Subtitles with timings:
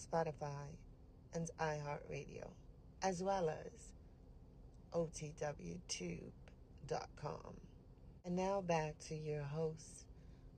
[0.00, 0.76] Spotify,
[1.34, 2.48] and iHeartRadio,
[3.02, 3.92] as well as
[4.92, 6.30] OTWTube.com.
[8.24, 10.06] And now back to your host,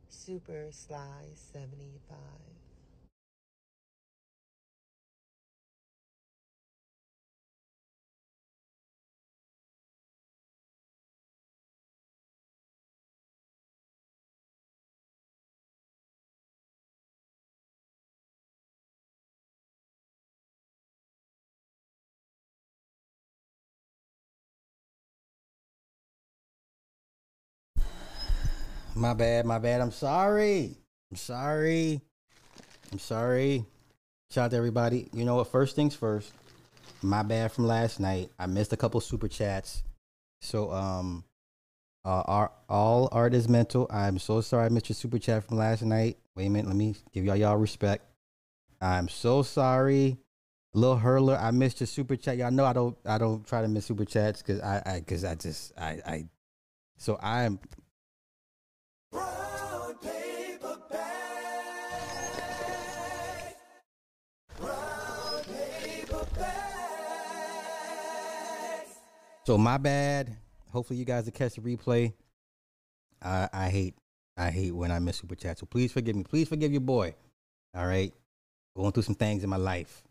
[0.09, 2.19] Super Sly 75.
[29.03, 29.81] My bad, my bad.
[29.81, 30.77] I'm sorry.
[31.11, 32.00] I'm sorry.
[32.92, 33.64] I'm sorry.
[34.31, 35.09] Shout out to everybody.
[35.12, 35.48] You know what?
[35.48, 36.31] First things first.
[37.03, 38.31] My bad from last night.
[38.39, 39.83] I missed a couple super chats.
[40.41, 41.25] So um
[42.05, 43.89] uh our all art is mental.
[43.91, 46.16] I'm so sorry I missed your super chat from last night.
[46.37, 48.05] Wait a minute, let me give y'all y'all respect.
[48.81, 50.16] I'm so sorry.
[50.75, 52.37] Lil Hurler, I missed your super chat.
[52.37, 55.25] Y'all know I don't I don't try to miss super chats because I I cause
[55.25, 56.28] I just I I
[56.98, 57.59] so I'm
[69.44, 70.36] So my bad.
[70.70, 72.12] Hopefully you guys will catch the replay.
[73.20, 73.94] I I hate
[74.36, 75.58] I hate when I miss super chat.
[75.58, 76.24] So please forgive me.
[76.24, 77.14] Please forgive your boy.
[77.74, 78.12] All right.
[78.76, 80.02] Going through some things in my life.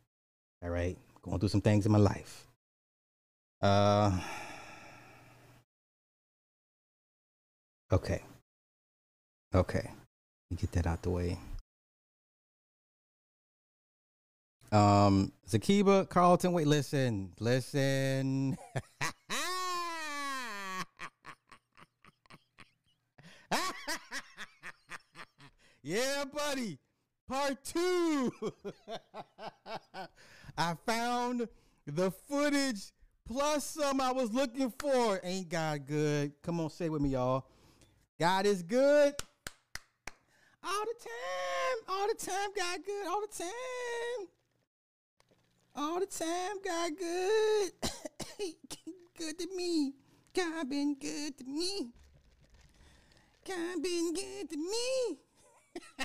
[0.64, 0.98] All right.
[1.22, 2.48] Going through some things in my life.
[3.62, 4.20] Uh
[7.92, 8.22] Okay.
[9.54, 9.92] Okay.
[10.56, 11.38] Get that out the way.
[14.72, 18.58] Um, Zakiba, Carlton, wait, listen, listen.
[25.84, 26.78] yeah, buddy.
[27.28, 28.32] Part two.
[30.58, 31.48] I found
[31.88, 32.92] the footage
[33.26, 35.20] plus some I was looking for.
[35.24, 36.34] Ain't God good?
[36.42, 37.46] Come on, say it with me, y'all.
[38.20, 39.14] God is good.
[40.64, 41.78] All the time.
[41.88, 43.08] All the time, God good.
[43.08, 44.28] All the time.
[45.76, 47.72] All the time, God good.
[49.18, 49.94] good to me.
[50.36, 51.90] God been good to me.
[53.48, 55.18] God been good to me.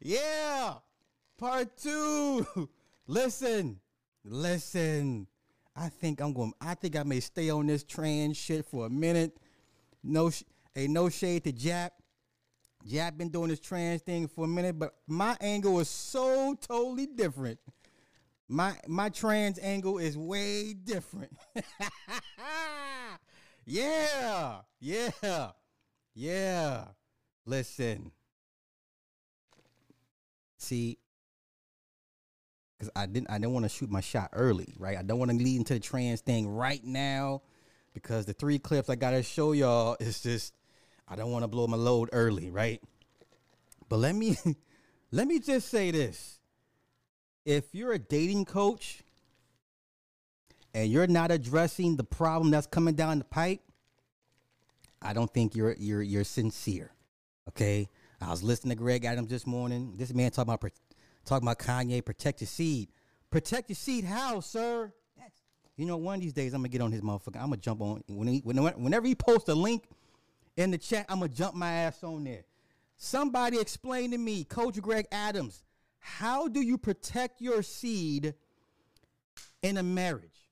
[0.00, 0.74] yeah.
[1.38, 2.68] Part two.
[3.06, 3.80] listen.
[4.24, 5.26] Listen.
[5.76, 8.90] I think I'm going I think I may stay on this trans shit for a
[8.90, 9.36] minute.
[10.02, 10.42] No sh-
[10.74, 11.90] hey, no shade to Jap.
[12.88, 17.06] Jap been doing this trans thing for a minute, but my angle is so totally
[17.06, 17.58] different.
[18.48, 21.36] My my trans angle is way different.
[23.66, 24.60] yeah.
[24.80, 25.50] Yeah.
[26.14, 26.84] Yeah.
[27.44, 28.10] Listen.
[30.56, 30.98] See,
[32.78, 34.96] because I didn't I didn't want to shoot my shot early, right?
[34.96, 37.42] I don't want to lead into the trans thing right now
[37.92, 40.54] because the three clips I gotta show y'all is just
[41.10, 42.82] I don't want to blow my load early, right?
[43.88, 44.36] But let me
[45.12, 46.38] let me just say this.
[47.44, 49.02] If you're a dating coach
[50.74, 53.60] and you're not addressing the problem that's coming down the pipe,
[55.00, 56.92] I don't think you're you're you're sincere.
[57.48, 57.88] Okay?
[58.20, 59.94] I was listening to Greg Adams this morning.
[59.96, 60.70] This man talking about
[61.24, 62.88] talking about Kanye protect your seed.
[63.30, 64.92] Protect your seed how, sir?
[65.16, 65.40] That's,
[65.76, 67.36] you know, one of these days I'm gonna get on his motherfucker.
[67.36, 69.84] I'm gonna jump on when he, when, whenever he posts a link
[70.58, 71.06] in the chat.
[71.08, 72.44] I'm gonna jump my ass on there.
[72.96, 75.62] Somebody explain to me, Coach Greg Adams,
[76.00, 78.34] how do you protect your seed
[79.62, 80.48] in a marriage?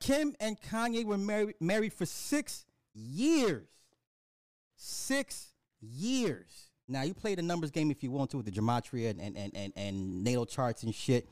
[0.00, 3.66] Kim and Kanye were married married for six years.
[4.76, 5.48] Six
[5.80, 6.68] years.
[6.88, 9.36] Now you play the numbers game if you want to with the gematria and and,
[9.36, 11.26] and, and, and natal charts and shit.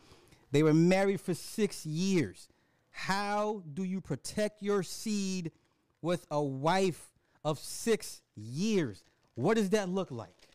[0.53, 2.49] They were married for six years.
[2.91, 5.53] How do you protect your seed
[6.03, 7.11] with a wife
[7.45, 9.03] of six years?
[9.35, 10.49] What does that look like?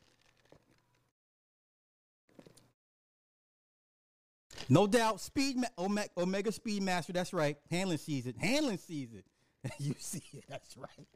[4.70, 7.14] No doubt, speed ma- Omega, Omega Speedmaster.
[7.14, 7.58] That's right.
[7.70, 8.34] Handling season.
[8.38, 9.26] Handling it.
[9.80, 10.46] you see it.
[10.50, 11.08] That's right.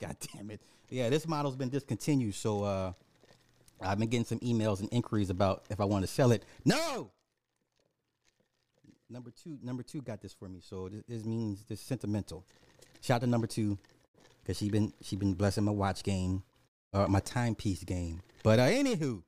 [0.00, 0.60] God damn it.
[0.90, 2.34] Yeah, this model's been discontinued.
[2.34, 2.92] So uh,
[3.80, 6.44] I've been getting some emails and inquiries about if I want to sell it.
[6.64, 7.10] No.
[9.10, 10.60] Number two, number two got this for me.
[10.62, 12.44] So this, this means this sentimental.
[13.00, 13.78] Shout out to number two
[14.42, 16.42] because she been she been blessing my watch game,
[16.92, 18.22] uh, my timepiece game.
[18.42, 19.22] But uh, anywho,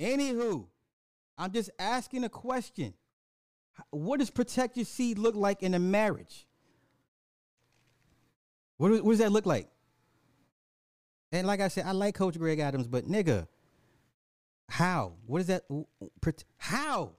[0.00, 0.66] anywho,
[1.36, 2.94] I'm just asking a question.
[3.90, 6.46] What does protect your seed look like in a marriage?
[8.78, 9.68] What, what does that look like?
[11.30, 13.46] And like I said, I like Coach Greg Adams, but nigga,
[14.68, 15.12] how?
[15.26, 15.64] What is that?
[16.56, 17.12] How?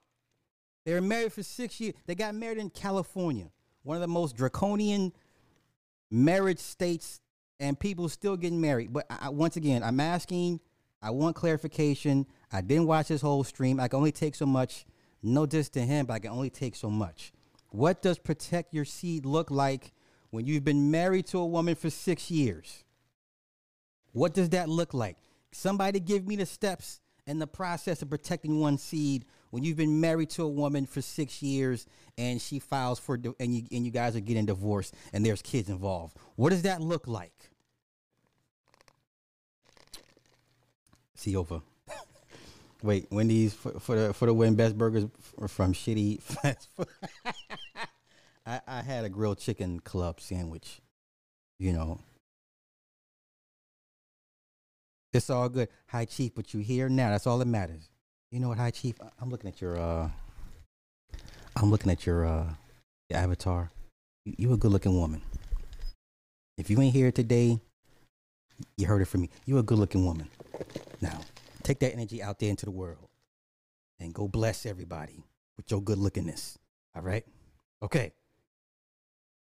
[0.86, 1.94] They were married for six years.
[2.08, 3.52] They got married in California,
[3.84, 5.14] one of the most draconian
[6.12, 7.22] marriage states,
[7.60, 8.94] and people still getting married.
[8.94, 10.60] But I, once again, I'm asking.
[11.02, 12.26] I want clarification.
[12.52, 13.80] I didn't watch this whole stream.
[13.80, 14.86] I can only take so much.
[15.22, 17.32] No diss to him, but I can only take so much.
[17.70, 19.94] What does protect your seed look like
[20.32, 22.84] when you've been married to a woman for six years?
[24.12, 25.18] What does that look like?
[25.52, 30.00] Somebody give me the steps and the process of protecting one seed when you've been
[30.00, 31.86] married to a woman for six years
[32.18, 35.70] and she files for and you and you guys are getting divorced and there's kids
[35.70, 36.18] involved.
[36.36, 37.34] What does that look like?
[41.16, 41.62] See over.
[42.84, 45.06] Wait, Wendy's for, for the for the win best burgers
[45.48, 46.88] from shitty fast food.
[48.46, 50.82] I, I had a grilled chicken club sandwich.
[51.58, 52.00] You know,
[55.12, 55.70] it's all good.
[55.88, 57.10] Hi Chief, but you here now.
[57.10, 57.90] That's all that matters.
[58.32, 58.96] You know what, Hi Chief?
[59.20, 60.08] I'm looking at your uh
[61.56, 62.54] I'm looking at your uh
[63.10, 63.72] your avatar.
[64.24, 65.24] You, you a good looking woman.
[66.56, 67.60] If you ain't here today,
[68.78, 69.32] you heard it from me.
[69.46, 70.30] You a good looking woman.
[71.02, 71.22] Now,
[71.64, 73.08] take that energy out there into the world
[74.00, 75.24] and go bless everybody
[75.58, 76.58] with your good lookingness.
[76.96, 77.26] All right?
[77.82, 78.12] Okay.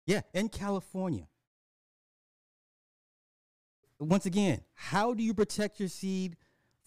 [0.05, 1.27] Yeah, in California.
[3.99, 6.37] Once again, how do you protect your seed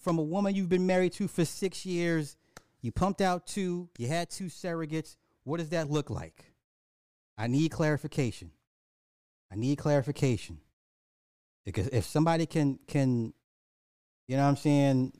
[0.03, 2.35] from a woman you've been married to for six years?
[2.81, 5.15] You pumped out two, you had two surrogates.
[5.45, 6.45] What does that look like?
[7.37, 8.51] I need clarification.
[9.51, 10.59] I need clarification.
[11.65, 13.33] Because if somebody can can
[14.27, 15.13] you know what I'm saying,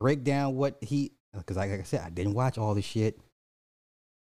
[0.00, 3.20] break down what he because like I said, I didn't watch all the shit.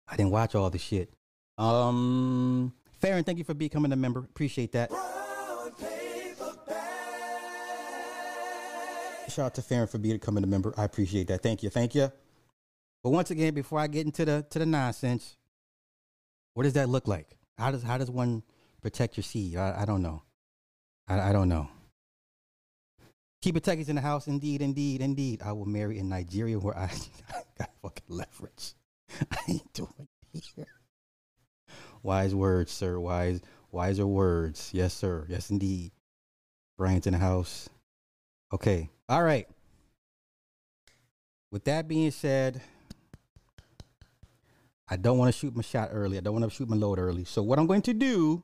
[0.07, 1.13] I didn't watch all the shit.
[1.57, 4.19] Um Farron, thank you for becoming a member.
[4.19, 4.92] Appreciate that.
[9.30, 10.74] Shout out to Farron for being becoming a member.
[10.78, 11.42] I appreciate that.
[11.44, 11.70] Thank you.
[11.70, 12.12] Thank you.
[13.04, 15.38] But once again, before I get into the to the nonsense,
[16.54, 17.38] what does that look like?
[17.58, 18.44] How does how does one
[18.81, 19.56] protect your seed?
[19.56, 20.24] I, I don't know.
[21.08, 21.70] I, I don't know.
[23.42, 24.28] Keep it techies in the house.
[24.28, 25.42] Indeed, indeed, indeed.
[25.44, 26.92] I will marry in Nigeria where I,
[27.58, 28.74] got fucking leverage.
[29.31, 30.68] I ain't doing it here.
[32.04, 33.00] Wise words, sir.
[33.00, 33.42] Wise,
[33.72, 34.72] wiser words.
[34.74, 35.26] Yes, sir.
[35.30, 35.92] Yes, indeed.
[36.78, 37.70] Brian's in the house.
[38.51, 38.90] Okay.
[39.07, 39.48] All right.
[41.51, 42.62] With that being said,
[44.88, 46.18] I don't want to shoot my shot early.
[46.18, 47.25] I don't want to shoot my load early.
[47.25, 48.44] So what I'm going to do,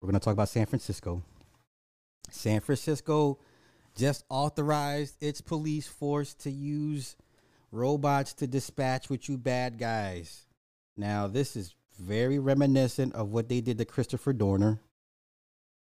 [0.00, 1.22] we're going to talk about San Francisco.
[2.30, 3.38] San Francisco
[3.96, 7.16] just authorized its police force to use
[7.70, 10.46] robots to dispatch with you bad guys.
[10.96, 14.80] Now, this is very reminiscent of what they did to Christopher Dorner.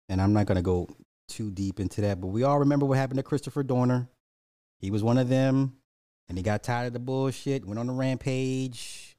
[0.10, 0.90] And I'm not going to go
[1.34, 4.08] too deep into that, but we all remember what happened to Christopher Dorner.
[4.80, 5.78] He was one of them,
[6.30, 9.18] and he got tired of the bullshit, went on a rampage,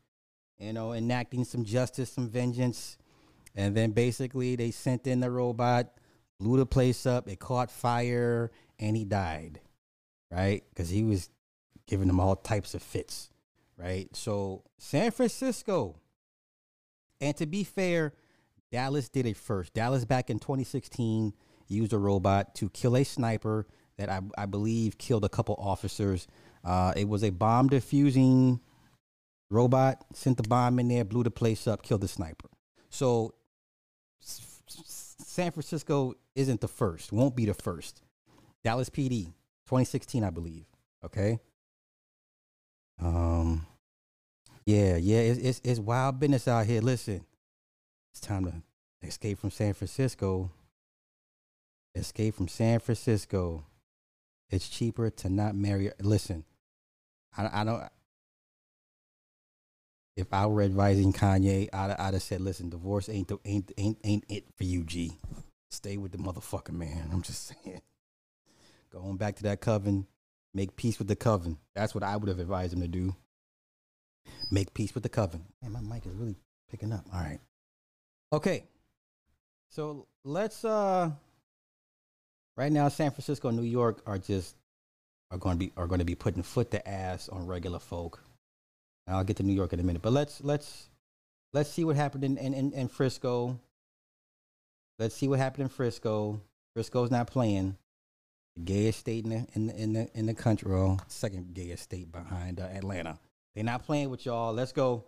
[0.59, 2.97] you know, enacting some justice, some vengeance.
[3.55, 5.93] And then basically they sent in the robot,
[6.39, 9.61] blew the place up, it caught fire, and he died,
[10.31, 10.63] right?
[10.71, 11.31] Because he was
[11.87, 13.31] giving them all types of fits,
[13.77, 14.09] right?
[14.15, 15.97] So San Francisco,
[17.21, 18.13] and to be fair,
[18.71, 19.73] Dallas did it first.
[19.75, 21.33] Dallas back in 2016
[21.69, 23.67] used a robot to kill a sniper
[23.97, 26.27] that I, I believe killed a couple officers.
[26.65, 28.61] Uh, it was a bomb defusing
[29.51, 32.49] robot, sent the bomb in there, blew the place up, killed the sniper.
[32.91, 33.35] So
[34.21, 38.03] San Francisco isn't the first, won't be the first.
[38.63, 39.27] Dallas PD,
[39.67, 40.65] 2016, I believe.
[41.05, 41.39] Okay.
[43.01, 43.67] Um,
[44.65, 46.81] yeah, yeah, it's, it's it's wild business out here.
[46.81, 47.25] Listen,
[48.13, 50.51] it's time to escape from San Francisco.
[51.95, 53.65] Escape from San Francisco.
[54.51, 55.91] It's cheaper to not marry.
[56.01, 56.45] Listen,
[57.37, 57.83] I, I don't.
[60.17, 63.99] If I were advising Kanye, I'd, I'd have said, "Listen, divorce ain't the, ain't ain't
[64.05, 65.13] ain't it for you, G.
[65.71, 67.81] Stay with the motherfucker, man." I'm just saying.
[68.93, 70.07] Going back to that coven,
[70.55, 71.59] Make peace with the coven.
[71.75, 73.17] That's what I would have advised him to do.
[74.53, 75.45] Make peace with the coven.
[75.61, 76.37] Man, my mic is really
[76.71, 77.05] picking up.
[77.13, 77.41] All right.
[78.33, 78.65] Okay.
[79.69, 81.11] So let's uh
[82.57, 84.57] right now San Francisco and New York are just
[85.31, 88.23] are going to be are going to be putting foot to ass on regular folk.
[89.07, 90.89] And I'll get to New York in a minute, but let's let's
[91.53, 93.59] let's see what happened in in, in, in Frisco.
[94.99, 96.41] Let's see what happened in Frisco.
[96.75, 97.77] Frisco's not playing.
[98.57, 101.83] The gayest state in the in the in the, in the country, well, second gayest
[101.83, 103.19] state behind uh, Atlanta.
[103.55, 104.53] They're not playing with y'all.
[104.53, 105.05] Let's go.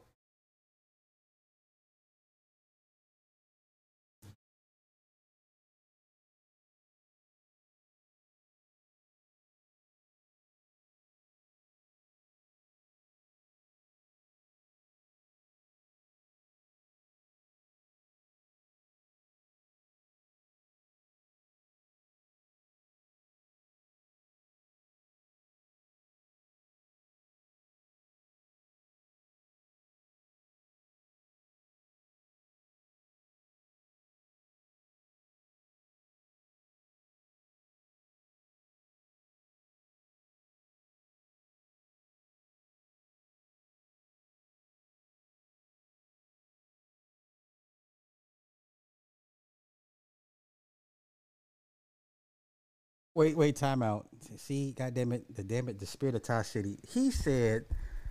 [53.16, 54.06] Wait, wait, time out.
[54.36, 56.78] See, goddamn it, the damn it, the spirit of Tosh City.
[56.86, 57.64] He said,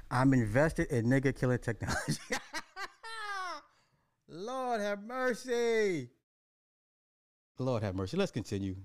[0.10, 2.18] "I'm invested in nigga killing technology."
[4.28, 6.10] Lord have mercy.
[7.60, 8.18] Lord have mercy.
[8.18, 8.78] Let's continue.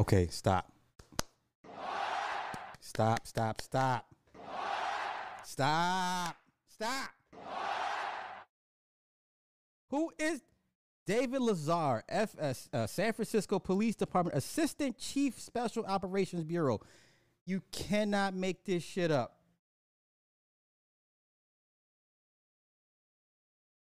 [0.00, 0.72] Okay, stop.
[2.80, 4.11] Stop, stop, stop.
[5.52, 6.34] Stop.
[6.66, 7.10] Stop.
[9.90, 10.40] Who is
[11.06, 16.80] David Lazar, FS, uh, San Francisco Police Department Assistant Chief Special Operations Bureau?
[17.44, 19.36] You cannot make this shit up.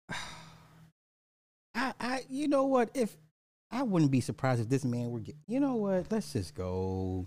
[1.74, 2.90] I, I, you know what?
[2.94, 3.16] If
[3.72, 6.12] I wouldn't be surprised if this man were, get, you know what?
[6.12, 7.26] Let's just go.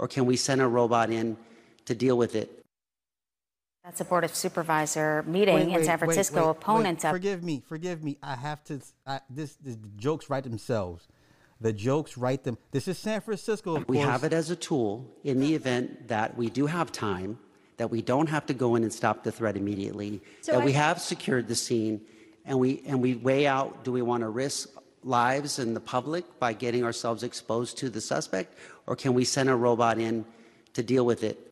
[0.00, 1.36] Or can we send a robot in
[1.84, 2.64] to deal with it?
[3.84, 6.46] That's a Board of Supervisor meeting in San Francisco.
[6.46, 7.10] wait, Opponents wait.
[7.10, 8.18] Forgive me, forgive me.
[8.22, 8.80] I have to.
[9.06, 11.06] I, this, this the jokes write themselves.
[11.60, 12.56] The jokes write them.
[12.70, 13.76] This is San Francisco.
[13.76, 14.08] Of We course.
[14.08, 17.38] have it as a tool in the event that we do have time,
[17.76, 20.72] that we don't have to go in and stop the threat immediately, So that we
[20.72, 22.00] have secured the scene,
[22.46, 24.70] and we and we weigh out: do we want to risk
[25.04, 28.54] lives and the public by getting ourselves exposed to the suspect,
[28.86, 30.24] or can we send a robot in
[30.74, 31.50] to deal with it?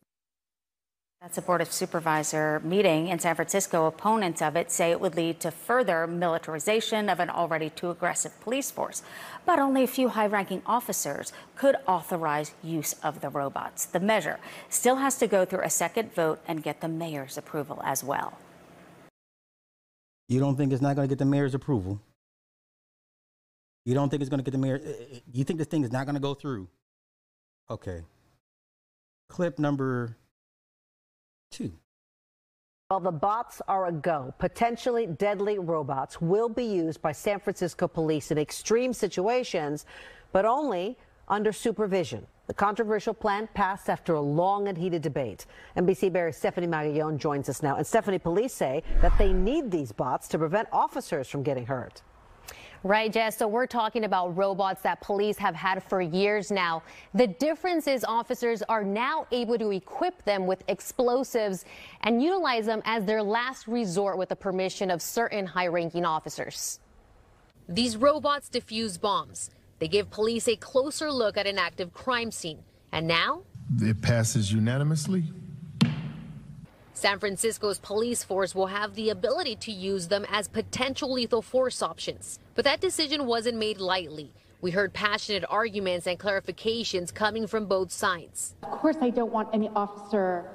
[1.21, 3.87] That's a Board of Supervisor meeting in San Francisco.
[3.87, 8.39] Opponents of it say it would lead to further militarization of an already too aggressive
[8.39, 9.03] police force.
[9.45, 13.83] But only a few high ranking officers could authorize use of the robots.
[13.83, 14.39] The measure
[14.69, 18.37] still has to go through a second vote and get the mayor's approval as well.
[20.29, 21.99] You don't think it's not going to get the mayor's approval?
[23.89, 24.79] You don't think it's going to get the mayor?
[24.85, 26.67] uh, uh, You think this thing is not going to go through?
[27.71, 28.03] Okay.
[29.29, 30.15] Clip number
[31.49, 31.71] two.
[32.89, 37.87] While the bots are a go, potentially deadly robots will be used by San Francisco
[37.87, 39.87] police in extreme situations,
[40.33, 40.95] but only
[41.27, 42.27] under supervision.
[42.45, 45.47] The controversial plan passed after a long and heated debate.
[45.75, 47.75] NBC Bay Area's Stephanie Magallon joins us now.
[47.77, 52.03] And Stephanie, police say that they need these bots to prevent officers from getting hurt.
[52.83, 53.37] Right, Jess.
[53.37, 56.81] So we're talking about robots that police have had for years now.
[57.13, 61.65] The difference is officers are now able to equip them with explosives
[62.01, 66.79] and utilize them as their last resort with the permission of certain high ranking officers.
[67.67, 69.49] These robots defuse bombs.
[69.79, 72.63] They give police a closer look at an active crime scene.
[72.91, 73.41] And now,
[73.81, 75.25] It passes unanimously.
[76.99, 81.81] San Francisco's police force will have the ability to use them as potential lethal force
[81.81, 82.39] options.
[82.55, 84.33] But that decision wasn't made lightly.
[84.59, 88.53] We heard passionate arguments and clarifications coming from both sides.
[88.63, 90.49] Of course, I don't want any officer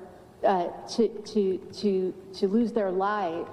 [0.45, 3.47] uh, to, to, to, to lose their life,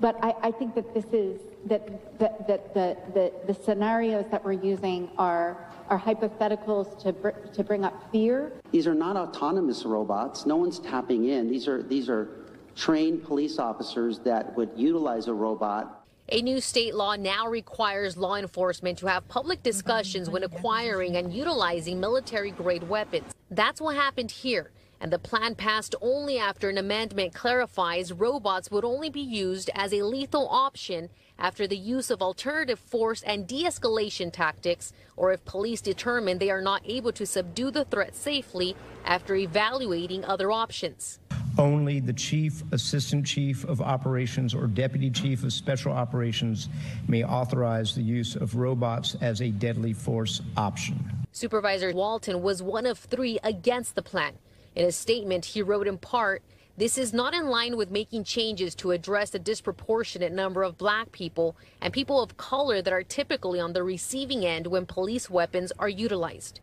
[0.00, 4.44] but I, I think that this is, that, that, that the, the, the scenarios that
[4.44, 5.56] we're using are,
[5.88, 8.52] are hypotheticals to, br- to bring up fear.
[8.70, 10.46] These are not autonomous robots.
[10.46, 11.50] No one's tapping in.
[11.50, 12.28] These are these are
[12.74, 18.36] trained police officers that would utilize a robot A new state law now requires law
[18.36, 23.34] enforcement to have public discussions when acquiring and utilizing military grade weapons.
[23.50, 24.70] That's what happened here.
[25.00, 29.92] And the plan passed only after an amendment clarifies robots would only be used as
[29.92, 35.44] a lethal option after the use of alternative force and de escalation tactics, or if
[35.44, 41.18] police determine they are not able to subdue the threat safely after evaluating other options.
[41.58, 46.68] Only the chief, assistant chief of operations, or deputy chief of special operations
[47.08, 50.98] may authorize the use of robots as a deadly force option.
[51.32, 54.34] Supervisor Walton was one of three against the plan.
[54.74, 56.42] In a statement, he wrote in part,
[56.82, 61.12] this is not in line with making changes to address the disproportionate number of black
[61.12, 65.70] people and people of color that are typically on the receiving end when police weapons
[65.78, 66.58] are utilized.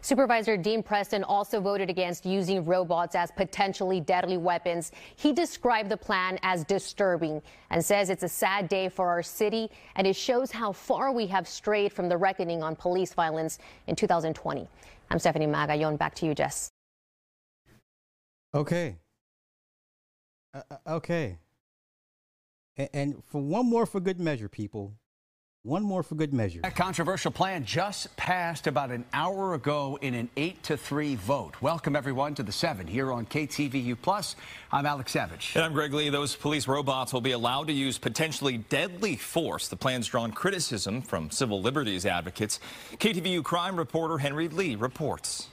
[0.00, 4.90] Supervisor Dean Preston also voted against using robots as potentially deadly weapons.
[5.16, 9.68] He described the plan as disturbing and says it's a sad day for our city
[9.96, 13.96] and it shows how far we have strayed from the reckoning on police violence in
[13.96, 14.66] 2020.
[15.10, 15.98] I'm Stephanie Magallon.
[15.98, 16.73] Back to you, Jess.
[18.54, 18.96] Okay.
[20.54, 21.38] Uh, uh, okay.
[22.76, 24.94] And, and for one more for good measure, people.
[25.64, 26.60] One more for good measure.
[26.60, 31.54] That controversial plan just passed about an hour ago in an 8 to 3 vote.
[31.62, 34.36] Welcome, everyone, to the 7 here on KTVU Plus.
[34.70, 35.56] I'm Alex Savidge.
[35.56, 36.10] And I'm Greg Lee.
[36.10, 39.68] Those police robots will be allowed to use potentially deadly force.
[39.68, 42.60] The plan's drawn criticism from civil liberties advocates.
[42.98, 45.48] KTVU crime reporter Henry Lee reports.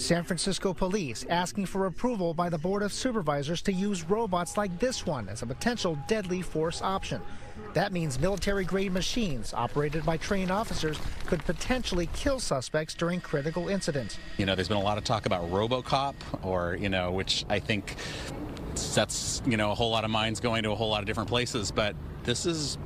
[0.00, 4.76] San Francisco police asking for approval by the Board of Supervisors to use robots like
[4.78, 7.20] this one as a potential deadly force option.
[7.74, 13.68] That means military grade machines operated by trained officers could potentially kill suspects during critical
[13.68, 14.18] incidents.
[14.38, 17.58] You know, there's been a lot of talk about Robocop, or, you know, which I
[17.58, 17.96] think
[18.76, 21.28] sets, you know, a whole lot of minds going to a whole lot of different
[21.28, 22.78] places, but this is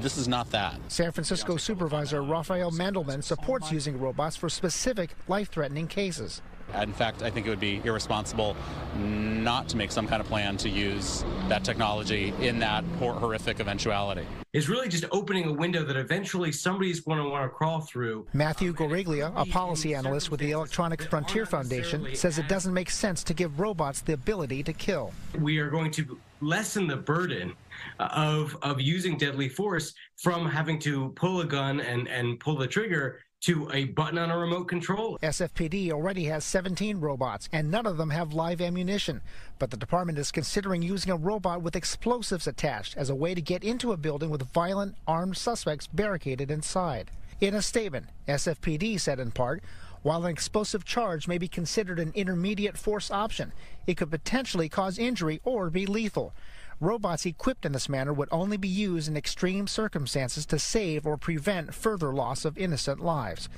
[0.00, 0.76] this is not that.
[0.88, 6.42] San Francisco Supervisor Rafael Mandelman supports using robots for specific life threatening cases.
[6.74, 8.56] In fact, I think it would be irresponsible
[8.96, 14.24] not to make some kind of plan to use that technology in that horrific eventuality.
[14.52, 18.26] It's really just opening a window that eventually somebody's going to want to crawl through.
[18.32, 23.22] Matthew Guariglia, a policy analyst with the Electronic Frontier Foundation, says it doesn't make sense
[23.24, 25.12] to give robots the ability to kill.
[25.38, 27.52] We are going to lessen the burden
[27.98, 32.66] of of using deadly force from having to pull a gun and and pull the
[32.66, 35.18] trigger to a button on a remote control.
[35.22, 39.22] SFPD already has 17 robots, and none of them have live ammunition.
[39.58, 43.40] But the department is considering using a robot with explosives attached as a way to
[43.40, 47.10] get into a building with violent, armed suspects barricaded inside.
[47.40, 49.62] In a statement, SFPD said in part,
[50.02, 53.52] while an explosive charge may be considered an intermediate force option,
[53.86, 56.34] it could potentially cause injury or be lethal.
[56.82, 61.18] Robots equipped in this manner would only be used in extreme circumstances to save or
[61.18, 63.50] prevent further loss of innocent lives.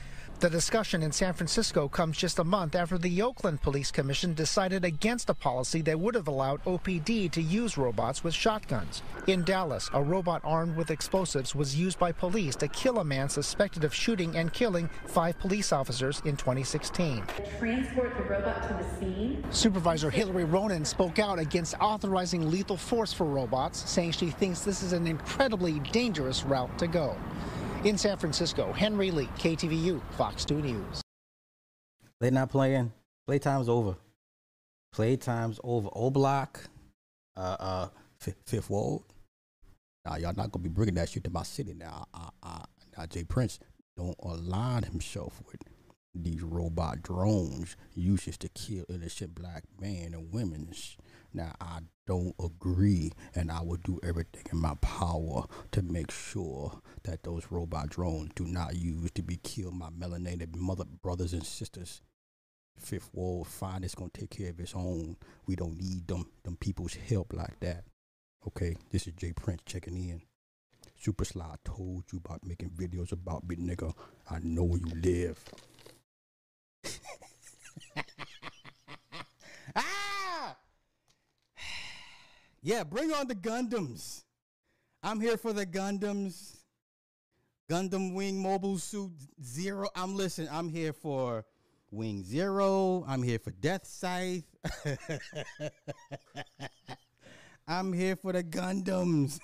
[0.42, 4.84] The discussion in San Francisco comes just a month after the Oakland Police Commission decided
[4.84, 9.02] against a policy that would have allowed OPD to use robots with shotguns.
[9.28, 13.28] In Dallas, a robot armed with explosives was used by police to kill a man
[13.28, 17.22] suspected of shooting and killing five police officers in 2016.
[17.60, 19.44] Transport the robot to the scene.
[19.52, 24.82] Supervisor Hillary Ronen spoke out against authorizing lethal force for robots, saying she thinks this
[24.82, 27.16] is an incredibly dangerous route to go.
[27.84, 31.02] In San Francisco, Henry Lee, KTVU, Fox 2 News.
[32.20, 32.92] They're not playing.
[33.28, 33.96] Playtime's over.
[34.94, 35.88] Playtime's over.
[35.92, 36.60] O Block,
[37.36, 37.88] uh, uh,
[38.24, 39.02] F- Fifth Ward.
[40.04, 42.06] Now y'all not gonna be bringing that shit to my city now.
[42.14, 42.62] Uh, uh,
[42.96, 43.58] now Jay Prince
[43.96, 45.60] don't align himself with
[46.14, 50.72] these robot drones used to kill innocent black men and women.
[51.32, 56.80] Now I don't agree, and I will do everything in my power to make sure
[57.04, 61.44] that those robot drones do not use to be kill my melanated mother brothers and
[61.44, 62.00] sisters.
[62.78, 65.16] Fifth world fine it's gonna take care of its own.
[65.46, 67.84] We don't need them them people's help like that.
[68.46, 70.22] Okay, this is Jay Prince checking in.
[70.98, 73.92] Super Sly told you about making videos about me, nigga.
[74.30, 75.38] I know where you live.
[82.64, 84.22] Yeah, bring on the Gundams.
[85.02, 86.58] I'm here for the Gundams.
[87.68, 89.10] Gundam Wing Mobile Suit
[89.42, 89.88] Zero.
[89.96, 90.48] I'm listening.
[90.52, 91.44] I'm here for
[91.90, 93.04] Wing Zero.
[93.08, 94.44] I'm here for Death Scythe.
[97.66, 99.40] I'm here for the Gundams.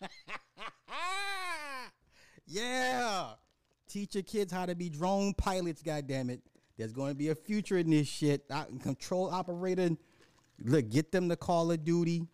[2.46, 3.30] yeah.
[3.88, 6.40] Teach your kids how to be drone pilots, goddammit.
[6.76, 8.44] There's going to be a future in this shit.
[8.48, 9.96] I, control operator.
[10.62, 12.26] Look, get them the Call of Duty.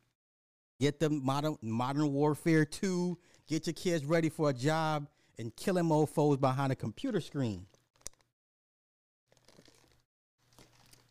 [0.80, 3.18] Get them modern modern warfare 2.
[3.46, 5.08] Get your kids ready for a job
[5.38, 7.66] and killing mofos behind a computer screen.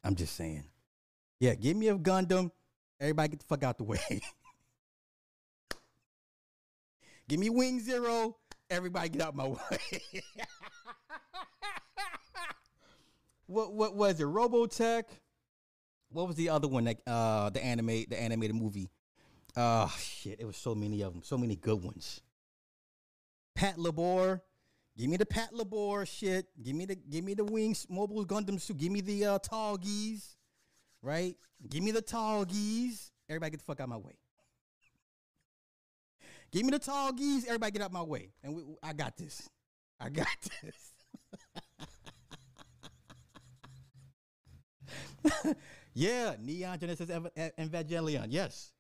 [0.04, 0.66] I'm just saying.
[1.40, 2.52] Yeah, give me a Gundam.
[3.00, 4.00] Everybody get the fuck out the way.
[7.28, 8.38] give me Wing Zero.
[8.70, 9.58] Everybody get out my way.
[13.48, 14.24] what what was it?
[14.24, 15.04] Robotech.
[16.14, 18.92] What was the other one that uh the animate the animated movie?
[19.58, 22.22] Oh shit, it was so many of them, so many good ones.
[23.58, 24.42] Patlabor,
[24.98, 26.48] give me the Patlabor shit.
[26.62, 28.78] Give me the give me the Wings Mobile Gundam suit.
[28.78, 30.36] Give me the uh, Tallgeese,
[31.02, 31.36] right?
[31.68, 33.10] Give me the Tallgeese.
[33.28, 34.14] Everybody get the fuck out of my way.
[36.52, 37.46] Give me the Tallgeese.
[37.46, 38.30] Everybody get out my way.
[38.44, 39.50] And we, I got this.
[40.00, 40.28] I got
[40.62, 40.94] this.
[45.94, 48.28] yeah, Neon Genesis Ev- Ev- Evangelion.
[48.30, 48.72] Yes.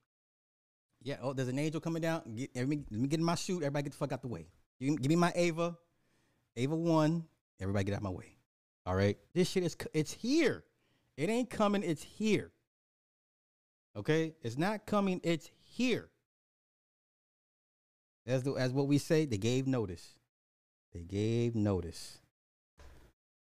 [1.02, 1.17] Yeah.
[1.21, 2.21] Oh, there's an angel coming down.
[2.36, 3.58] Get, let, me, let me get in my suit.
[3.58, 4.47] Everybody get the fuck out the way.
[4.80, 5.78] Give, give me my Ava.
[6.56, 7.23] Ava 1.
[7.62, 8.36] Everybody get out my way.
[8.86, 9.17] All right.
[9.34, 10.63] This shit is, it's here.
[11.17, 11.84] It ain't coming.
[11.84, 12.52] It's here.
[13.95, 14.34] Okay.
[14.41, 15.19] It's not coming.
[15.23, 16.10] It's here.
[18.26, 20.15] As, the, as what we say, they gave notice.
[20.93, 22.19] They gave notice.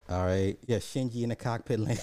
[0.10, 0.58] All right.
[0.68, 2.02] Yeah, Shinji in the cockpit land.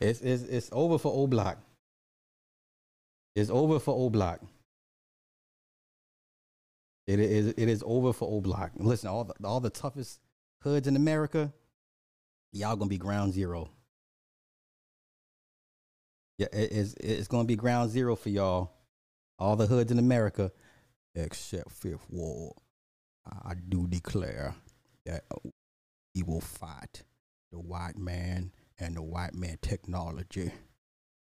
[0.00, 1.58] It's, it's it's over for O Block.
[3.34, 4.40] It's over for O Block.
[7.06, 8.72] It is it is over for O Block.
[8.76, 10.20] Listen, all the all the toughest
[10.62, 11.52] hoods in America,
[12.52, 13.70] y'all gonna be ground zero.
[16.38, 18.72] Yeah, it is it's gonna be ground zero for y'all.
[19.38, 20.52] All the hoods in America,
[21.14, 22.54] except Fifth Ward.
[23.26, 24.54] I do declare
[25.06, 25.24] that
[26.14, 27.04] we will fight
[27.52, 30.52] the white man and the white man technology.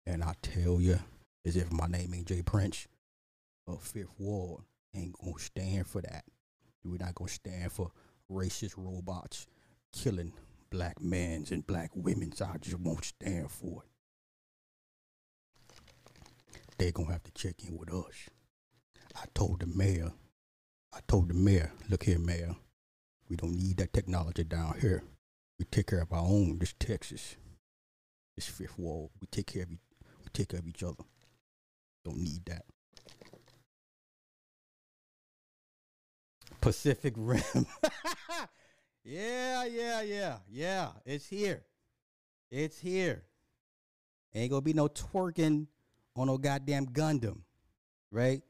[0.07, 0.99] And I tell you,
[1.45, 2.87] as if my name ain't Jay Prince,
[3.69, 4.63] uh, Fifth Ward
[4.95, 6.25] ain't gonna stand for that.
[6.85, 7.91] We're not gonna stand for
[8.31, 9.47] racist robots
[9.93, 10.33] killing
[10.71, 12.41] black men's and black women's.
[12.41, 13.89] I just won't stand for it.
[16.79, 18.29] They're gonna have to check in with us.
[19.15, 20.13] I told the mayor,
[20.93, 22.57] I told the mayor, look here, mayor,
[23.29, 25.03] we don't need that technology down here.
[25.63, 27.37] We take care of our own, this Texas,
[28.35, 29.11] this Fifth Ward.
[29.21, 29.79] We take care of each,
[30.25, 31.05] we take care of each other.
[32.05, 32.65] Don't need that.
[36.61, 37.45] Pacific Rim.
[39.05, 40.89] yeah, yeah, yeah, yeah.
[41.07, 41.63] It's here.
[42.51, 43.23] It's here.
[44.35, 45.69] Ain't gonna be no twerking
[46.17, 47.43] on no goddamn Gundam,
[48.11, 48.43] right?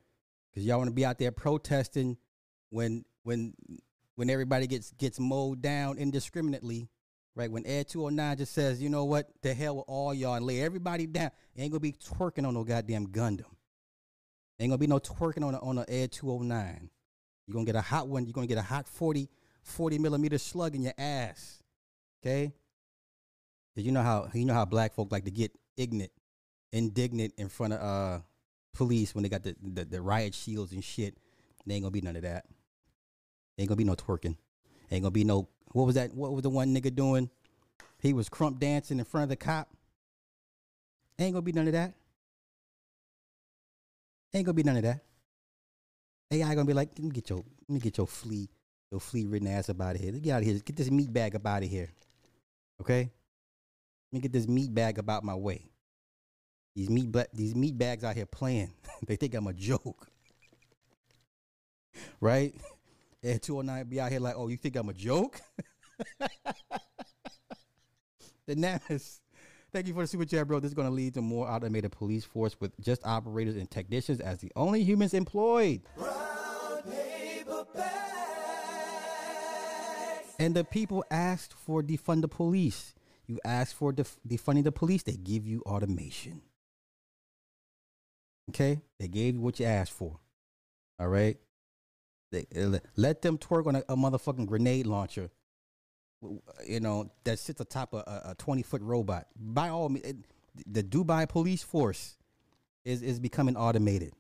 [0.51, 2.17] Because y'all want to be out there protesting
[2.71, 3.53] when when
[4.15, 6.89] when everybody gets gets mowed down indiscriminately,
[7.35, 7.51] right?
[7.51, 10.61] When Ed 209 just says, you know what, the hell with all y'all and lay
[10.61, 11.31] everybody down.
[11.57, 13.45] Ain't gonna be twerking on no goddamn Gundam.
[14.61, 16.91] Ain't gonna be no twerking on a, on a Ed 209.
[17.47, 18.25] You're gonna get a hot one.
[18.27, 19.29] You're gonna get a hot 40,
[19.63, 21.63] 40 millimeter slug in your ass.
[22.23, 22.53] Okay?
[23.75, 26.13] 'Cause you know how you know how black folk like to get ignorant,
[26.73, 28.21] indignant in front of uh
[28.75, 31.17] police when they got the, the, the riot shields and shit.
[31.67, 32.45] They ain't gonna be none of that.
[33.59, 34.37] Ain't gonna be no twerking.
[34.91, 36.15] Ain't gonna be no what was that?
[36.15, 37.31] What was the one nigga doing?
[38.01, 39.69] He was crump dancing in front of the cop.
[41.19, 41.95] Ain't gonna be none of that.
[44.35, 45.01] Ain't gonna be none of that.
[46.31, 48.49] AI gonna be like, let me get your let me get your flea,
[48.91, 50.13] your flea ridden ass up out of here.
[50.13, 50.59] Get out of here.
[50.59, 51.91] Get this meat bag up out of here.
[52.81, 53.11] Okay?
[54.11, 55.71] Let me get this meat bag about my way.
[56.75, 58.73] These meat these meat bags out here playing.
[59.07, 60.09] they think I'm a joke.
[62.21, 62.55] right?
[63.23, 65.41] And 209 be out here like, oh, you think I'm a joke?
[68.47, 69.21] the Namas.
[69.73, 70.61] Thank you for the super chat, bro.
[70.61, 74.21] This is going to lead to more automated police force with just operators and technicians
[74.21, 75.83] as the only humans employed.
[80.39, 82.95] And the people asked for defund the police.
[83.27, 86.43] You ask for def- defunding the police, they give you automation.
[88.51, 88.81] Okay?
[88.99, 90.19] They gave you what you asked for.
[90.99, 91.39] All right?
[92.97, 95.31] Let them twerk on a, a motherfucking grenade launcher,
[96.67, 99.27] you know, that sits atop a, a, a 20 foot robot.
[99.37, 100.17] By all means, it-
[100.67, 102.19] the Dubai police force
[102.85, 104.13] is, is becoming automated.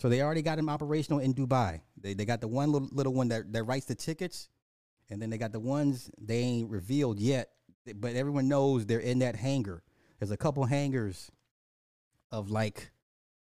[0.00, 1.82] So they already got them operational in Dubai.
[2.00, 4.48] They, they got the one little, little one that, that writes the tickets,
[5.08, 7.50] and then they got the ones they ain't revealed yet,
[7.94, 9.82] but everyone knows they're in that hangar.
[10.18, 11.30] There's a couple hangars
[12.32, 12.90] of like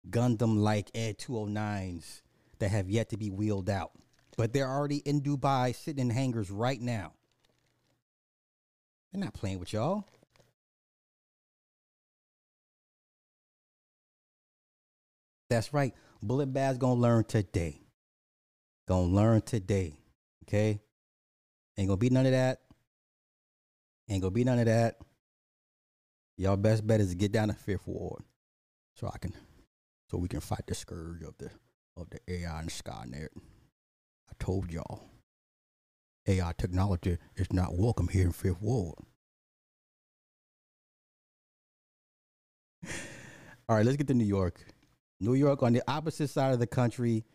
[0.09, 2.21] Gundam like Ed 209s
[2.63, 3.91] that have yet to be wheeled out.
[4.37, 7.11] But they're already in Dubai sitting in hangars right now.
[9.11, 10.05] They're not playing with y'all.
[15.49, 15.93] That's right.
[16.21, 17.81] Bullet Bad's gonna learn today.
[18.87, 19.97] Gonna learn today.
[20.45, 20.79] Okay?
[21.77, 22.61] Ain't gonna be none of that.
[24.09, 24.99] Ain't gonna be none of that.
[26.37, 28.23] Y'all best bet is to get down to Fifth Ward.
[28.95, 29.33] So I can
[30.09, 31.51] so we can fight the scourge of the
[31.97, 33.29] of the AI and Skynet.
[33.35, 35.09] I told y'all.
[36.27, 38.95] AI technology is not welcome here in Fifth Ward.
[43.67, 44.63] All right, let's get to New York.
[45.19, 47.25] New York on the opposite side of the country.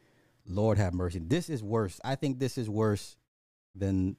[0.46, 1.18] Lord have mercy.
[1.18, 2.00] This is worse.
[2.02, 3.16] I think this is worse
[3.74, 4.16] than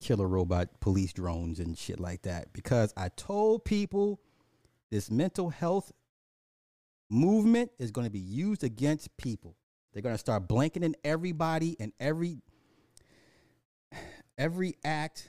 [0.00, 4.20] killer robot police drones and shit like that because I told people
[4.90, 5.92] this mental health
[7.10, 9.56] movement is going to be used against people.
[9.98, 12.38] They're going to start blanketing everybody and every
[14.38, 15.28] every act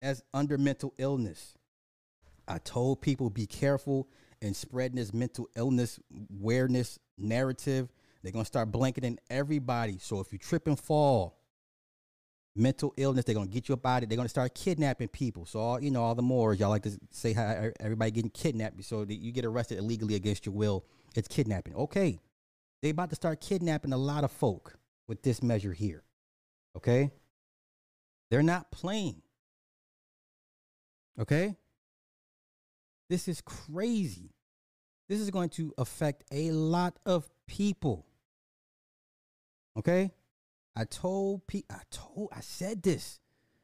[0.00, 1.58] as under mental illness.
[2.46, 4.06] I told people be careful
[4.40, 5.98] in spreading this mental illness
[6.32, 7.88] awareness narrative.
[8.22, 9.98] They're gonna start blanketing everybody.
[10.00, 11.36] So if you trip and fall,
[12.54, 14.10] mental illness, they're gonna get you up out of it.
[14.10, 15.44] They're gonna start kidnapping people.
[15.44, 18.84] So all you know, all the more y'all like to say how everybody getting kidnapped
[18.84, 20.84] so you get arrested illegally against your will.
[21.16, 21.74] It's kidnapping.
[21.74, 22.20] Okay.
[22.82, 26.04] They about to start kidnapping a lot of folk with this measure here.
[26.76, 27.10] Okay?
[28.30, 29.22] They're not playing.
[31.18, 31.56] Okay?
[33.08, 34.30] This is crazy.
[35.08, 38.06] This is going to affect a lot of people.
[39.76, 40.12] Okay?
[40.76, 43.18] I told I told, I said this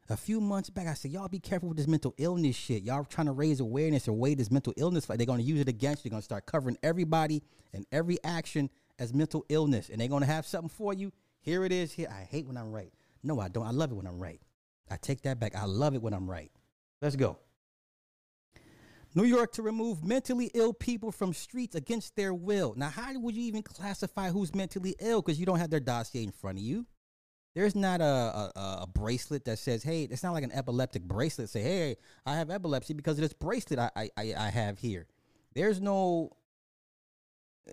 [0.09, 0.87] a few months back.
[0.87, 2.83] I said, y'all be careful with this mental illness shit.
[2.83, 5.07] Y'all trying to raise awareness or weigh this mental illness.
[5.07, 6.09] They're going to use it against you.
[6.09, 9.89] They're going to start covering everybody and every action as mental illness.
[9.89, 11.13] And they're going to have something for you.
[11.41, 11.93] Here it is.
[11.93, 12.09] Here.
[12.11, 12.93] I hate when I'm right.
[13.23, 13.67] No, I don't.
[13.67, 14.41] I love it when I'm right.
[14.91, 15.55] I take that back.
[15.55, 16.53] I love it when I'm right.
[17.01, 17.39] Let's go.
[19.15, 22.75] New York to remove mentally ill people from streets against their will.
[22.77, 25.23] Now, how would you even classify who's mentally ill?
[25.23, 26.87] Because you don't have their dossier in front of you.
[27.55, 28.53] There's not a, a,
[28.83, 31.49] a bracelet that says, "Hey," it's not like an epileptic bracelet.
[31.49, 35.07] Say, "Hey, I have epilepsy because of this bracelet I, I I have here."
[35.55, 36.31] There's no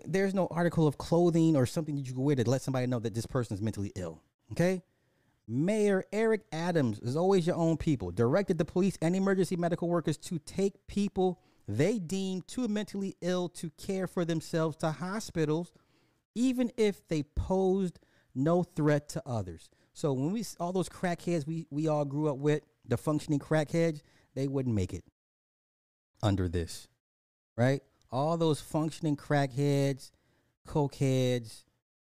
[0.04, 2.98] there's no article of clothing or something that you can wear to let somebody know
[2.98, 4.22] that this person is mentally ill.
[4.52, 4.82] Okay.
[5.48, 8.10] Mayor Eric Adams is always your own people.
[8.10, 13.48] Directed the police and emergency medical workers to take people they deem too mentally ill
[13.50, 15.72] to care for themselves to hospitals,
[16.34, 17.98] even if they posed
[18.34, 19.70] no threat to others.
[19.92, 24.00] So when we all those crackheads we we all grew up with, the functioning crackheads,
[24.34, 25.04] they wouldn't make it
[26.22, 26.88] under this,
[27.56, 27.82] right?
[28.12, 30.10] All those functioning crackheads,
[30.68, 31.64] cokeheads,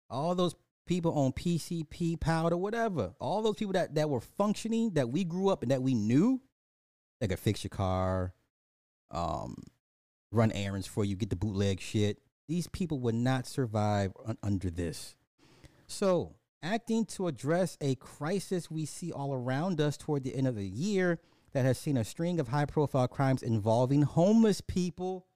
[0.08, 0.54] all those
[0.86, 3.14] people on PCP powder, whatever.
[3.20, 6.40] All those people that, that were functioning, that we grew up and that we knew,
[7.20, 8.34] that could fix your car,
[9.10, 9.54] um,
[10.32, 12.18] run errands for you, get the bootleg shit.
[12.48, 15.14] These people would not survive un- under this.
[15.86, 20.56] So, acting to address a crisis we see all around us toward the end of
[20.56, 21.20] the year
[21.52, 25.26] that has seen a string of high profile crimes involving homeless people.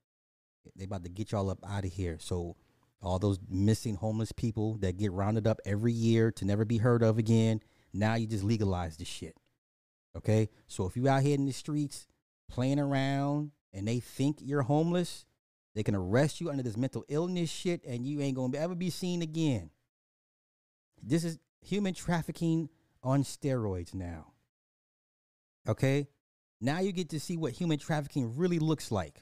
[0.77, 2.19] They about to get y'all up out of here.
[2.21, 2.57] So
[3.03, 7.03] all those missing homeless people that get rounded up every year to never be heard
[7.03, 7.61] of again.
[7.93, 9.37] Now you just legalize the shit.
[10.17, 10.49] Okay?
[10.67, 12.07] So if you out here in the streets
[12.49, 15.27] playing around and they think you're homeless,
[15.75, 18.91] they can arrest you under this mental illness shit and you ain't to ever be
[18.91, 19.71] seen again.
[21.03, 22.71] This is human trafficking
[23.03, 24.33] on steroids now.
[25.69, 26.09] Okay?
[26.61, 29.21] Now you get to see what human trafficking really looks like.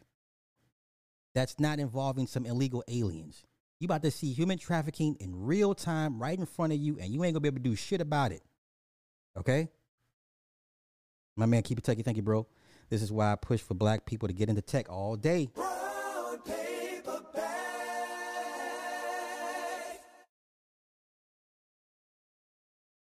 [1.34, 3.44] That's not involving some illegal aliens.
[3.80, 7.12] You about to see human trafficking in real time right in front of you, and
[7.12, 8.42] you ain't gonna be able to do shit about it.
[9.36, 9.68] Okay?
[11.36, 12.04] My man, keep it techie.
[12.04, 12.46] Thank you, bro.
[12.90, 15.50] This is why I push for black people to get into tech all day.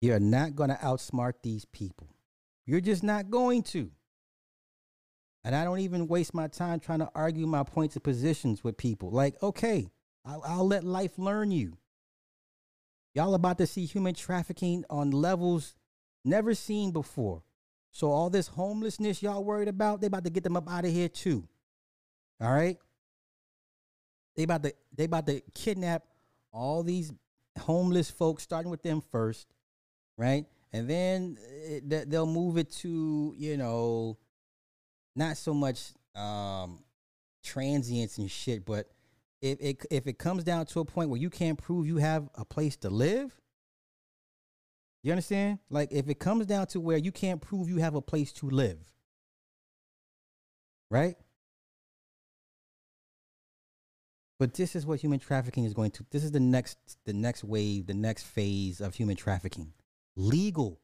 [0.00, 2.08] You're not going to outsmart these people.
[2.66, 3.90] You're just not going to.
[5.44, 8.76] And I don't even waste my time trying to argue my points of positions with
[8.76, 9.10] people.
[9.10, 9.88] Like, okay,
[10.24, 11.78] I'll, I'll let life learn you.
[13.14, 15.74] Y'all about to see human trafficking on levels
[16.24, 17.42] never seen before.
[17.90, 20.92] So all this homelessness y'all worried about, they about to get them up out of
[20.92, 21.48] here too.
[22.40, 22.78] All right?
[24.36, 26.04] They about to they about to kidnap
[26.52, 27.12] all these
[27.58, 29.48] homeless folks, starting with them first,
[30.16, 30.44] right?
[30.72, 34.16] And then it, eh, they'll move it to you know,
[35.18, 36.82] not so much um,
[37.42, 38.86] transients and shit, but
[39.42, 42.28] if it if it comes down to a point where you can't prove you have
[42.36, 43.38] a place to live,
[45.02, 45.58] you understand?
[45.70, 48.48] Like if it comes down to where you can't prove you have a place to
[48.48, 48.78] live,
[50.90, 51.16] right?
[54.38, 56.06] But this is what human trafficking is going to.
[56.12, 59.72] This is the next, the next wave, the next phase of human trafficking,
[60.14, 60.80] legal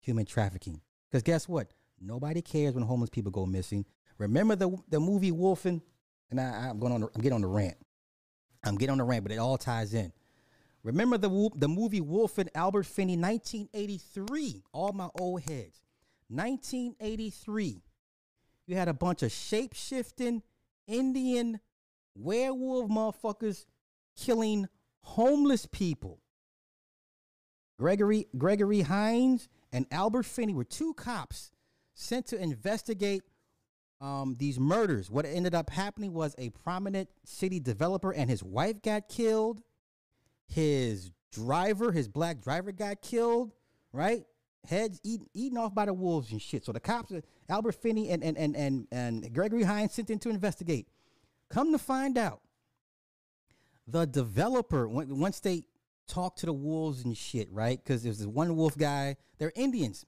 [0.00, 0.80] human trafficking.
[1.10, 1.70] Because guess what?
[2.00, 3.84] Nobody cares when homeless people go missing.
[4.18, 5.82] Remember the the movie Wolfen?
[6.30, 7.02] And I, I'm going on.
[7.02, 7.76] I'm getting on the rant.
[8.64, 10.12] I'm getting on the rant, but it all ties in.
[10.82, 14.62] Remember the the movie Wolfen, Albert Finney, 1983.
[14.72, 15.80] All my old heads.
[16.28, 17.82] 1983.
[18.66, 20.42] You had a bunch of shape shifting
[20.86, 21.60] Indian
[22.14, 23.66] werewolf motherfuckers
[24.16, 24.68] killing
[25.02, 26.20] homeless people.
[27.78, 31.50] Gregory Gregory Hines and Albert Finney were two cops
[32.00, 33.22] sent to investigate
[34.00, 35.10] um, these murders.
[35.10, 39.62] What ended up happening was a prominent city developer and his wife got killed.
[40.48, 43.52] His driver, his black driver, got killed.
[43.92, 44.24] Right,
[44.68, 46.64] heads eaten eaten off by the wolves and shit.
[46.64, 47.12] So the cops,
[47.48, 50.86] Albert Finney and and and and, and Gregory Hines, sent in to investigate.
[51.48, 52.40] Come to find out,
[53.88, 55.64] the developer once they
[56.06, 57.82] talked to the wolves and shit, right?
[57.82, 59.16] Because there's this one wolf guy.
[59.38, 60.04] They're Indians,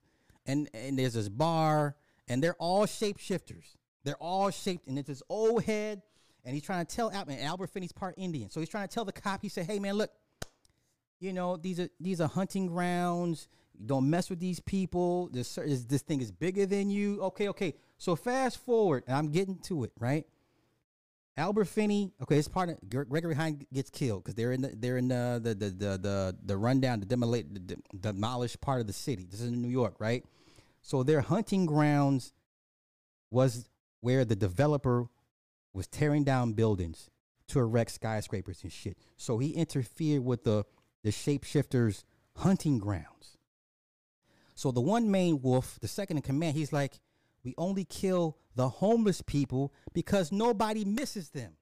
[0.47, 1.97] and and there's this bar,
[2.29, 3.77] and they're all shapeshifters.
[4.05, 6.03] They're all shaped, and it's this old head,
[6.45, 7.39] and he's trying to tell Albert.
[7.41, 9.43] Albert Finney's part Indian, so he's trying to tell the cop.
[9.43, 10.11] He said, "Hey man, look,
[11.21, 13.49] you know these are these are hunting grounds.
[13.85, 15.29] Don't mess with these people.
[15.33, 17.21] This, this thing is bigger than you.
[17.23, 17.75] Okay, okay.
[17.99, 20.27] So fast forward, and I'm getting to it, right?
[21.37, 25.09] Albert Finney, okay, his partner Gregory Hine gets killed because they're in the they're in
[25.09, 28.93] the the the the the, the rundown, the demolate the de- demolished part of the
[28.93, 29.27] city.
[29.31, 30.25] This is in New York, right?
[30.83, 32.35] So their hunting grounds
[33.31, 35.07] was where the developer
[35.73, 37.09] was tearing down buildings
[37.49, 38.99] to erect skyscrapers and shit.
[39.17, 40.65] So he interfered with the
[41.03, 42.05] the shapeshifters'
[42.37, 43.39] hunting grounds.
[44.55, 47.01] So the one main wolf, the second in command, he's like,
[47.45, 51.55] we only kill the homeless people because nobody misses them.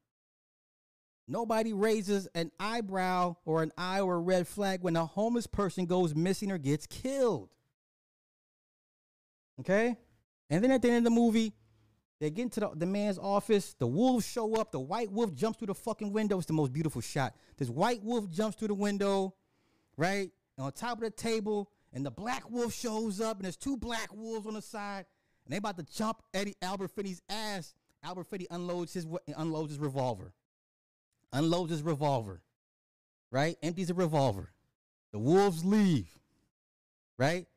[1.27, 5.87] Nobody raises an eyebrow or an eye or a red flag when a homeless person
[5.87, 7.51] goes missing or gets killed.
[9.61, 9.97] Okay?
[10.51, 11.53] And then at the end of the movie,
[12.19, 13.75] they get into the, the man's office.
[13.79, 14.73] The wolves show up.
[14.73, 16.38] The white wolf jumps through the fucking window.
[16.38, 17.35] It's the most beautiful shot.
[17.57, 19.35] This white wolf jumps through the window,
[19.97, 20.31] right?
[20.57, 23.77] And on top of the table, and the black wolf shows up, and there's two
[23.77, 25.07] black wolves on the side,
[25.51, 27.75] and they about to jump Eddie Albert Finney's ass.
[28.05, 29.05] Albert Finney unloads his
[29.37, 30.33] unloads his revolver.
[31.33, 32.41] Unloads his revolver.
[33.33, 33.57] Right?
[33.61, 34.53] Empties the revolver.
[35.11, 36.07] The wolves leave.
[37.19, 37.49] Right?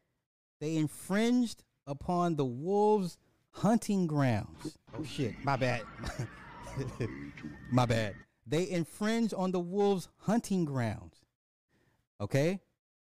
[0.60, 3.20] They infringed upon the wolves'
[3.52, 4.76] hunting grounds.
[4.98, 5.84] Oh shit, my bad.
[7.72, 8.16] my bad.
[8.48, 11.18] They infringed on the wolves' hunting grounds.
[12.20, 12.60] Okay?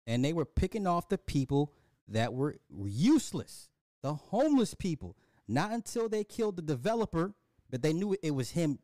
[0.09, 1.73] And they were picking off the people
[2.09, 3.69] that were useless,
[4.05, 5.17] the homeless people.
[5.49, 7.33] Not until they killed the developer,
[7.71, 8.79] but they knew it was him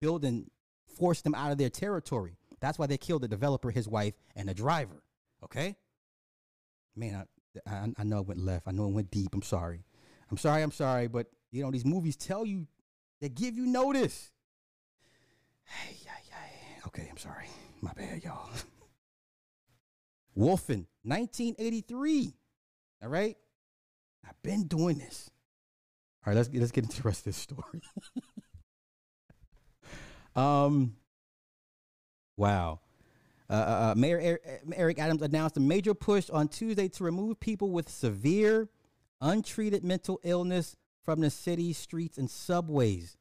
[0.00, 0.50] building,
[0.98, 2.36] forced them out of their territory.
[2.60, 5.02] That's why they killed the developer, his wife, and the driver.
[5.42, 5.74] Okay?
[6.94, 7.26] Man,
[7.66, 8.68] I, I, I know it went left.
[8.68, 9.30] I know it went deep.
[9.32, 9.84] I'm sorry.
[10.30, 10.62] I'm sorry.
[10.62, 11.08] I'm sorry.
[11.08, 12.66] But, you know, these movies tell you,
[13.22, 14.30] they give you notice.
[15.64, 16.86] Hey, yeah, yeah.
[16.88, 17.46] Okay, I'm sorry.
[17.80, 18.50] My bad, y'all.
[20.36, 22.34] Wolfen, 1983.
[23.02, 23.36] All right?
[24.26, 25.30] I've been doing this.
[26.26, 27.82] All right, let's get, let's get into the rest of this story.
[30.36, 30.96] um,
[32.36, 32.80] wow.
[33.50, 37.40] Uh, uh, uh, Mayor Er- Eric Adams announced a major push on Tuesday to remove
[37.40, 38.68] people with severe,
[39.20, 43.16] untreated mental illness from the city's streets and subways.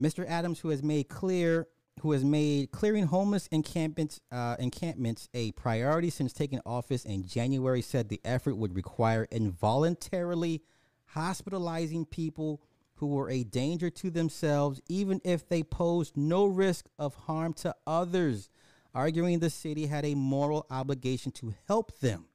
[0.00, 0.26] Mr.
[0.28, 1.66] Adams, who has made clear,
[2.00, 7.82] who has made clearing homeless encampments uh, encampments a priority since taking office in January,
[7.82, 10.62] said the effort would require involuntarily
[11.06, 12.62] hospitalizing people
[12.96, 17.74] who were a danger to themselves, even if they posed no risk of harm to
[17.86, 18.48] others,
[18.94, 22.26] arguing the city had a moral obligation to help them.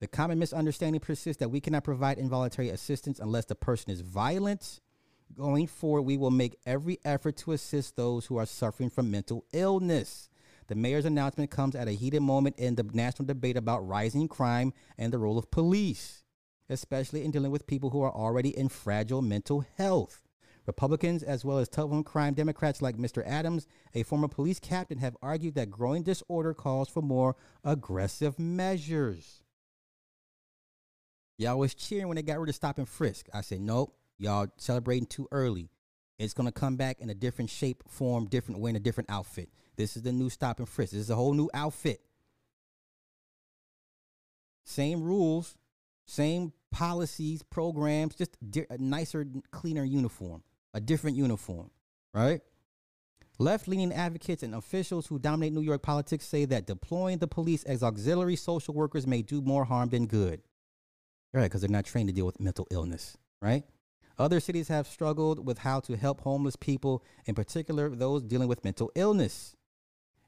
[0.00, 4.80] The common misunderstanding persists that we cannot provide involuntary assistance unless the person is violent.
[5.36, 9.44] Going forward, we will make every effort to assist those who are suffering from mental
[9.52, 10.28] illness.
[10.68, 14.72] The mayor's announcement comes at a heated moment in the national debate about rising crime
[14.98, 16.24] and the role of police,
[16.68, 20.22] especially in dealing with people who are already in fragile mental health.
[20.66, 23.26] Republicans, as well as tough on crime Democrats like Mr.
[23.26, 29.42] Adams, a former police captain, have argued that growing disorder calls for more aggressive measures.
[31.38, 33.28] Y'all was cheering when they got rid of stop and frisk.
[33.32, 35.70] I said, nope, y'all celebrating too early.
[36.18, 39.48] It's gonna come back in a different shape, form, different way, in a different outfit.
[39.76, 40.92] This is the new stop and frisk.
[40.92, 42.00] This is a whole new outfit.
[44.64, 45.56] Same rules,
[46.06, 50.42] same policies, programs, just di- a nicer, cleaner uniform,
[50.74, 51.70] a different uniform,
[52.12, 52.40] right?
[53.38, 57.62] Left leaning advocates and officials who dominate New York politics say that deploying the police
[57.64, 60.42] as auxiliary social workers may do more harm than good.
[61.32, 63.64] Right, because they're not trained to deal with mental illness, right?
[64.18, 68.64] Other cities have struggled with how to help homeless people, in particular those dealing with
[68.64, 69.54] mental illness.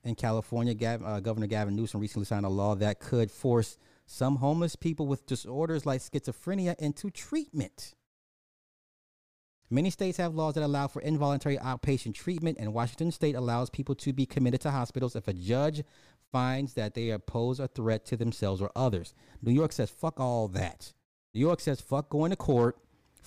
[0.04, 3.76] In California, Gav- uh, Governor Gavin Newsom recently signed a law that could force
[4.06, 7.94] some homeless people with disorders like schizophrenia into treatment.
[9.68, 13.94] Many states have laws that allow for involuntary outpatient treatment, and Washington state allows people
[13.96, 15.84] to be committed to hospitals if a judge
[16.32, 19.14] finds that they pose a threat to themselves or others.
[19.42, 20.92] New York says, fuck all that.
[21.34, 22.78] New York says, fuck going to court,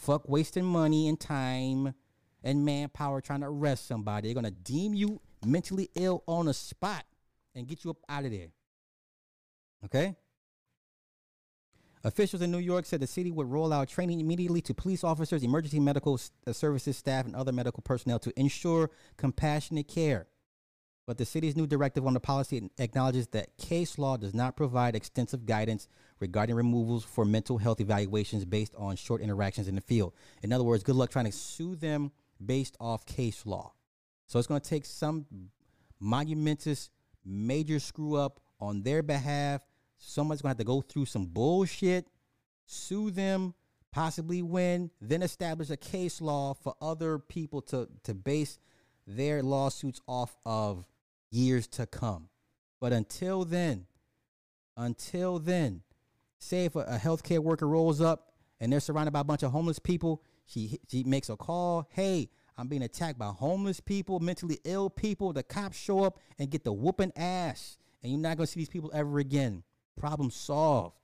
[0.04, 1.93] fuck wasting money and time
[2.43, 4.28] and manpower trying to arrest somebody.
[4.28, 7.06] They're to deem you mentally ill on the spot
[7.56, 8.49] and get you up out of there.
[9.86, 10.16] Okay?
[12.04, 15.41] Officials in New York said the city would roll out training immediately to police officers,
[15.41, 20.28] emergency medical uh, services staff, and other medical personnel to ensure compassionate care.
[21.06, 24.95] But the city's new directive on the policy acknowledges that case law does not provide
[24.95, 25.89] extensive guidance
[26.20, 30.14] regarding removals for mental health evaluations based on short interactions in the field.
[30.43, 32.12] In other words, good luck trying to sue them
[32.43, 33.74] based off case law.
[34.28, 35.26] So it's going to take some
[35.99, 36.89] monumentous
[37.26, 39.62] major screw up on their behalf.
[39.97, 42.08] Someone's going to have to go through some bullshit,
[42.66, 43.54] sue them,
[43.91, 48.60] possibly win, then establish a case law for other people to, to base
[49.06, 50.86] their lawsuits off of
[51.34, 52.29] years to come.
[52.79, 53.88] But until then,
[54.77, 55.81] until then,
[56.39, 59.51] say if a, a healthcare worker rolls up and they're surrounded by a bunch of
[59.51, 64.59] homeless people, she she makes a call, hey, I'm being attacked by homeless people, mentally
[64.63, 65.34] ill people.
[65.34, 68.69] The cops show up and get the whooping ass, and you're not gonna see these
[68.69, 69.63] people ever again.
[69.97, 70.97] Problem solved.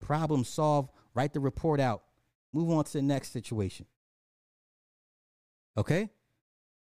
[0.00, 0.90] Problem solved.
[1.14, 2.02] Write the report out.
[2.52, 3.86] Move on to the next situation.
[5.76, 6.10] Okay?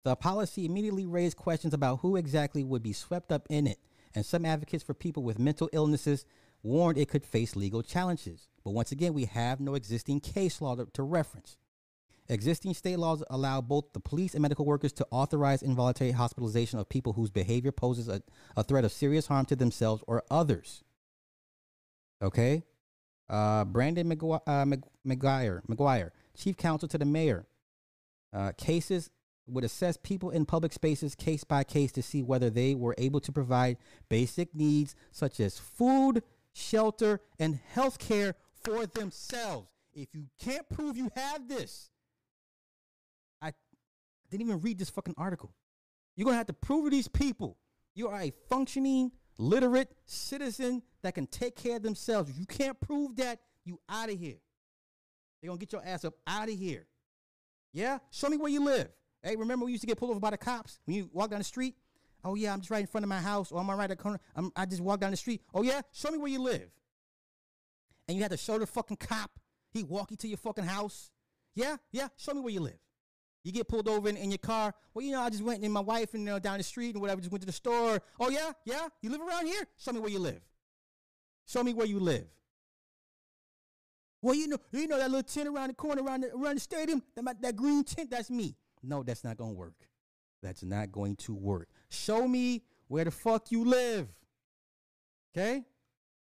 [0.08, 3.78] The policy immediately raised questions about who exactly would be swept up in it,
[4.16, 6.26] and some advocates for people with mental illnesses
[6.64, 8.48] warned it could face legal challenges.
[8.64, 11.58] But once again, we have no existing case law to, to reference.
[12.30, 16.88] Existing state laws allow both the police and medical workers to authorize involuntary hospitalization of
[16.88, 18.22] people whose behavior poses a,
[18.56, 20.86] a threat of serious harm to themselves or others.
[22.22, 22.64] Okay?
[23.30, 24.64] Uh, Brendan McGuire, uh,
[25.06, 27.46] McGuire, McGuire, chief counsel to the mayor.
[28.34, 29.10] Uh, cases
[29.48, 33.20] would assess people in public spaces case by case to see whether they were able
[33.22, 33.78] to provide
[34.10, 36.24] basic needs such as food,
[36.54, 39.72] shelter, and health care for themselves.
[39.94, 41.90] If you can't prove you have this,
[43.42, 43.54] I
[44.30, 45.54] didn't even read this fucking article.
[46.16, 47.58] You're gonna have to prove to these people
[47.98, 52.30] you are a functioning, literate citizen that can take care of themselves.
[52.30, 54.38] If you can't prove that, you out of here.
[55.42, 56.86] They're gonna get your ass up out of here.
[57.74, 57.98] Yeah?
[58.12, 58.90] Show me where you live.
[59.28, 61.40] Hey, remember we used to get pulled over by the cops when you walk down
[61.40, 61.76] the street?
[62.24, 64.02] Oh yeah, I'm just right in front of my house, or I'm right at the
[64.02, 64.22] corner.
[64.38, 65.42] I'm, I just walk down the street.
[65.54, 66.70] Oh yeah, show me where you live.
[68.08, 69.32] And you had to show the fucking cop.
[69.72, 71.12] He walk you to your fucking house.
[71.56, 72.08] Yeah, yeah.
[72.16, 72.80] Show me where you live.
[73.44, 74.74] You get pulled over in, in your car.
[74.94, 76.96] Well, you know, I just went in my wife and you know, down the street
[76.96, 77.20] and whatever.
[77.20, 78.02] Just went to the store.
[78.22, 78.88] Oh yeah, yeah.
[79.02, 79.68] You live around here?
[79.78, 80.40] Show me where you live.
[81.46, 82.28] Show me where you live.
[84.22, 86.62] Well, you know, you know that little tent around the corner, around the, around the
[86.62, 88.56] stadium, that, that green tent, that's me.
[88.88, 89.74] No, that's not going to work.
[90.42, 91.68] That's not going to work.
[91.90, 94.08] Show me where the fuck you live.
[95.36, 95.64] Okay?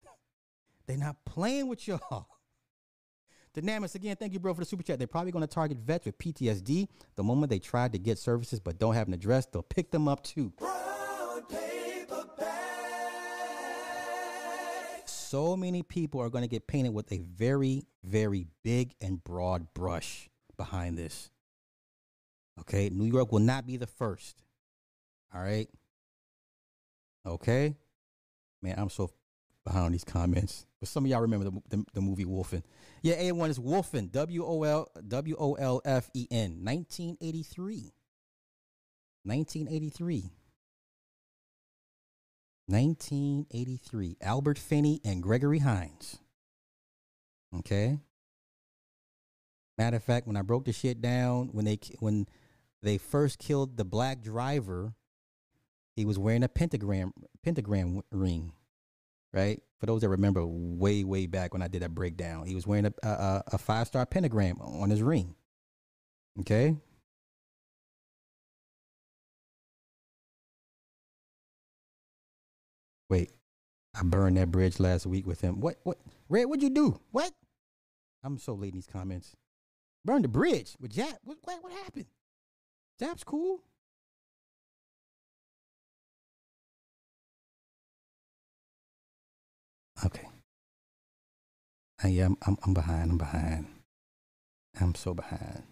[0.87, 2.29] They're not playing with y'all.
[3.55, 4.99] Dynamis, again, thank you, bro, for the super chat.
[4.99, 8.61] They're probably going to target vets with PTSD the moment they try to get services
[8.61, 9.47] but don't have an address.
[9.47, 10.53] They'll pick them up too.
[15.07, 19.73] So many people are going to get painted with a very, very big and broad
[19.75, 21.31] brush behind this.
[22.61, 24.43] Okay, New York will not be the first.
[25.35, 25.69] All right.
[27.27, 27.77] Okay.
[28.63, 29.11] Man, I'm so
[29.65, 30.67] behind these comments.
[30.81, 32.63] But some of y'all remember the, the, the movie Wolfen.
[33.03, 34.11] Yeah, A1 is Wolfen.
[34.13, 36.65] W O L W O L F E N.
[36.65, 37.93] 1983.
[39.25, 40.31] 1983.
[42.67, 44.17] 1983.
[44.23, 46.19] Albert Finney and Gregory Hines.
[47.59, 47.99] Okay.
[49.79, 52.27] Matter of fact, when I broke the shit down, when they when
[52.83, 54.95] they first killed the black driver,
[55.95, 57.13] he was wearing a pentagram
[57.43, 58.53] pentagram ring,
[59.33, 59.63] right?
[59.79, 62.87] For those that remember, way way back when I did that breakdown, he was wearing
[62.87, 65.35] a a, a five star pentagram on his ring.
[66.41, 66.77] Okay.
[73.09, 73.31] Wait,
[73.95, 75.61] I burned that bridge last week with him.
[75.61, 75.77] What?
[75.85, 75.99] What?
[76.29, 77.01] Red, what'd you do?
[77.13, 77.33] What?
[78.25, 79.37] I'm so late in these comments.
[80.05, 81.15] Burned the bridge with Jap.
[81.25, 81.39] What?
[81.43, 82.07] What, what happened?
[82.99, 83.61] Zap's cool.
[90.05, 90.29] Okay.
[92.05, 93.11] Uh, I'm, I'm, I'm behind.
[93.11, 93.67] I'm behind.
[94.81, 95.63] I'm so behind.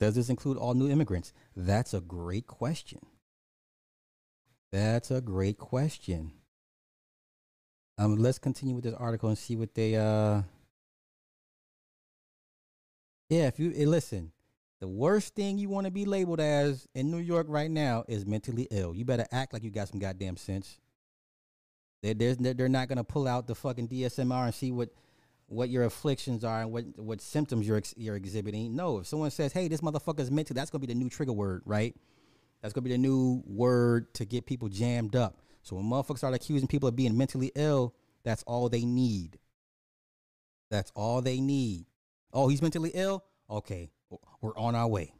[0.00, 1.32] Does this include all new immigrants?
[1.56, 3.00] That's a great question.
[4.72, 6.32] That's a great question.
[7.96, 10.42] Um, let's continue with this article and see what they uh
[13.34, 14.30] yeah, if you eh, listen,
[14.78, 18.24] the worst thing you want to be labeled as in New York right now is
[18.24, 18.94] mentally ill.
[18.94, 20.78] You better act like you got some goddamn sense.
[22.00, 24.90] They they're, they're not gonna pull out the fucking DSMR and see what
[25.46, 28.76] what your afflictions are and what what symptoms you're ex- you're exhibiting.
[28.76, 31.62] No, if someone says, "Hey, this motherfucker's mental," that's gonna be the new trigger word,
[31.64, 31.96] right?
[32.62, 35.40] That's gonna be the new word to get people jammed up.
[35.62, 39.40] So when motherfuckers start accusing people of being mentally ill, that's all they need.
[40.70, 41.86] That's all they need.
[42.34, 43.24] Oh, he's mentally ill.
[43.48, 43.90] Okay,
[44.40, 45.14] we're on our way.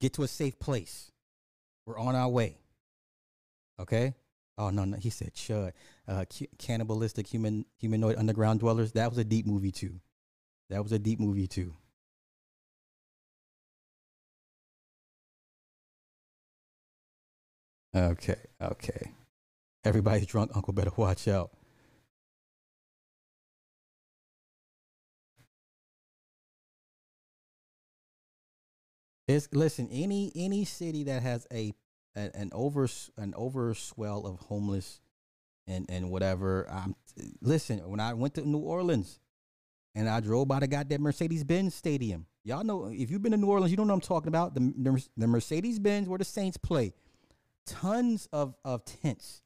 [0.00, 1.10] Get to a safe place.
[1.86, 2.56] We're on our way.
[3.80, 4.14] Okay.
[4.56, 5.72] Oh no, no, he said Chud.
[6.06, 6.24] Uh,
[6.58, 8.92] cannibalistic human humanoid underground dwellers.
[8.92, 10.00] That was a deep movie too.
[10.70, 11.74] That was a deep movie too.
[17.94, 19.12] Okay, okay.
[19.84, 20.52] Everybody's drunk.
[20.54, 21.50] Uncle better watch out.
[29.26, 29.88] It's listen.
[29.90, 31.72] Any any city that has a
[32.14, 35.00] an, an over an overswell of homeless
[35.66, 36.66] and and whatever.
[36.70, 36.96] Um,
[37.40, 39.20] listen, when I went to New Orleans
[39.94, 43.38] and I drove by the goddamn Mercedes Benz Stadium, y'all know if you've been to
[43.38, 44.54] New Orleans, you know what I'm talking about.
[44.54, 46.92] The the, the Mercedes Benz where the Saints play,
[47.66, 49.42] tons of of tents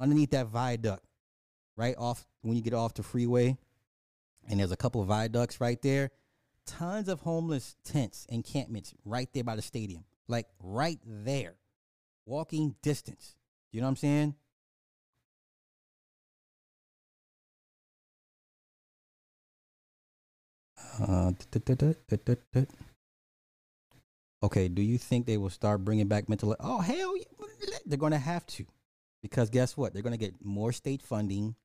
[0.00, 1.04] underneath that viaduct,
[1.76, 3.56] right off when you get off the freeway,
[4.48, 6.10] and there's a couple of viaducts right there.
[6.78, 11.56] Tons of homeless tents, encampments right there by the stadium, like right there
[12.26, 13.34] walking distance.
[13.72, 14.34] You know what I'm saying?
[21.02, 21.32] Uh,
[24.42, 26.54] okay, do you think they will start bringing back mental?
[26.60, 27.14] Oh hell,
[27.84, 28.64] they're going to have to,
[29.22, 29.92] because guess what?
[29.92, 31.56] They're going to get more state funding.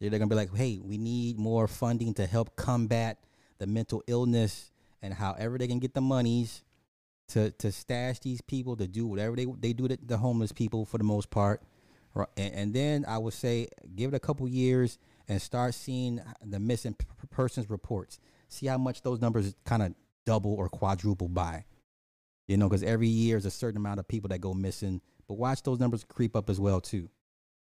[0.00, 3.18] They're going to be like, hey, we need more funding to help combat
[3.58, 4.70] the mental illness,
[5.02, 6.62] and however they can get the monies
[7.28, 10.84] to to stash these people to do whatever they they do to the homeless people
[10.84, 11.62] for the most part,
[12.36, 14.98] and, and then I would say give it a couple years
[15.28, 18.18] and start seeing the missing p- persons reports.
[18.48, 19.94] See how much those numbers kind of
[20.24, 21.64] double or quadruple by,
[22.46, 25.00] you know, because every year is a certain amount of people that go missing.
[25.26, 27.10] But watch those numbers creep up as well too.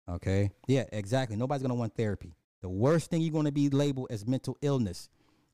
[0.08, 1.36] Okay, yeah, exactly.
[1.36, 2.34] Nobody's gonna want therapy.
[2.60, 5.08] The worst thing you're gonna be labeled as mental illness.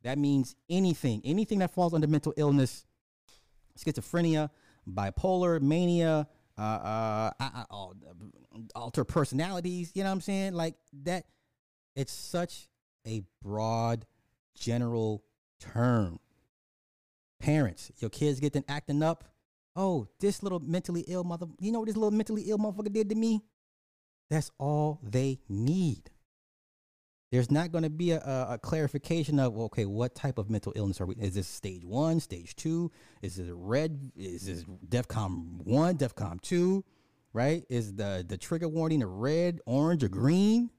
[0.04, 2.86] That means anything, anything that falls under mental illness
[3.78, 4.50] schizophrenia,
[4.88, 7.86] bipolar, mania, uh, uh, uh, uh,
[8.76, 9.92] alter personalities.
[9.94, 10.52] You know what I'm saying?
[10.54, 11.24] Like that.
[11.96, 12.68] It's such
[13.06, 14.04] a broad,
[14.58, 15.22] general
[15.60, 16.18] term.
[17.38, 19.24] Parents, your kids get them acting up.
[19.76, 21.46] Oh, this little mentally ill mother.
[21.60, 23.42] You know what this little mentally ill motherfucker did to me?
[24.28, 26.10] That's all they need.
[27.34, 31.00] There's not going to be a, a, clarification of okay, what type of mental illness
[31.00, 31.16] are we?
[31.16, 32.92] Is this stage one, stage two?
[33.22, 34.12] Is this red?
[34.16, 36.84] Is this DEFCON one, DEFCON two?
[37.32, 37.64] Right?
[37.68, 40.70] Is the the trigger warning a red, orange, or green?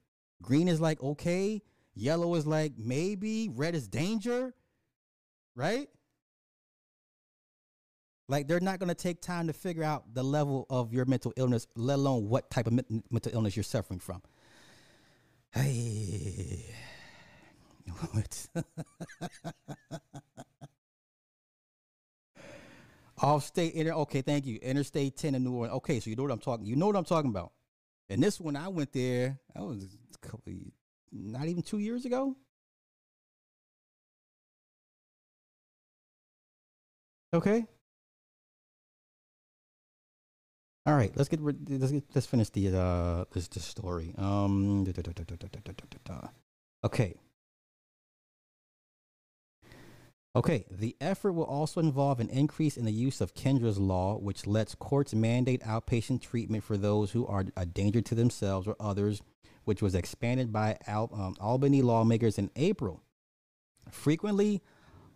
[0.41, 1.61] Green is like okay.
[1.93, 3.49] Yellow is like maybe.
[3.49, 4.53] Red is danger.
[5.57, 5.89] Right?
[8.29, 11.33] Like they're not going to take time to figure out the level of your mental
[11.35, 12.79] illness, let alone what type of
[13.11, 14.21] mental illness you're suffering from.
[15.63, 16.65] Hey.
[18.11, 18.47] What?
[23.21, 24.59] Off state inter okay, thank you.
[24.61, 25.73] Interstate 10 in New Orleans.
[25.77, 26.65] Okay, so you know what I'm talking.
[26.65, 27.53] You know what I'm talking about.
[28.09, 29.83] And this one I went there, that was
[30.13, 30.53] a couple
[31.11, 32.35] not even two years ago.
[37.33, 37.67] Okay.
[40.87, 44.13] All right, let's get let's get let's finish the uh this the story.
[44.17, 44.85] Um,
[46.83, 47.15] okay.
[50.35, 54.45] Okay, the effort will also involve an increase in the use of Kendra's law, which
[54.45, 59.21] lets courts mandate outpatient treatment for those who are a danger to themselves or others,
[59.63, 63.01] which was expanded by Al- um, Albany lawmakers in April.
[63.89, 64.61] Frequently,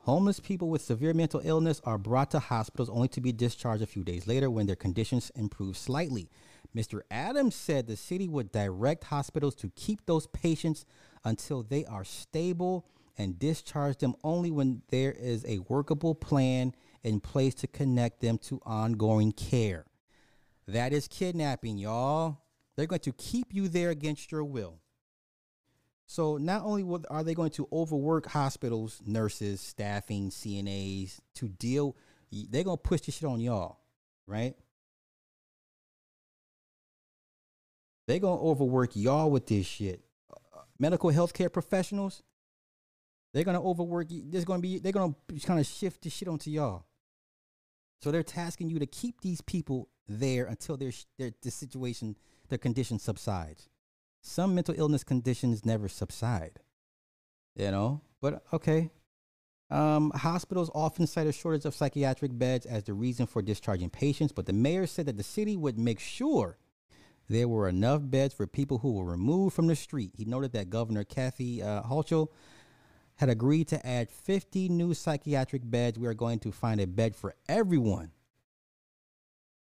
[0.03, 3.87] Homeless people with severe mental illness are brought to hospitals only to be discharged a
[3.87, 6.29] few days later when their conditions improve slightly.
[6.75, 7.01] Mr.
[7.11, 10.85] Adams said the city would direct hospitals to keep those patients
[11.25, 12.85] until they are stable
[13.17, 16.73] and discharge them only when there is a workable plan
[17.03, 19.85] in place to connect them to ongoing care.
[20.67, 22.37] That is kidnapping, y'all.
[22.75, 24.79] They're going to keep you there against your will.
[26.09, 31.95] So not only are they going to overwork hospitals, nurses, staffing, CNAs to deal,
[32.31, 33.77] they're going to push this shit on y'all,
[34.25, 34.55] right?
[38.07, 40.01] They're going to overwork y'all with this shit.
[40.33, 42.23] Uh, medical healthcare professionals,
[43.31, 44.07] they're going to overwork.
[44.09, 46.87] There's to be, they're going to kind of shift this shit onto y'all.
[48.01, 52.15] So they're tasking you to keep these people there until their, their the situation,
[52.47, 53.69] their condition subsides.
[54.29, 56.59] Some mental illness conditions never subside,
[57.55, 58.01] you know.
[58.21, 58.91] But okay,
[59.71, 64.31] um, hospitals often cite a shortage of psychiatric beds as the reason for discharging patients,
[64.31, 66.59] but the mayor said that the city would make sure
[67.27, 70.11] there were enough beds for people who were removed from the street.
[70.15, 72.27] He noted that Governor Kathy uh, Hochul
[73.15, 75.97] had agreed to add 50 new psychiatric beds.
[75.97, 78.11] We are going to find a bed for everyone.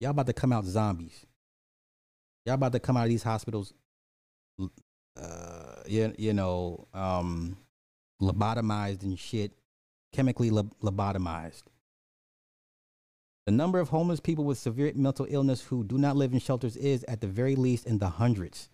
[0.00, 1.26] Y'all about to come out zombies.
[2.46, 3.74] Y'all about to come out of these hospitals
[4.58, 7.56] uh, you, you know, um,
[8.20, 9.52] lobotomized and shit,
[10.12, 11.64] chemically lobotomized.
[13.46, 16.76] The number of homeless people with severe mental illness who do not live in shelters
[16.76, 18.68] is, at the very least, in the hundreds.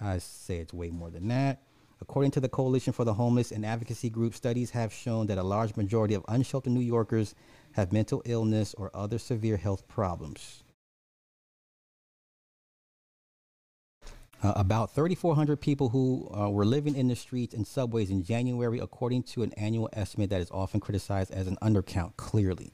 [0.00, 1.62] I say it's way more than that.
[2.00, 5.42] According to the Coalition for the Homeless and advocacy group, studies have shown that a
[5.42, 7.34] large majority of unsheltered New Yorkers
[7.72, 10.64] have mental illness or other severe health problems.
[14.46, 18.78] Uh, about 3,400 people who uh, were living in the streets and subways in January,
[18.78, 22.72] according to an annual estimate that is often criticized as an undercount, clearly.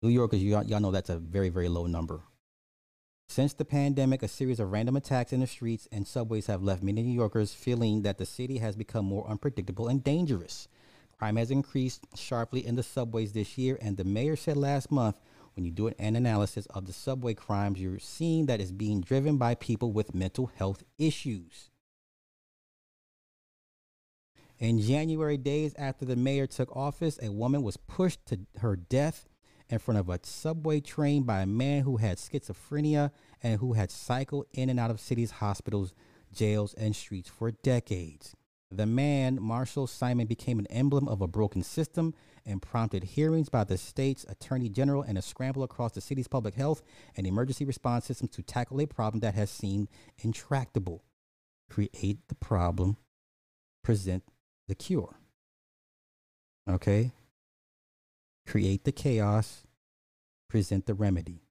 [0.00, 2.20] New Yorkers, y'all, y'all know that's a very, very low number.
[3.26, 6.84] Since the pandemic, a series of random attacks in the streets and subways have left
[6.84, 10.68] many New Yorkers feeling that the city has become more unpredictable and dangerous.
[11.18, 15.16] Crime has increased sharply in the subways this year, and the mayor said last month
[15.54, 19.36] when you do an analysis of the subway crimes, you're seeing that it's being driven
[19.36, 21.70] by people with mental health issues.
[24.58, 29.28] In January, days after the mayor took office, a woman was pushed to her death
[29.68, 33.10] in front of a subway train by a man who had schizophrenia
[33.42, 35.92] and who had cycled in and out of cities, hospitals,
[36.32, 38.36] jails, and streets for decades.
[38.74, 42.14] The man, Martial Simon, became an emblem of a broken system
[42.46, 46.54] and prompted hearings by the state's attorney general and a scramble across the city's public
[46.54, 46.82] health
[47.14, 51.04] and emergency response systems to tackle a problem that has seemed intractable.
[51.68, 52.96] Create the problem,
[53.84, 54.24] present
[54.68, 55.16] the cure.
[56.68, 57.12] Okay?
[58.46, 59.64] Create the chaos,
[60.48, 61.41] present the remedy.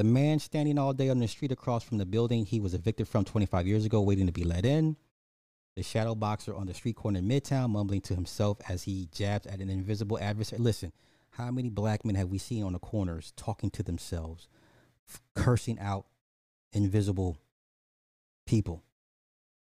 [0.00, 3.06] The man standing all day on the street across from the building he was evicted
[3.06, 4.96] from 25 years ago, waiting to be let in.
[5.76, 9.46] The shadow boxer on the street corner in Midtown, mumbling to himself as he jabs
[9.46, 10.62] at an invisible adversary.
[10.62, 10.94] Listen,
[11.32, 14.48] how many black men have we seen on the corners talking to themselves,
[15.06, 16.06] f- cursing out
[16.72, 17.36] invisible
[18.46, 18.82] people,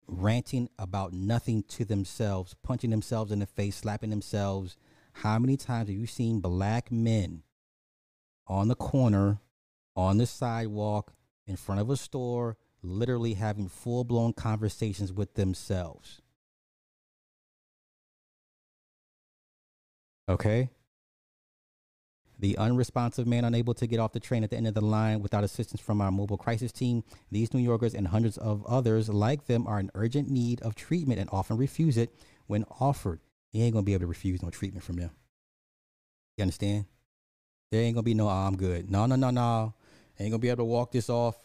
[0.07, 4.77] ranting about nothing to themselves, punching themselves in the face, slapping themselves?
[5.13, 7.43] How many times have you seen black men
[8.47, 9.37] on the corner
[9.95, 11.13] on the sidewalk
[11.45, 16.21] in front of a store, literally having full blown conversations with themselves.
[20.27, 20.69] Okay?
[22.39, 25.21] The unresponsive man unable to get off the train at the end of the line
[25.21, 27.03] without assistance from our mobile crisis team.
[27.31, 31.19] These New Yorkers and hundreds of others like them are in urgent need of treatment
[31.19, 32.13] and often refuse it
[32.47, 33.21] when offered.
[33.51, 35.11] You ain't gonna be able to refuse no treatment from them.
[36.37, 36.85] You understand?
[37.71, 38.89] There ain't gonna be no, oh, I'm good.
[38.89, 39.73] No, no, no, no.
[40.19, 41.35] Ain't gonna be able to walk this off.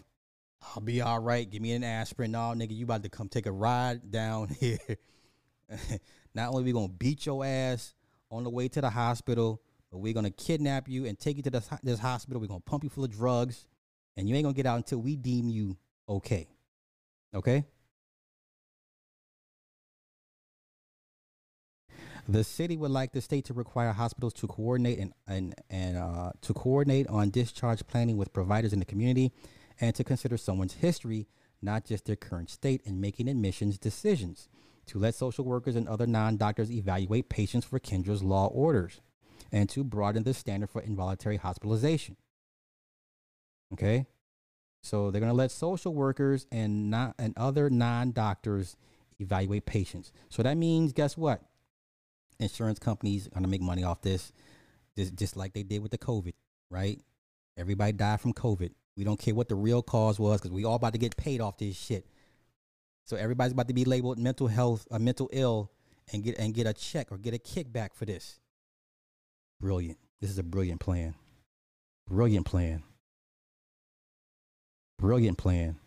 [0.62, 1.48] I'll be all right.
[1.48, 2.32] Give me an aspirin.
[2.32, 4.78] No, nigga, you about to come take a ride down here.
[6.34, 7.94] Not only we gonna beat your ass
[8.30, 11.50] on the way to the hospital, but we're gonna kidnap you and take you to
[11.50, 12.40] this, this hospital.
[12.40, 13.66] We're gonna pump you full of drugs,
[14.16, 15.76] and you ain't gonna get out until we deem you
[16.08, 16.48] okay.
[17.34, 17.64] Okay.
[22.30, 26.32] The city would like the state to require hospitals to coordinate and and, and uh,
[26.42, 29.32] to coordinate on discharge planning with providers in the community,
[29.80, 31.26] and to consider someone's history,
[31.62, 34.48] not just their current state, in making admissions decisions.
[34.88, 39.00] To let social workers and other non-doctors evaluate patients for Kendra's law orders,
[39.50, 42.16] and to broaden the standard for involuntary hospitalization.
[43.72, 44.06] Okay,
[44.82, 48.76] so they're going to let social workers and not and other non-doctors
[49.18, 50.12] evaluate patients.
[50.28, 51.42] So that means, guess what?
[52.40, 54.32] Insurance companies are gonna make money off this,
[54.96, 56.34] just just like they did with the COVID,
[56.70, 57.00] right?
[57.56, 58.70] Everybody died from COVID.
[58.96, 61.40] We don't care what the real cause was because we all about to get paid
[61.40, 62.06] off this shit.
[63.04, 65.70] So everybody's about to be labeled mental health, a uh, mental ill,
[66.12, 68.40] and get and get a check or get a kickback for this.
[69.60, 69.98] Brilliant.
[70.20, 71.14] This is a brilliant plan.
[72.08, 72.82] Brilliant plan.
[74.98, 75.78] Brilliant plan.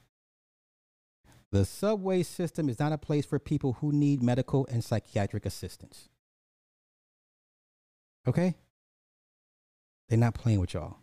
[1.52, 6.08] The subway system is not a place for people who need medical and psychiatric assistance.
[8.28, 8.56] Okay?
[10.10, 10.98] They're not playing with y'all.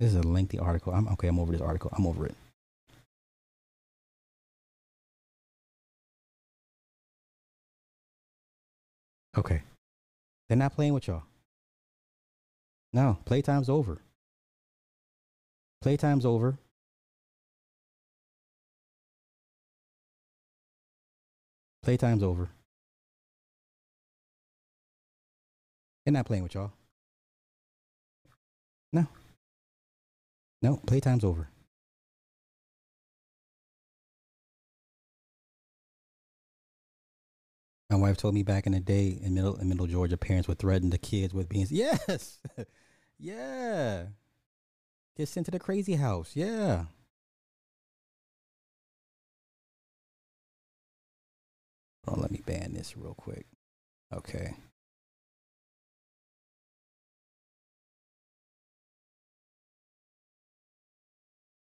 [0.00, 0.92] This is a lengthy article.
[0.92, 1.90] I'm okay, I'm over this article.
[1.96, 2.34] I'm over it.
[9.36, 9.62] Okay.
[10.48, 11.22] They're not playing with y'all.
[12.92, 13.98] No, playtime's over.
[15.84, 16.58] Playtime's over.
[21.84, 22.50] Playtime's over.
[26.08, 26.72] They're not playing with y'all.
[28.94, 29.08] No.
[30.62, 31.50] No, playtime's over.
[37.90, 40.58] My wife told me back in the day in middle in middle Georgia, parents would
[40.58, 42.38] threaten the kids with being yes,
[43.18, 44.06] yeah,
[45.14, 46.86] get sent to the crazy house, yeah.
[52.06, 53.44] Oh, let me ban this real quick.
[54.10, 54.54] Okay.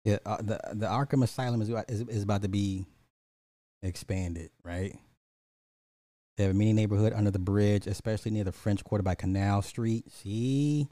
[0.04, 2.86] Yeah, uh, the the Arkham Asylum is, is is about to be
[3.82, 4.98] expanded, right?
[6.36, 9.62] They have a mini neighborhood under the bridge, especially near the French Quarter by Canal
[9.62, 10.10] Street.
[10.10, 10.88] See?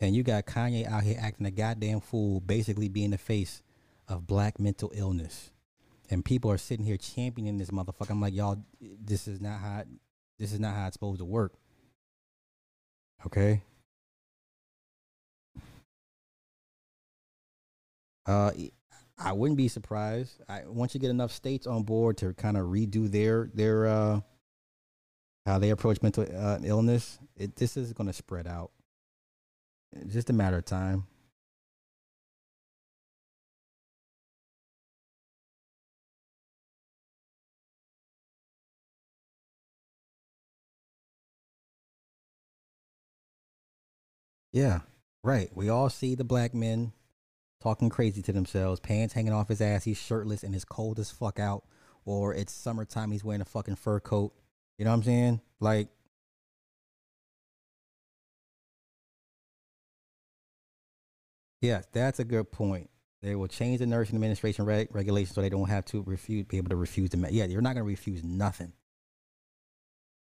[0.00, 3.62] And you got Kanye out here acting a goddamn fool, basically being the face
[4.08, 5.50] of black mental illness.
[6.12, 8.10] And people are sitting here championing this motherfucker.
[8.10, 9.82] I'm like, y'all, this is not how
[10.38, 11.54] this is not how it's supposed to work.
[13.24, 13.62] Okay?
[18.26, 18.52] Uh,
[19.16, 20.42] I wouldn't be surprised.
[20.50, 24.20] I once you get enough states on board to kind of redo their their uh
[25.46, 28.70] how they approach mental uh, illness, it this is going to spread out.
[29.92, 31.06] It's just a matter of time.
[44.52, 44.80] Yeah,
[45.24, 45.50] right.
[45.54, 46.92] We all see the black men
[47.62, 51.10] talking crazy to themselves, pants hanging off his ass, he's shirtless and it's cold as
[51.10, 51.64] fuck out,
[52.04, 54.32] or it's summertime, he's wearing a fucking fur coat.
[54.78, 55.40] You know what I'm saying?
[55.60, 55.88] Like,
[61.60, 62.90] yeah, that's a good point.
[63.22, 66.56] They will change the nursing administration reg- regulations so they don't have to refuse, be
[66.56, 67.28] able to refuse the.
[67.30, 68.72] yeah, you're not going to refuse nothing.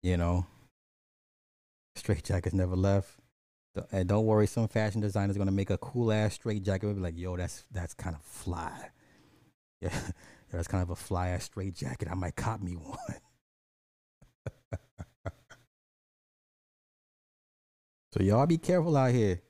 [0.03, 0.45] You know,
[1.95, 3.22] straight jackets never left.
[3.91, 6.85] And don't worry, some fashion designer is gonna make a cool ass straight jacket.
[6.85, 8.89] We'll be like, yo, that's that's kind of fly.
[9.81, 9.99] Yeah,
[10.51, 12.07] that's kind of a fly ass straight jacket.
[12.11, 12.97] I might cop me one.
[18.13, 19.41] so y'all be careful out here.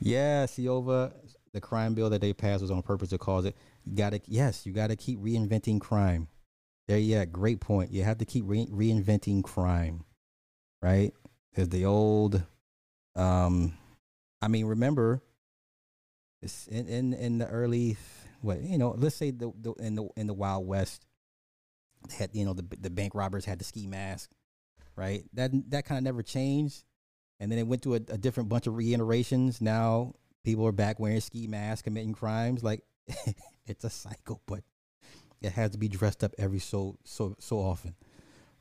[0.00, 1.12] Yeah, see over
[1.52, 3.56] the crime bill that they passed was on purpose to cause it.
[3.84, 6.28] You gotta yes, you gotta keep reinventing crime.
[6.86, 7.90] There, yeah, great point.
[7.90, 10.04] You have to keep re- reinventing crime
[10.82, 11.12] right?
[11.54, 12.42] Is the old,
[13.16, 13.72] um,
[14.40, 15.22] I mean, remember,
[16.40, 17.96] it's in, in in the early,
[18.42, 21.06] what you know, let's say the, the in the in the Wild West,
[22.08, 24.30] they had you know the the bank robbers had the ski mask,
[24.94, 25.24] right?
[25.34, 26.84] That that kind of never changed,
[27.40, 29.60] and then it went to a, a different bunch of reiterations.
[29.60, 30.14] Now
[30.44, 32.62] people are back wearing ski masks, committing crimes.
[32.62, 32.84] Like
[33.66, 34.62] it's a cycle, but
[35.40, 37.94] it has to be dressed up every so so so often,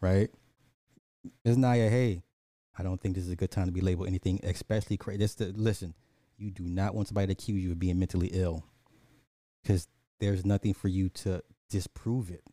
[0.01, 0.29] right?
[1.45, 1.57] Ms.
[1.57, 2.23] Naya, hey,
[2.77, 5.17] I don't think this is a good time to be labeled anything, especially crazy.
[5.17, 5.93] This, listen,
[6.37, 8.63] you do not want somebody to accuse you of being mentally ill
[9.61, 9.87] because
[10.19, 12.43] there's nothing for you to disprove it.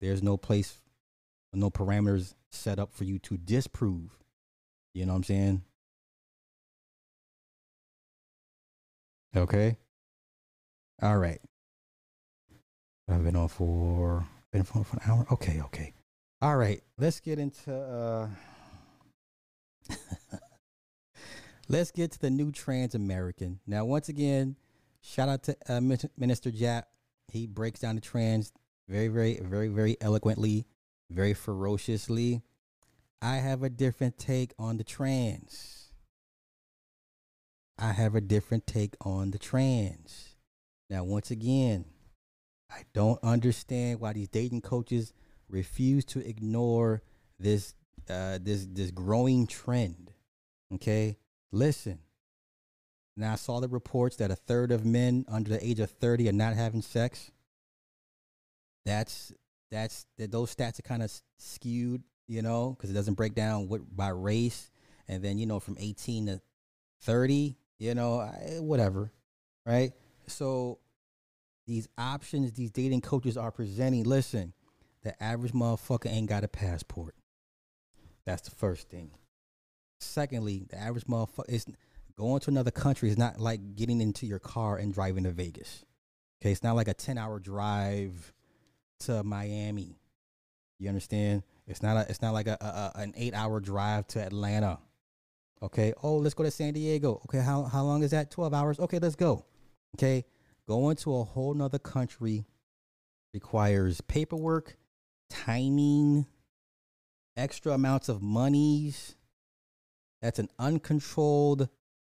[0.00, 0.80] There's no place,
[1.52, 4.18] no parameters set up for you to disprove.
[4.94, 5.62] You know what I'm saying?
[9.34, 9.76] Okay.
[11.02, 11.40] All right.
[13.08, 15.26] I've been on for been on for an hour.
[15.30, 15.92] Okay, okay.
[16.42, 18.28] All right, let's get into uh
[21.68, 23.60] let's get to the new trans American.
[23.66, 24.56] Now, once again,
[25.00, 26.84] shout out to uh, Minister Jap.
[27.28, 28.52] He breaks down the trans
[28.86, 30.66] very, very, very, very eloquently,
[31.10, 32.42] very ferociously.
[33.22, 35.90] I have a different take on the trans.
[37.78, 40.34] I have a different take on the trans.
[40.90, 41.86] Now, once again,
[42.70, 45.14] I don't understand why these dating coaches
[45.48, 47.02] refuse to ignore
[47.38, 47.74] this
[48.08, 50.12] uh, this this growing trend.
[50.74, 51.16] Okay,
[51.52, 51.98] listen.
[53.16, 56.28] Now I saw the reports that a third of men under the age of 30
[56.28, 57.30] are not having sex.
[58.84, 59.32] That's
[59.70, 63.68] that's that those stats are kind of skewed, you know, because it doesn't break down
[63.68, 64.70] what by race,
[65.08, 66.40] and then you know from 18 to
[67.02, 69.12] 30, you know, I- whatever,
[69.64, 69.92] right?
[70.28, 70.78] So
[71.66, 74.04] these options these dating coaches are presenting.
[74.04, 74.52] Listen,
[75.06, 77.14] the average motherfucker ain't got a passport.
[78.24, 79.12] That's the first thing.
[80.00, 81.64] Secondly, the average motherfucker is
[82.18, 85.84] going to another country is not like getting into your car and driving to Vegas.
[86.42, 88.34] Okay, it's not like a 10 hour drive
[89.00, 90.00] to Miami.
[90.80, 91.44] You understand?
[91.68, 94.80] It's not a, it's not like a, a, a- an 8 hour drive to Atlanta.
[95.62, 95.92] Okay?
[96.02, 97.20] Oh, let's go to San Diego.
[97.26, 98.32] Okay, how how long is that?
[98.32, 98.80] 12 hours.
[98.80, 99.44] Okay, let's go.
[99.96, 100.24] Okay?
[100.66, 102.44] Going to a whole nother country
[103.32, 104.76] requires paperwork,
[105.28, 106.26] timing,
[107.36, 109.16] extra amounts of monies.
[110.22, 111.68] That's an uncontrolled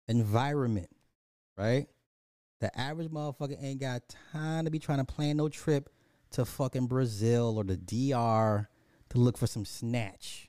[0.08, 0.90] environment,
[1.56, 1.86] right?
[2.60, 4.02] The average motherfucker ain't got
[4.32, 5.88] time to be trying to plan no trip
[6.32, 8.68] to fucking Brazil or the DR
[9.10, 10.48] to look for some snatch.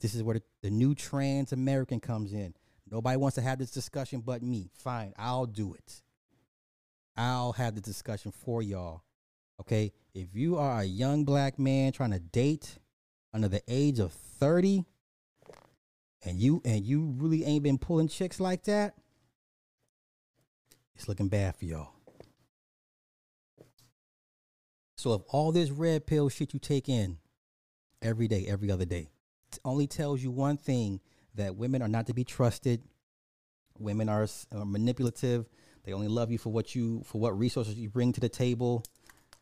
[0.00, 2.54] This is where the, the new trans American comes in.
[2.90, 4.70] Nobody wants to have this discussion but me.
[4.74, 6.02] Fine, I'll do it.
[7.16, 9.02] I'll have the discussion for y'all.
[9.60, 9.92] Okay?
[10.14, 12.78] If you are a young black man trying to date
[13.32, 14.84] under the age of 30
[16.24, 18.94] and you and you really ain't been pulling chicks like that,
[20.94, 21.92] it's looking bad for y'all.
[24.96, 27.18] So if all this red pill shit you take in
[28.02, 29.10] every day, every other day,
[29.64, 31.00] only tells you one thing
[31.36, 32.82] that women are not to be trusted.
[33.78, 35.46] Women are, are manipulative.
[35.84, 38.82] They only love you for what you for what resources you bring to the table,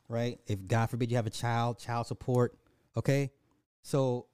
[0.09, 0.38] right?
[0.46, 2.57] If God forbid you have a child, child support,
[2.96, 3.30] okay?
[3.82, 4.26] So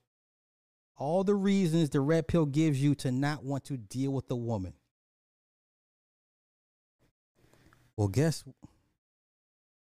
[0.96, 4.36] all the reasons the red pill gives you to not want to deal with the
[4.36, 4.74] woman.
[7.96, 8.44] Well, guess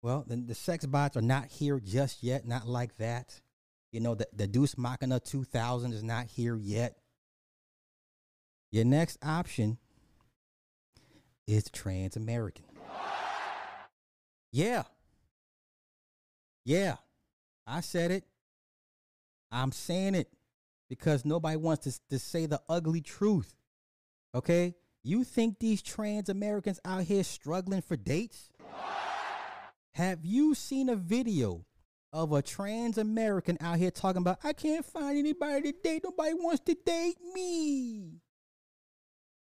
[0.02, 3.40] well, then the sex bots are not here just yet, not like that.
[3.90, 6.98] You know, the, the Deuce Machina 2000 is not here yet.
[8.70, 9.78] Your next option
[11.48, 12.64] is trans American.
[14.52, 14.84] Yeah.
[16.66, 16.96] Yeah.
[17.66, 18.24] I said it.
[19.50, 20.28] I'm saying it
[20.90, 23.54] because nobody wants to, to say the ugly truth.
[24.34, 24.74] Okay?
[25.02, 28.50] You think these trans Americans out here struggling for dates?
[29.94, 31.64] Have you seen a video
[32.12, 36.34] of a trans American out here talking about, I can't find anybody to date, nobody
[36.34, 38.20] wants to date me?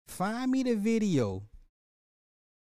[0.08, 1.44] Find me the video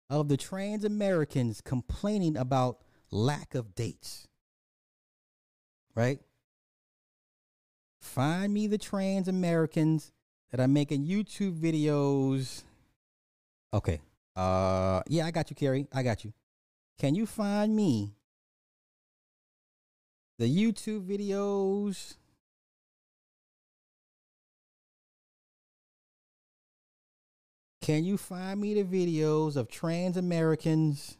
[0.09, 2.79] of the trans Americans complaining about
[3.11, 4.27] lack of dates.
[5.99, 6.21] Right?
[7.99, 10.13] Find me the trans Americans
[10.49, 12.63] that are making YouTube videos.
[13.73, 13.99] Okay.
[14.33, 15.87] Uh yeah, I got you, Carrie.
[15.93, 16.31] I got you.
[16.97, 18.13] Can you find me
[20.37, 22.15] the YouTube videos?
[27.81, 31.17] Can you find me the videos of trans Americans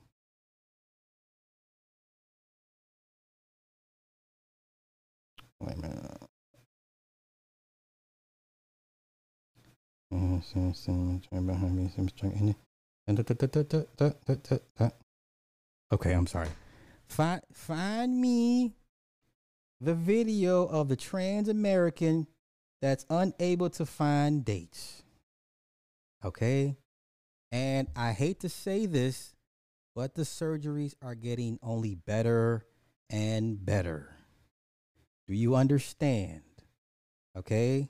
[14.26, 14.90] da- da- da.
[15.92, 16.50] Okay, I'm sorry.
[17.08, 18.74] Find find me
[19.82, 22.28] the video of the trans American
[22.82, 25.04] that's unable to find dates.
[26.24, 26.78] Okay?
[27.52, 29.34] And I hate to say this,
[29.96, 32.66] but the surgeries are getting only better
[33.10, 34.19] and better.
[35.30, 36.42] Do you understand?
[37.38, 37.88] Okay?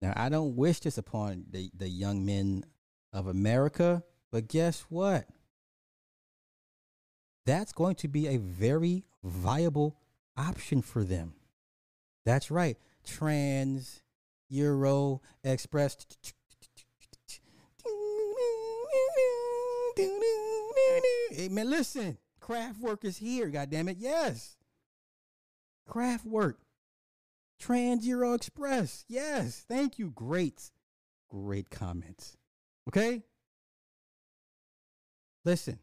[0.00, 2.64] Now, I don't wish this upon the, the young men
[3.12, 5.26] of America, but guess what?
[7.44, 9.98] That's going to be a very viable
[10.38, 11.34] option for them.
[12.24, 12.78] That's right.
[13.04, 14.00] Trans,
[14.48, 15.98] Euro, Express.
[21.30, 22.16] Hey, man, listen.
[22.40, 23.96] Kraftwerk is here, goddammit.
[23.98, 24.57] Yes.
[25.88, 26.54] Kraftwerk.
[27.58, 29.04] Trans Euro Express.
[29.08, 29.64] Yes.
[29.68, 30.10] Thank you.
[30.10, 30.70] Great.
[31.28, 32.36] Great comments.
[32.88, 33.22] Okay?
[35.44, 35.78] Listen,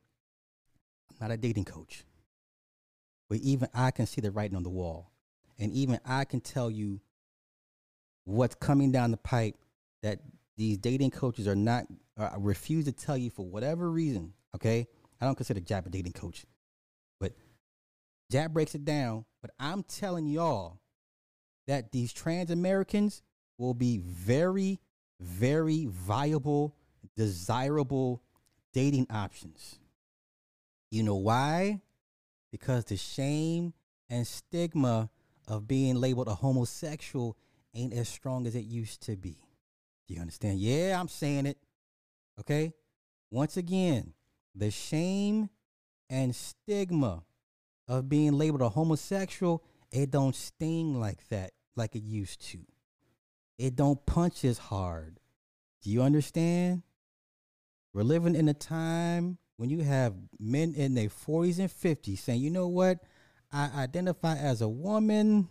[1.09, 2.03] I'm not a dating coach,
[3.29, 5.11] but even I can see the writing on the wall.
[5.57, 6.99] And even I can tell you
[8.25, 9.55] what's coming down the pipe
[10.01, 10.19] that
[10.57, 11.85] these dating coaches are not,
[12.17, 14.33] uh, refuse to tell you for whatever reason.
[14.55, 14.87] Okay?
[15.19, 16.45] I don't consider Jab a dating coach,
[18.31, 19.25] Jab breaks it down.
[19.41, 20.79] But I'm telling y'all
[21.67, 23.21] that these trans Americans
[23.57, 24.79] will be very
[25.19, 26.75] very viable,
[27.15, 28.21] desirable
[28.73, 29.79] dating options.
[30.91, 31.81] You know why?
[32.51, 33.73] Because the shame
[34.09, 35.09] and stigma
[35.47, 37.37] of being labeled a homosexual
[37.73, 39.37] ain't as strong as it used to be.
[40.07, 40.59] Do you understand?
[40.59, 41.57] Yeah, I'm saying it.
[42.39, 42.73] Okay?
[43.31, 44.13] Once again,
[44.53, 45.49] the shame
[46.09, 47.23] and stigma
[47.87, 52.59] of being labeled a homosexual, it don't sting like that like it used to.
[53.57, 55.19] It don't punch as hard.
[55.81, 56.83] Do you understand?
[57.93, 62.41] We're living in a time when you have men in their 40s and 50s saying,
[62.41, 62.99] you know what?
[63.53, 65.47] I identify as a woman.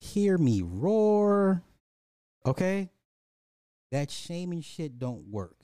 [0.00, 1.62] Hear me roar.
[2.44, 2.90] Okay?
[3.92, 5.56] That shaming shit don't work.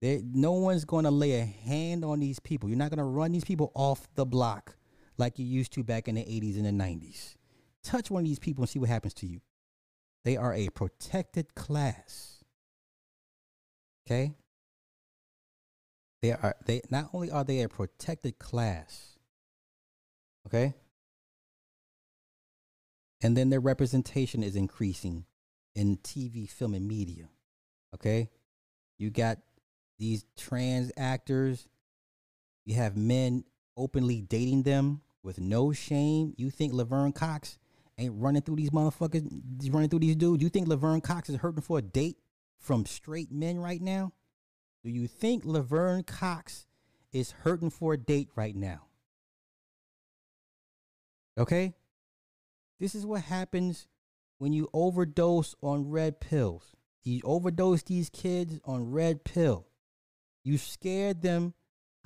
[0.00, 2.68] There, no one's going to lay a hand on these people.
[2.68, 4.76] You're not going to run these people off the block
[5.18, 7.34] like you used to back in the 80s and the 90s.
[7.82, 9.40] Touch one of these people and see what happens to you.
[10.24, 12.42] They are a protected class.
[14.06, 14.34] Okay?
[16.22, 19.18] They are they not only are they a protected class,
[20.46, 20.74] okay?
[23.22, 25.24] And then their representation is increasing
[25.74, 27.28] in TV, film, and media.
[27.94, 28.30] Okay?
[28.98, 29.38] You got
[30.00, 31.68] these trans actors,
[32.64, 33.44] you have men
[33.76, 36.34] openly dating them with no shame.
[36.36, 37.58] You think Laverne Cox
[37.98, 39.28] ain't running through these motherfuckers,
[39.72, 40.42] running through these dudes?
[40.42, 42.16] You think Laverne Cox is hurting for a date
[42.58, 44.12] from straight men right now?
[44.82, 46.66] Do you think Laverne Cox
[47.12, 48.86] is hurting for a date right now?
[51.38, 51.74] Okay?
[52.78, 53.86] This is what happens
[54.38, 56.74] when you overdose on red pills.
[57.02, 59.66] You overdose these kids on red pill.
[60.44, 61.54] You scared them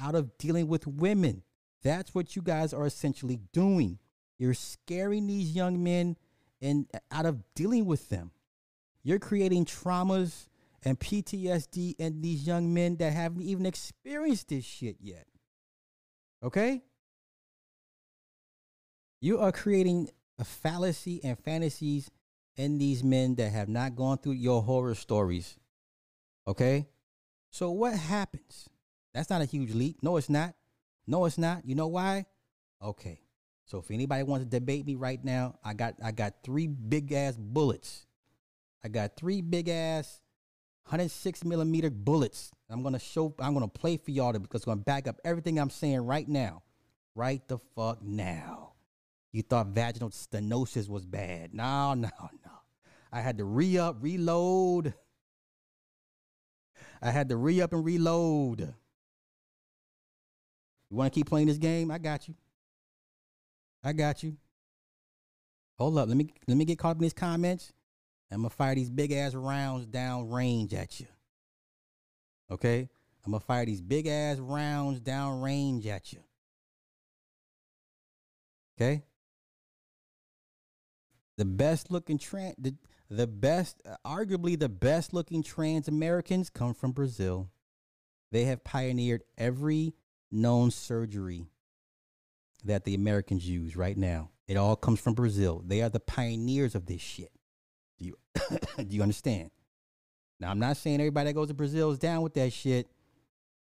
[0.00, 1.42] out of dealing with women.
[1.82, 3.98] That's what you guys are essentially doing.
[4.38, 6.16] You're scaring these young men
[6.60, 8.32] and uh, out of dealing with them.
[9.02, 10.46] You're creating traumas
[10.82, 15.26] and PTSD in these young men that haven't even experienced this shit yet.
[16.42, 16.82] Okay?
[19.20, 22.10] You are creating a fallacy and fantasies
[22.56, 25.58] in these men that have not gone through your horror stories.
[26.46, 26.86] Okay?
[27.54, 28.68] So what happens?
[29.12, 29.98] That's not a huge leap.
[30.02, 30.56] No, it's not.
[31.06, 31.64] No, it's not.
[31.64, 32.26] You know why?
[32.82, 33.20] Okay.
[33.64, 37.12] So if anybody wants to debate me right now, I got I got three big
[37.12, 38.06] ass bullets.
[38.82, 40.20] I got three big ass
[40.86, 42.50] 106 millimeter bullets.
[42.68, 43.32] I'm gonna show.
[43.38, 46.64] I'm gonna play for y'all because it's gonna back up everything I'm saying right now.
[47.14, 48.72] Right the fuck now.
[49.30, 51.54] You thought vaginal stenosis was bad?
[51.54, 52.50] No, no, no.
[53.12, 54.92] I had to re up, reload.
[57.04, 58.60] I had to re up and reload.
[58.60, 61.90] You want to keep playing this game?
[61.90, 62.34] I got you.
[63.84, 64.38] I got you.
[65.76, 66.08] Hold up.
[66.08, 67.74] Let me let me get caught up in these comments.
[68.30, 71.06] I'm gonna fire these big ass rounds down range at you.
[72.50, 72.88] Okay?
[73.24, 76.20] I'm gonna fire these big ass rounds down range at you.
[78.76, 79.04] Okay?
[81.36, 82.74] The best looking trans the,
[83.10, 87.50] the best arguably the best looking trans Americans come from Brazil.
[88.32, 89.94] They have pioneered every
[90.30, 91.46] known surgery
[92.64, 94.30] that the Americans use right now.
[94.48, 95.62] It all comes from Brazil.
[95.64, 97.30] They are the pioneers of this shit.
[97.98, 98.16] Do you
[98.76, 99.50] do you understand?
[100.40, 102.88] Now I'm not saying everybody that goes to Brazil is down with that shit,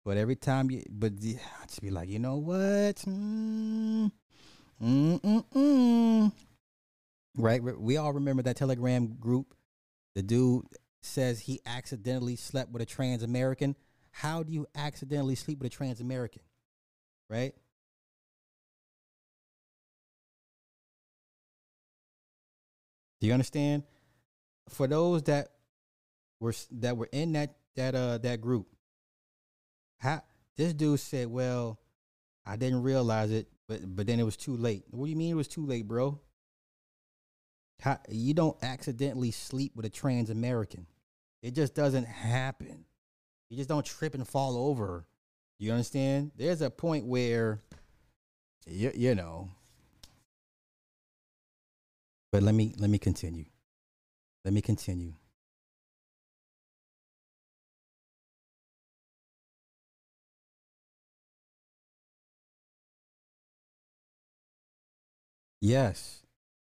[0.04, 1.36] but every time you, but the,
[1.66, 2.96] just be like, you know what?
[3.06, 4.10] Mm,
[4.82, 6.32] mm, mm, mm.
[7.36, 7.62] Right?
[7.62, 9.54] We- all remember that Telegram group.
[10.14, 10.66] The dude
[11.02, 13.76] says he accidentally slept with a trans American.
[14.10, 16.42] How do you accidentally sleep with a trans American?
[17.28, 17.54] Right?
[23.20, 23.84] Do you understand?
[24.68, 25.48] For those that
[26.40, 28.66] were that were in that that uh that group,
[29.98, 30.22] how
[30.56, 31.78] this dude said, "Well,
[32.46, 35.32] I didn't realize it, but but then it was too late." What do you mean
[35.32, 36.20] it was too late, bro?
[37.80, 40.86] How, you don't accidentally sleep with a trans American.
[41.42, 42.84] It just doesn't happen.
[43.48, 45.06] You just don't trip and fall over.
[45.58, 46.32] You understand?
[46.36, 47.60] There's a point where
[48.66, 49.50] you, you know.
[52.32, 53.46] But let me let me continue.
[54.44, 55.14] Let me continue.
[65.60, 66.22] Yes.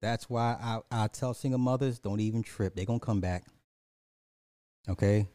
[0.02, 2.76] That's why I, I tell single mothers don't even trip.
[2.76, 3.46] They're going to come back.
[4.88, 5.28] Okay?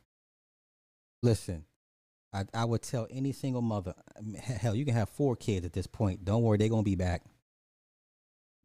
[1.22, 1.64] Listen,
[2.32, 3.94] I, I would tell any single mother,
[4.40, 6.24] hell, you can have four kids at this point.
[6.24, 7.22] Don't worry, they're going to be back.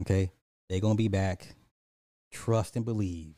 [0.03, 0.31] Okay?
[0.69, 1.55] They're going to be back.
[2.31, 3.35] Trust and believe.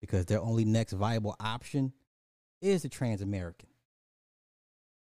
[0.00, 1.92] because their only next viable option
[2.60, 3.68] is the trans American.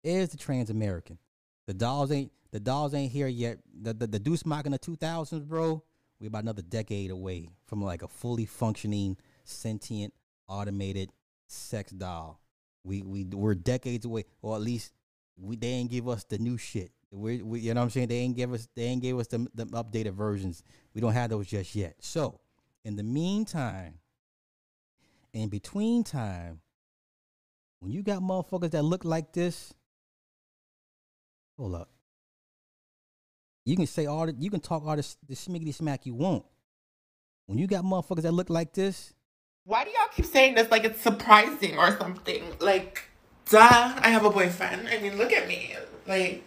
[0.02, 1.18] Is the trans American.
[1.66, 3.58] The dolls ain't the dolls ain't here yet.
[3.82, 5.82] The the, the Deuce Mock in the two thousands, bro.
[6.20, 10.12] We about another decade away from like a fully functioning, sentient,
[10.48, 11.10] automated
[11.46, 12.40] sex doll.
[12.84, 14.92] We we we're decades away, or at least
[15.38, 16.92] we they ain't give us the new shit.
[17.10, 18.08] We, we you know what I'm saying?
[18.08, 20.62] They ain't give us they ain't give us the the updated versions.
[20.94, 21.96] We don't have those just yet.
[22.00, 22.40] So
[22.84, 23.94] in the meantime,
[25.32, 26.60] in between time,
[27.80, 29.72] when you got motherfuckers that look like this,
[31.56, 31.88] hold up.
[33.64, 36.44] You can say all the, you can talk all this the smiggity smack you want.
[37.46, 39.12] When you got motherfuckers that look like this,
[39.64, 42.42] Why do y'all keep saying this like it's surprising or something?
[42.60, 43.02] Like,
[43.48, 44.88] duh, I have a boyfriend.
[44.88, 45.74] I mean, look at me.
[46.06, 46.44] Like,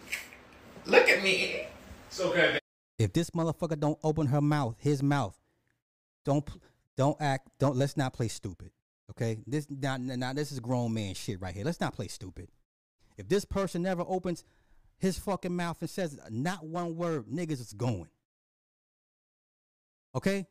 [0.86, 1.66] look at me.
[2.08, 2.58] It's okay.
[2.98, 5.38] if this motherfucker don't open her mouth, his mouth,
[6.24, 6.48] don't
[6.96, 8.70] don't act, don't let's not play stupid.
[9.10, 9.38] Okay?
[9.46, 11.64] This now, now this is grown man shit right here.
[11.64, 12.48] Let's not play stupid.
[13.16, 14.44] If this person never opens
[14.98, 18.08] his fucking mouth and says not one word, niggas is going.
[20.14, 20.46] Okay?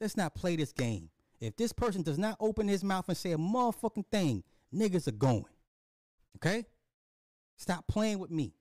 [0.00, 1.10] Let's not play this game.
[1.40, 4.42] If this person does not open his mouth and say a motherfucking thing,
[4.74, 5.44] niggas are going.
[6.36, 6.66] Okay?
[7.56, 8.54] Stop playing with me.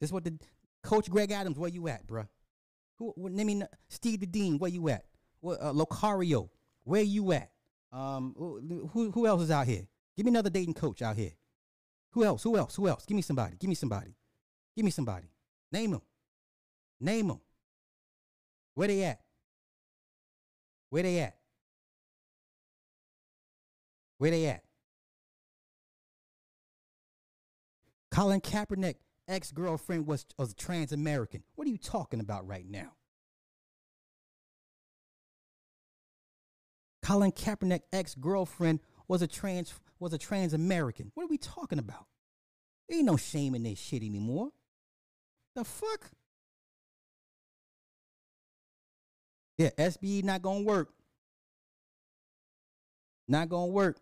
[0.00, 0.38] This is what the
[0.82, 2.28] Coach Greg Adams, where you at, bruh?
[2.96, 3.12] Who?
[3.16, 5.04] wh- Name me Steve the Dean, where you at?
[5.40, 6.48] What, uh, Lucario,
[6.84, 7.50] where you at?
[7.92, 8.34] Um,
[8.92, 9.86] who who else is out here?
[10.16, 11.32] Give me another dating coach out here.
[12.12, 12.42] Who else?
[12.42, 12.76] Who else?
[12.76, 13.04] Who else?
[13.06, 13.56] Give me somebody.
[13.58, 14.14] Give me somebody.
[14.74, 15.30] Give me somebody.
[15.72, 16.02] Name them.
[17.00, 17.40] Name them.
[18.74, 19.20] Where they at?
[20.90, 21.36] Where they at?
[24.18, 24.62] Where they at?
[28.10, 28.96] Colin Kaepernick
[29.28, 31.42] ex girlfriend was was trans American.
[31.54, 32.92] What are you talking about right now?
[37.02, 41.10] Colin Kaepernick ex girlfriend was a trans was a trans American.
[41.14, 42.06] What are we talking about?
[42.90, 44.50] Ain't no shame in this shit anymore.
[45.54, 46.10] The fuck?
[49.58, 50.88] Yeah, SBE not gonna work.
[53.26, 53.98] Not gonna work.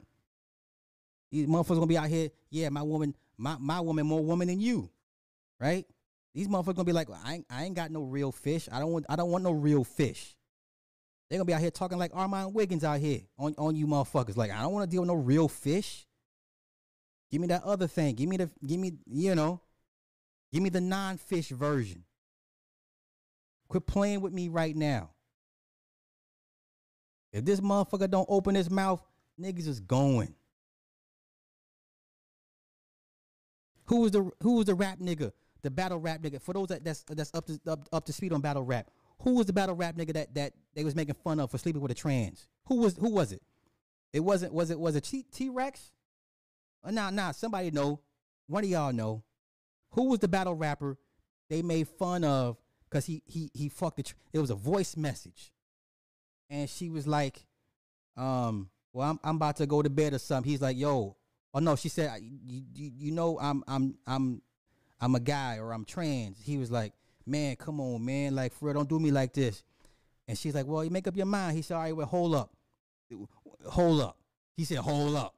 [1.33, 2.29] These motherfuckers gonna be out here.
[2.51, 4.91] Yeah, my woman, my, my woman more woman than you,
[5.59, 5.85] right?
[6.35, 8.69] These motherfuckers gonna be like, I ain't, I ain't got no real fish.
[8.71, 10.36] I don't want I don't want no real fish.
[11.29, 14.37] They gonna be out here talking like Armand Wiggins out here on, on you motherfuckers.
[14.37, 16.07] Like I don't want to deal with no real fish.
[17.31, 18.15] Give me that other thing.
[18.15, 19.61] Give me the give me you know,
[20.53, 22.05] give me the non-fish version.
[23.69, 25.11] Quit playing with me right now.
[27.33, 29.03] If this motherfucker don't open his mouth,
[29.41, 30.35] niggas is going.
[33.87, 35.33] Who was the who was the rap nigga?
[35.63, 36.41] The battle rap nigga.
[36.41, 38.91] For those that, that's that's up to up, up to speed on battle rap.
[39.23, 41.83] Who was the battle rap nigga that that they was making fun of for sleeping
[41.83, 42.49] with a trans?
[42.67, 43.43] Who was who was it?
[44.13, 45.93] It wasn't was it was it T Rex?
[46.85, 48.01] Uh, nah nah somebody know.
[48.47, 49.25] One of y'all know.
[49.91, 50.99] Who was the battle rapper
[51.49, 52.57] they made fun of
[52.89, 55.53] because he he he fucked the tr- it was a voice message.
[56.49, 57.45] And she was like,
[58.17, 60.51] um, well, I'm I'm about to go to bed or something.
[60.51, 61.17] He's like, yo,
[61.55, 64.43] oh no, she said, you, you, you know, I'm I'm I'm
[65.01, 66.41] I'm a guy or I'm trans.
[66.43, 66.93] He was like,
[67.27, 69.65] man, come on, man, like for real, don't do me like this.
[70.29, 71.57] And she's like, well, you make up your mind.
[71.57, 72.53] He said, all right, well, hold up,
[73.67, 74.19] hold up.
[74.57, 75.35] He said, hold up.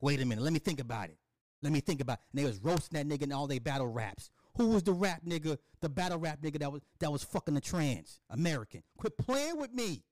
[0.00, 1.18] Wait a minute, let me think about it.
[1.62, 2.18] Let me think about.
[2.18, 2.20] It.
[2.32, 4.30] And they was roasting that nigga in all they battle raps.
[4.56, 7.60] Who was the rap nigga, the battle rap nigga that was that was fucking the
[7.60, 8.82] trans American?
[8.96, 10.02] Quit playing with me.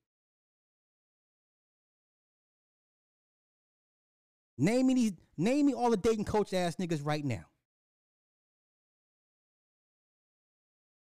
[4.59, 7.45] Name me these, name me all the dating coach ass niggas right now.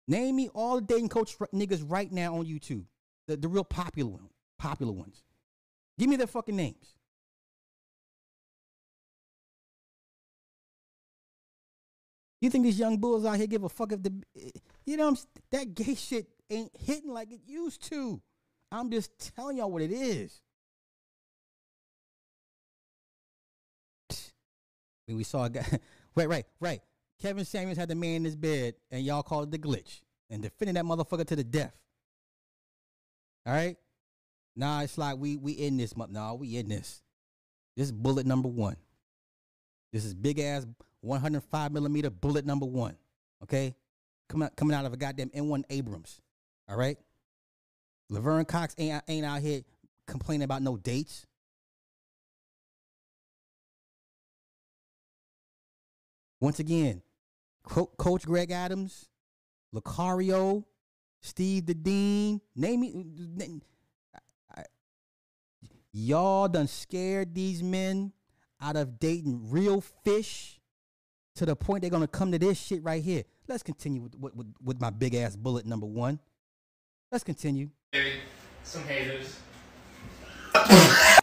[0.07, 2.85] Name me all the dating coach niggas right now on YouTube.
[3.27, 4.29] The, the real popular one,
[4.59, 5.23] popular ones.
[5.97, 6.95] Give me their fucking names.
[12.41, 14.51] You think these young bulls out here give a fuck if the eh,
[14.85, 15.15] you know
[15.51, 18.21] that gay shit ain't hitting like it used to.
[18.71, 20.41] I'm just telling y'all what it is.
[24.11, 24.15] I
[25.07, 25.65] mean, we saw a guy.
[26.17, 26.81] Right, right, right.
[27.21, 30.41] Kevin Samuels had the man in his bed, and y'all called it the glitch, and
[30.41, 31.73] defending that motherfucker to the death.
[33.45, 33.77] All right.
[34.55, 35.95] Nah, it's like we we in this.
[35.95, 37.01] Nah, we in this.
[37.75, 38.77] This is bullet number one.
[39.91, 40.65] This is big ass
[41.01, 42.95] 105 millimeter bullet number one.
[43.43, 43.75] Okay,
[44.29, 46.21] coming out, coming out of a goddamn M1 Abrams.
[46.67, 46.97] All right.
[48.09, 49.61] Laverne Cox ain't ain't out here
[50.07, 51.25] complaining about no dates.
[56.39, 57.01] Once again,
[57.67, 59.09] Co- Coach Greg Adams,
[59.73, 60.63] Lucario,
[61.21, 63.05] Steve the Dean, name me.
[63.35, 63.61] name-
[64.55, 64.63] I-
[65.91, 68.13] Y'all done scared these men
[68.61, 70.59] out of dating real fish
[71.35, 73.23] to the point they're gonna come to this shit right here.
[73.47, 76.19] Let's continue with with, with, with my big ass bullet number one.
[77.11, 77.69] Let's continue.
[78.63, 79.39] Some haters.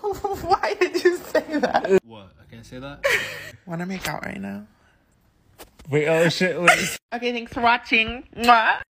[0.00, 2.00] Why did you say that?
[2.62, 2.66] What?
[2.66, 3.04] I say that?
[3.66, 4.66] Want to make out right now?
[5.90, 6.98] Wait, oh shit, wait.
[7.12, 8.22] Okay, thanks for watching.
[8.36, 8.80] Mwah.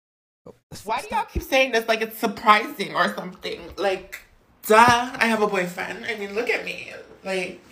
[0.85, 3.61] Why do y'all keep saying this like it's surprising or something?
[3.79, 4.21] Like,
[4.67, 6.05] duh, I have a boyfriend.
[6.05, 6.93] I mean, look at me.
[7.25, 7.63] Like,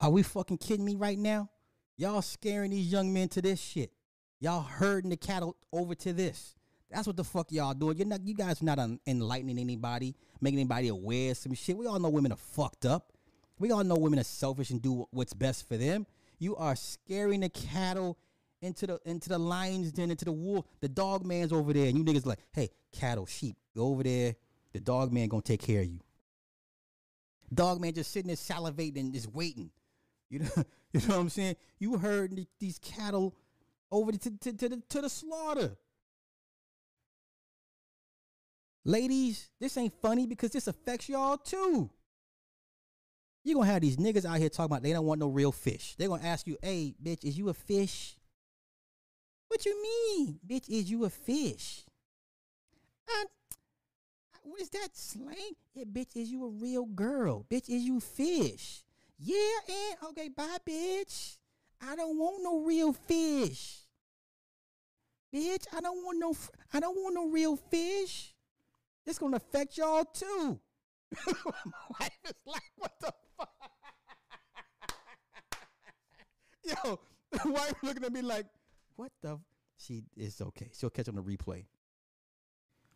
[0.00, 1.50] Are we fucking kidding me right now?
[1.98, 3.92] Y'all scaring these young men to this shit.
[4.40, 6.54] Y'all herding the cattle over to this.
[6.90, 7.98] That's what the fuck y'all doing.
[7.98, 8.26] You're not.
[8.26, 11.76] You guys are not enlightening anybody, making anybody aware of some shit.
[11.76, 13.12] We all know women are fucked up.
[13.60, 16.06] We all know women are selfish and do what's best for them.
[16.38, 18.18] You are scaring the cattle
[18.62, 20.64] into the into the lions den, into the wolf.
[20.80, 24.34] The dog man's over there, and you niggas like, hey, cattle, sheep, go over there.
[24.72, 26.00] The dog man gonna take care of you.
[27.52, 29.70] Dog man just sitting there salivating and just waiting.
[30.30, 30.48] You know,
[30.94, 31.56] you know what I'm saying?
[31.78, 33.34] You heard the- these cattle
[33.92, 35.76] over to, to, to, the, to the slaughter.
[38.84, 41.90] Ladies, this ain't funny because this affects y'all too.
[43.44, 45.52] You going to have these niggas out here talking about they don't want no real
[45.52, 45.94] fish.
[45.96, 48.16] they going to ask you, hey, bitch, is you a fish?
[49.48, 51.84] What you mean, bitch, is you a fish?
[53.08, 53.24] Uh,
[54.42, 55.56] what is that slang?
[55.74, 57.44] Yeah, bitch, is you a real girl?
[57.50, 58.84] Bitch, is you fish?
[59.18, 59.36] Yeah,
[59.68, 61.36] and okay, bye, bitch.
[61.80, 63.80] I don't want no real fish.
[65.34, 66.34] Bitch, I don't want no
[66.72, 68.34] I don't want no real fish.
[69.06, 70.60] It's gonna affect y'all too.
[71.26, 73.52] My wife is like, what the fuck?
[76.84, 76.98] Yo,
[77.30, 78.46] the wife looking at me like,
[78.96, 79.32] what the?
[79.32, 79.38] f-"
[79.76, 80.70] She is okay.
[80.78, 81.64] She'll catch on the replay.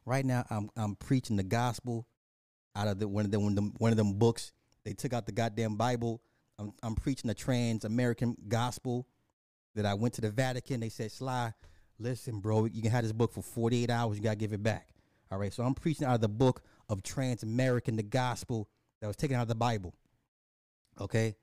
[0.04, 2.06] Right now, I'm I'm preaching the gospel
[2.76, 4.52] out of the one of them one of them, one of them books.
[4.84, 6.20] They took out the goddamn Bible.
[6.58, 9.06] I'm I'm preaching the trans American gospel.
[9.74, 10.78] That I went to the Vatican.
[10.78, 11.52] They said, Sly,
[11.98, 14.16] listen, bro, you can have this book for 48 hours.
[14.16, 14.88] You gotta give it back.
[15.32, 15.52] All right.
[15.52, 18.68] So I'm preaching out of the book of trans American, the gospel
[19.00, 19.94] that was taken out of the Bible.
[21.00, 21.34] Okay.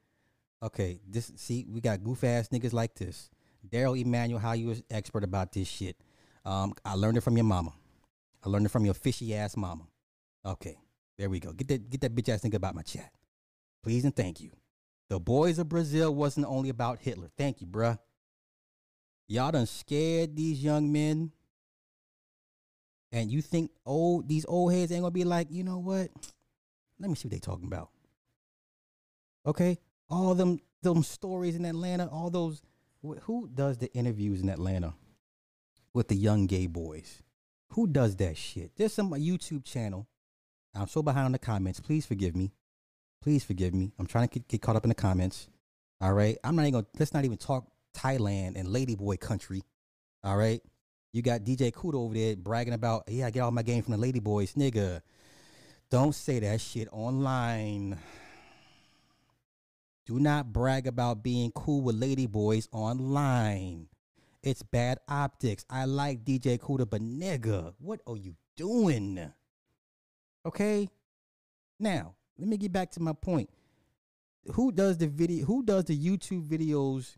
[0.64, 1.00] Okay.
[1.08, 3.30] This see, we got goof ass niggas like this.
[3.68, 5.96] Daryl Emanuel, how you expert about this shit.
[6.46, 7.74] Um, I learned it from your mama.
[8.44, 9.84] I learned it from your fishy ass mama.
[10.46, 10.78] Okay,
[11.18, 11.54] there we go.
[11.54, 13.12] Get that get that bitch ass nigga about my chat.
[13.84, 14.52] Please and thank you.
[15.10, 17.30] The boys of Brazil wasn't only about Hitler.
[17.38, 18.00] Thank you, bruh.
[19.28, 21.32] Y'all done scared these young men.
[23.14, 26.10] And you think old these old heads ain't gonna be like, you know what?
[27.00, 27.90] Let me see what they talking about.
[29.46, 29.78] Okay?
[30.12, 32.62] All them them stories in Atlanta, all those
[33.22, 34.94] who does the interviews in Atlanta
[35.94, 37.22] with the young gay boys?
[37.72, 38.72] Who does that shit?
[38.76, 40.08] There's some YouTube channel.
[40.76, 41.80] I'm so behind on the comments.
[41.80, 42.52] Please forgive me.
[43.22, 43.94] Please forgive me.
[43.98, 45.50] I'm trying to get, get caught up in the comments.
[46.00, 46.38] All right.
[46.44, 49.64] I'm not even gonna let's not even talk Thailand and Ladyboy country.
[50.24, 50.62] All right.
[51.14, 54.00] You got DJ Kudo over there bragging about, yeah, I get all my game from
[54.00, 54.54] the Ladyboys.
[54.54, 55.02] Nigga,
[55.90, 57.98] don't say that shit online.
[60.06, 63.88] Do not brag about being cool with Ladyboys online.
[64.44, 65.66] It's bad optics.
[65.70, 69.32] I like DJ Kuda, but nigga, what are you doing?
[70.46, 70.90] Okay?
[71.80, 73.50] Now, let me get back to my point.
[74.54, 77.16] Who does the video who does the YouTube videos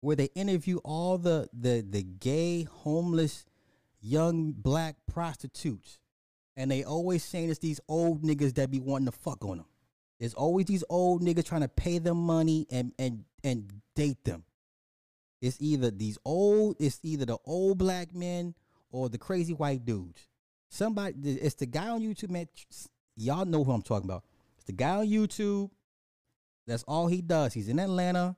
[0.00, 3.44] where they interview all the the the gay homeless
[4.00, 6.00] young black prostitutes
[6.56, 9.66] and they always saying it's these old niggas that be wanting to fuck on them.
[10.22, 14.44] There's always these old niggas trying to pay them money and and and date them.
[15.40, 18.54] It's either these old, it's either the old black men
[18.92, 20.28] or the crazy white dudes.
[20.68, 22.46] Somebody, it's the guy on YouTube, man.
[23.16, 24.22] Y'all know who I'm talking about.
[24.54, 25.70] It's the guy on YouTube.
[26.68, 27.52] That's all he does.
[27.52, 28.36] He's in Atlanta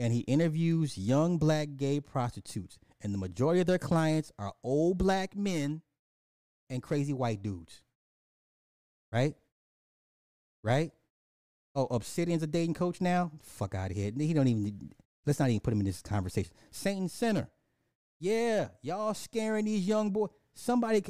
[0.00, 2.80] and he interviews young black gay prostitutes.
[3.02, 5.82] And the majority of their clients are old black men
[6.68, 7.82] and crazy white dudes.
[9.12, 9.36] Right?
[10.64, 10.90] Right?
[11.74, 13.30] Oh, Obsidian's a dating coach now?
[13.42, 14.10] Fuck out of here.
[14.16, 14.92] He don't even
[15.26, 16.52] let's not even put him in this conversation.
[16.70, 17.48] Satan Center.
[18.18, 20.30] Yeah, y'all scaring these young boys.
[20.54, 21.04] Somebody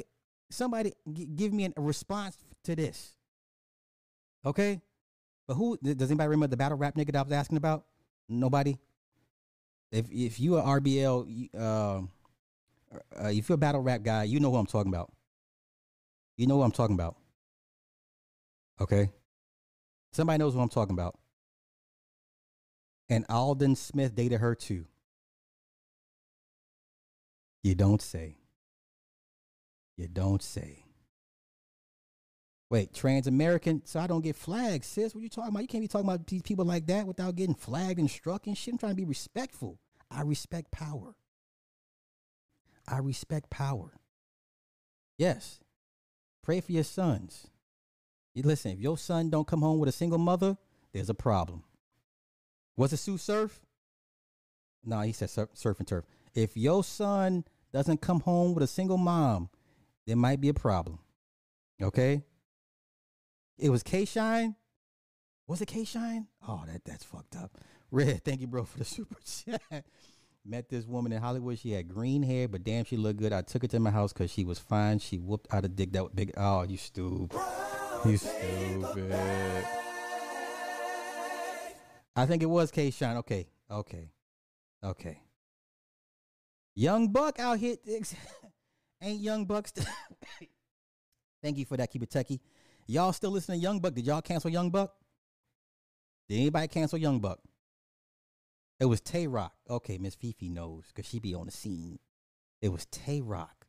[0.49, 0.93] somebody
[1.35, 3.15] give me a response to this.
[4.45, 4.81] Okay?
[5.47, 7.85] But who does anybody remember the battle rap nigga that I was asking about?
[8.29, 8.77] Nobody.
[9.91, 12.09] If if you are RBL, you, um,
[13.19, 15.11] uh, if you're a battle rap guy, you know who I'm talking about.
[16.37, 17.17] You know who I'm talking about.
[18.79, 19.09] Okay.
[20.11, 21.17] Somebody knows what I'm talking about.
[23.09, 24.85] And Aldon Smith dated her too.
[27.63, 28.37] You don't say.
[29.97, 30.85] You don't say.
[32.69, 35.13] Wait, trans American, so I don't get flagged, sis.
[35.13, 35.61] What you talking about?
[35.61, 38.57] You can't be talking about these people like that without getting flagged and struck and
[38.57, 38.73] shit.
[38.73, 39.77] I'm trying to be respectful.
[40.09, 41.15] I respect power.
[42.87, 43.91] I respect power.
[45.17, 45.59] Yes.
[46.41, 47.47] Pray for your sons.
[48.35, 50.57] Listen, if your son don't come home with a single mother,
[50.93, 51.63] there's a problem.
[52.77, 53.61] Was it Tsu Surf?
[54.83, 56.05] No, he said surf, surf and turf.
[56.33, 59.49] If your son doesn't come home with a single mom,
[60.07, 60.99] there might be a problem.
[61.81, 62.23] Okay?
[63.57, 64.55] It was K Shine.
[65.47, 66.27] Was it K Shine?
[66.47, 67.57] Oh, that that's fucked up.
[67.91, 69.85] Red, thank you, bro, for the super chat.
[70.43, 71.59] Met this woman in Hollywood.
[71.59, 73.31] She had green hair, but damn, she looked good.
[73.33, 74.97] I took her to my house because she was fine.
[74.97, 76.31] She whooped out a dick that was big.
[76.35, 77.37] Oh, you stupid.
[78.05, 79.13] You stupid.
[82.15, 83.17] I think it was K Shine.
[83.17, 84.11] Okay, okay,
[84.83, 85.21] okay.
[86.75, 87.75] Young Buck out here.
[89.01, 89.67] Ain't Young Buck?
[91.43, 91.91] Thank you for that.
[91.91, 92.39] Keep it techie.
[92.87, 93.93] Y'all still listening to Young Buck?
[93.93, 94.93] Did y'all cancel Young Buck?
[96.27, 97.39] Did anybody cancel Young Buck?
[98.79, 99.53] It was Tay Rock.
[99.69, 101.99] Okay, Miss Fifi knows because she be on the scene.
[102.61, 103.60] It was Tay Rock.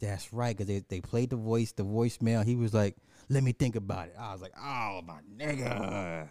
[0.00, 2.44] That's right, because they, they played the voice, the voicemail.
[2.44, 2.96] He was like,
[3.28, 4.14] let me think about it.
[4.18, 6.28] I was like, oh, my nigga.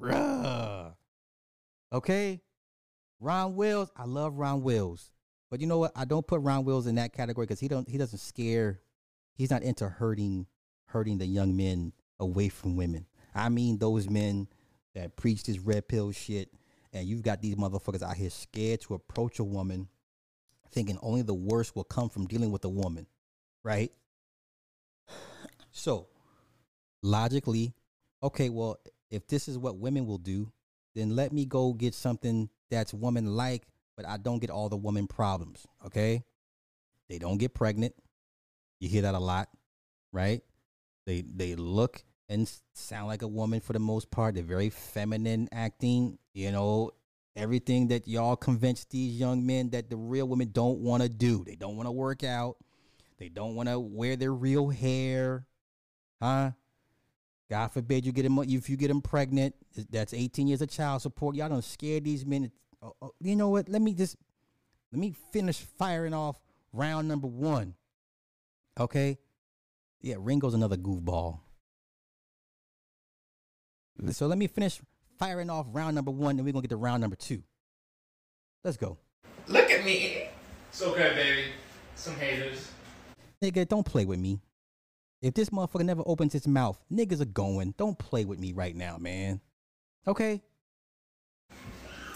[0.00, 0.92] Bruh.
[1.92, 2.42] Okay?
[3.20, 5.10] Ron Wills, I love Ron Wills.
[5.50, 5.92] But you know what?
[5.96, 8.80] I don't put Ron Wills in that category because he don't he doesn't scare
[9.34, 10.46] he's not into hurting
[10.86, 13.06] hurting the young men away from women.
[13.34, 14.48] I mean those men
[14.94, 16.50] that preach this red pill shit
[16.92, 19.88] and you've got these motherfuckers out here scared to approach a woman
[20.76, 23.06] thinking only the worst will come from dealing with a woman,
[23.64, 23.90] right?
[25.70, 26.08] So,
[27.02, 27.72] logically,
[28.22, 28.78] okay, well,
[29.10, 30.52] if this is what women will do,
[30.94, 33.66] then let me go get something that's woman like,
[33.96, 36.24] but I don't get all the woman problems, okay?
[37.08, 37.94] They don't get pregnant.
[38.78, 39.48] You hear that a lot,
[40.12, 40.42] right?
[41.06, 44.34] They they look and sound like a woman for the most part.
[44.34, 46.90] They're very feminine acting, you know,
[47.36, 51.44] everything that y'all convince these young men that the real women don't want to do.
[51.44, 52.56] They don't want to work out.
[53.18, 55.46] They don't want to wear their real hair.
[56.20, 56.52] Huh?
[57.48, 59.54] God forbid you get them if you get them pregnant.
[59.90, 61.36] That's 18 years of child support.
[61.36, 62.50] Y'all don't scare these men.
[62.82, 63.68] Oh, oh, you know what?
[63.68, 64.16] Let me just
[64.92, 66.40] let me finish firing off
[66.72, 67.74] round number one.
[68.78, 69.18] Okay.
[70.00, 71.40] Yeah, Ringo's another goofball.
[74.10, 74.80] So let me finish
[75.18, 77.42] firing off round number one, and we're gonna get to round number two.
[78.64, 78.98] Let's go.
[79.48, 80.28] Look at me.
[80.70, 81.44] It's okay, baby.
[81.94, 82.70] Some haters.
[83.42, 84.40] Nigga, don't play with me.
[85.22, 87.74] If this motherfucker never opens his mouth, niggas are going.
[87.78, 89.40] Don't play with me right now, man.
[90.06, 90.42] Okay?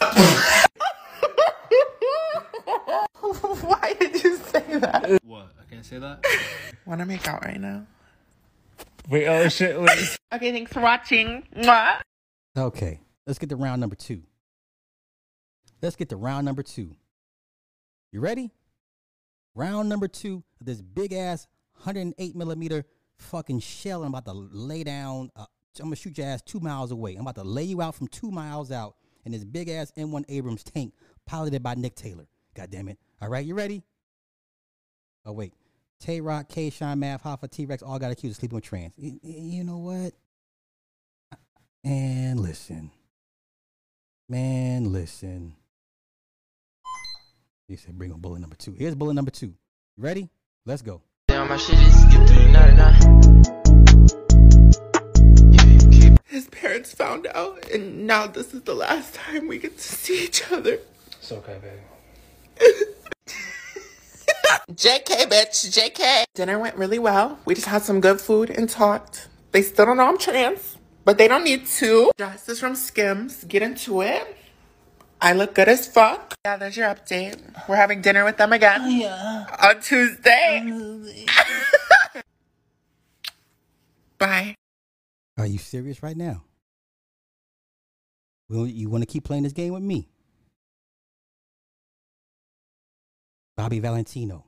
[3.21, 5.21] Why did you say that?
[5.25, 5.53] What?
[5.61, 6.25] I can't say that?
[6.87, 7.87] Want to make out right now?
[9.09, 10.19] Wait, oh shit, wait.
[10.33, 11.43] Okay, thanks for watching.
[11.57, 12.01] Mwah.
[12.57, 13.01] Okay.
[13.27, 14.23] Let's get to round number two.
[15.83, 16.97] Let's get to round number two.
[18.13, 18.51] You ready?
[19.55, 22.85] Round number two of this big ass 108 millimeter
[23.19, 24.03] fucking shell.
[24.03, 25.31] I'm about to lay down.
[25.37, 25.47] Uh,
[25.79, 27.15] I'm gonna shoot your ass two miles away.
[27.15, 30.25] I'm about to lay you out from two miles out in this big ass M1
[30.29, 30.95] Abrams tank
[31.27, 32.27] piloted by Nick Taylor.
[32.55, 32.99] God damn it.
[33.23, 33.83] All right, you ready?
[35.25, 35.55] Oh, wait.
[36.01, 38.95] Tay Rock, K Shine, Math, Hoffa, T Rex all got accused of sleeping with trans.
[38.97, 40.15] You know what?
[41.83, 42.91] And listen.
[44.29, 45.55] Man, listen.
[47.69, 48.75] He said bring on bullet number two.
[48.79, 49.47] Here's bullet number two.
[49.47, 50.29] You ready?
[50.67, 51.01] Let's go.
[51.29, 53.43] Damn, my shit is skip through 99.
[56.27, 60.25] His parents found out, and now this is the last time we get to see
[60.25, 60.81] each other.
[61.13, 61.81] It's okay, baby.
[64.73, 66.25] JK, bitch, JK.
[66.35, 67.39] Dinner went really well.
[67.47, 69.29] We just had some good food and talked.
[69.53, 70.77] They still don't know I'm trans,
[71.11, 72.13] but they don't need to.
[72.17, 73.43] Dress is from Skims.
[73.43, 74.37] Get into it.
[75.21, 76.37] I look good as fuck.
[76.45, 77.37] Yeah, there's your update.
[77.69, 78.83] We're having dinner with them again.
[78.85, 79.47] Oh, yeah.
[79.61, 81.03] On Tuesday.
[84.19, 84.55] Bye.
[85.37, 86.45] Are you serious right now?
[88.49, 90.09] Well, you want to keep playing this game with me?
[93.57, 94.45] Bobby Valentino.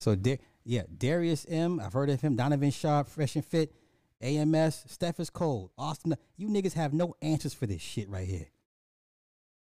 [0.00, 1.80] So, Da- yeah, Darius M.
[1.80, 2.36] I've heard of him.
[2.36, 3.72] Donovan Sharp, Fresh and Fit.
[4.22, 4.84] AMS.
[4.86, 5.70] Steph is cold.
[5.78, 6.16] Austin.
[6.36, 8.48] You niggas have no answers for this shit right here.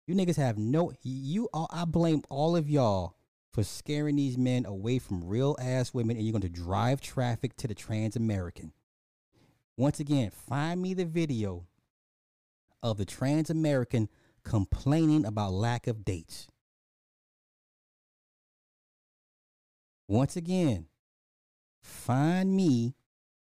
[0.05, 0.91] You niggas have no.
[1.01, 1.47] You.
[1.53, 3.15] All, I blame all of y'all
[3.51, 7.55] for scaring these men away from real ass women, and you're going to drive traffic
[7.57, 8.73] to the trans American.
[9.77, 11.65] Once again, find me the video
[12.83, 14.09] of the trans American
[14.43, 16.47] complaining about lack of dates.
[20.09, 20.87] Once again,
[21.83, 22.95] find me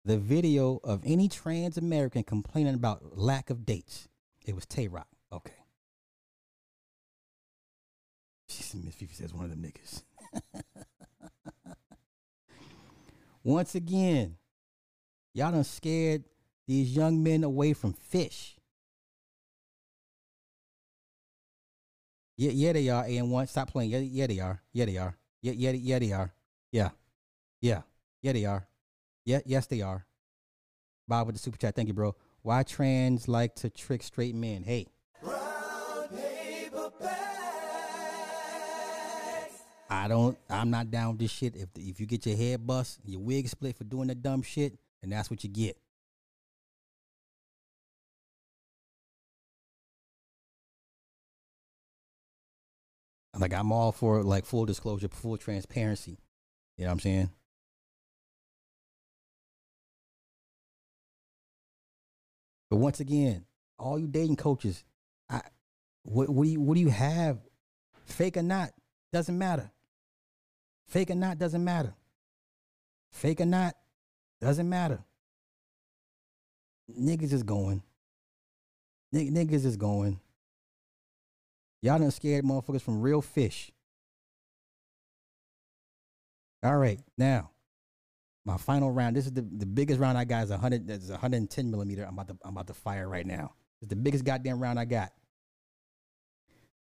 [0.05, 4.09] the video of any trans American complaining about lack of dates.
[4.44, 5.06] It was Tay Rock.
[5.32, 5.55] Okay.
[8.48, 10.02] Miss Fifi says one of them niggas.
[13.44, 14.36] Once again,
[15.32, 16.24] y'all done scared
[16.66, 18.56] these young men away from fish.
[22.36, 23.05] Yeah, yeah, they are.
[23.05, 23.90] And one, stop playing.
[23.90, 24.60] Yeah, yeah, they are.
[24.72, 25.16] Yeah, they are.
[25.43, 26.32] Yeah, yeah, yeah, they are.
[26.72, 26.90] Yeah,
[27.60, 27.82] yeah,
[28.22, 28.66] yeah, they are.
[29.24, 30.06] Yeah, yes, they are.
[31.09, 31.74] Bob with the super chat.
[31.74, 32.14] Thank you, bro.
[32.42, 34.62] Why trans like to trick straight men?
[34.62, 34.86] Hey.
[39.92, 40.38] I don't.
[40.48, 41.56] I'm not down with this shit.
[41.56, 44.78] If if you get your head bust, your wig split for doing the dumb shit,
[45.02, 45.76] and that's what you get.
[53.36, 56.18] Like I'm all for like full disclosure, full transparency.
[56.81, 57.31] You know what I'm saying?
[62.70, 63.44] But once again,
[63.78, 64.82] all you dating coaches,
[65.28, 65.43] I
[66.05, 67.36] what what do you what do you have?
[68.07, 68.70] Fake or not,
[69.12, 69.70] doesn't matter.
[70.86, 71.93] Fake or not doesn't matter.
[73.11, 73.77] Fake or not
[74.40, 75.05] doesn't matter.
[76.98, 77.82] Niggas is going.
[79.12, 80.19] Nig- niggas is going.
[81.82, 83.70] Y'all done scared motherfuckers from real fish.
[86.62, 87.50] All right, now
[88.44, 89.16] my final round.
[89.16, 90.88] This is the, the biggest round I got is 100.
[90.90, 92.04] It's 110 millimeter.
[92.04, 93.54] I'm about to I'm about to fire right now.
[93.80, 95.12] It's the biggest goddamn round I got.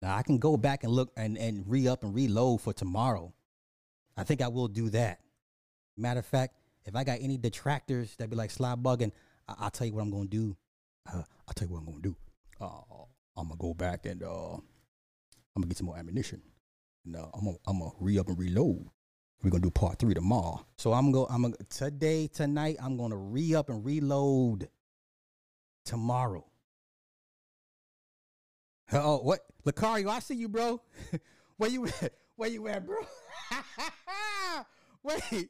[0.01, 3.33] Now I can go back and look and and re up and reload for tomorrow.
[4.17, 5.19] I think I will do that.
[5.97, 6.55] Matter of fact,
[6.85, 9.11] if I got any detractors that be like slide bugging,
[9.47, 10.57] I- I'll tell you what I'm gonna do.
[11.11, 12.15] Uh, I'll tell you what I'm gonna do.
[12.59, 12.81] Uh,
[13.37, 14.61] I'm gonna go back and uh, I'm
[15.61, 16.41] gonna get some more ammunition.
[17.05, 18.87] No, I'm gonna I'm gonna re up and reload.
[19.43, 20.65] We're gonna do part three tomorrow.
[20.77, 24.69] So I'm gonna I'm gonna today tonight I'm gonna re up and reload
[25.83, 26.45] tomorrow.
[28.93, 30.81] Oh what Lucario, I see you, bro.
[31.57, 32.13] Where you at?
[32.37, 32.97] Where you at, bro?
[35.03, 35.49] Wait.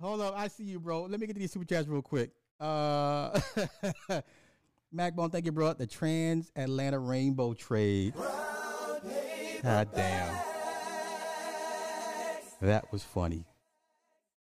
[0.00, 1.02] Hold up, I see you, bro.
[1.04, 2.32] Let me get to these super chats real quick.
[2.58, 3.38] Uh
[4.92, 5.72] Macbone, thank you, bro.
[5.74, 8.14] The Trans Atlanta Rainbow Trade.
[9.62, 10.53] God damn.
[12.64, 13.44] That was funny.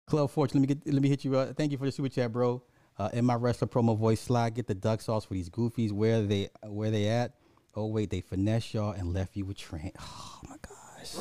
[0.07, 1.35] Club Fortune, let me get let me hit you.
[1.37, 2.63] Uh, thank you for the super chat, bro.
[2.97, 5.91] Uh, in my wrestler promo voice slide, get the duck sauce for these goofies.
[5.91, 7.33] Where they where they at?
[7.75, 9.95] Oh wait, they finesse y'all and left you with Trent.
[10.39, 11.15] Oh my gosh.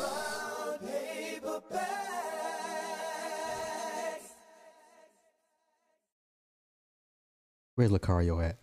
[7.74, 8.58] Where's Lucario at?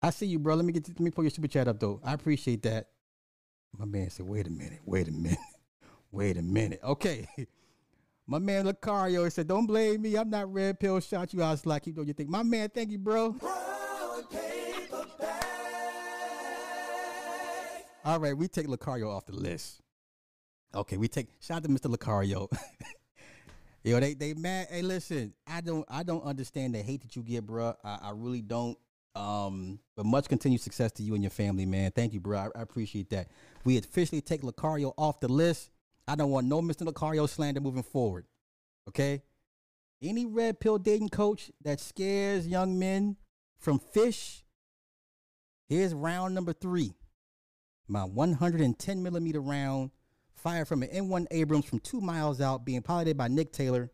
[0.00, 0.54] I see you, bro.
[0.56, 2.00] Let me get let me pull your super chat up though.
[2.02, 2.88] I appreciate that.
[3.76, 5.38] My man said, "Wait a minute, wait a minute,
[6.12, 7.26] wait a minute." Okay,
[8.26, 10.16] my man Lucario said, "Don't blame me.
[10.16, 11.82] I'm not red pill shot you out slack.
[11.82, 13.36] Keep doing your thing." My man, thank you, bro.
[18.04, 19.80] All right, we take Lucario off the list.
[20.74, 21.94] Okay, we take shout out to Mr.
[21.94, 22.48] Lucario.
[23.84, 24.68] Yo, they they mad.
[24.70, 27.74] Hey, listen, I don't I don't understand the hate that you get, bro.
[27.84, 28.78] I, I really don't.
[29.14, 31.90] Um, but much continued success to you and your family, man.
[31.90, 32.38] Thank you, bro.
[32.38, 33.28] I, I appreciate that.
[33.64, 35.70] We officially take Lucario off the list.
[36.08, 36.86] I don't want no Mr.
[36.86, 38.26] Lucario slander moving forward.
[38.88, 39.22] Okay.
[40.02, 43.16] Any red pill dating coach that scares young men
[43.58, 44.44] from fish.
[45.68, 46.94] Here's round number three.
[47.86, 49.90] My 110 millimeter round
[50.34, 53.92] fired from an M1 Abrams from two miles out, being piloted by Nick Taylor.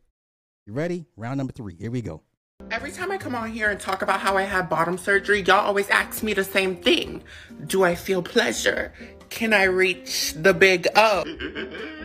[0.66, 1.06] You ready?
[1.16, 1.76] Round number three.
[1.76, 2.22] Here we go.
[2.70, 5.66] Every time I come on here and talk about how I had bottom surgery, y'all
[5.66, 7.22] always ask me the same thing.
[7.66, 8.92] Do I feel pleasure?
[9.30, 11.24] Can I reach the big O?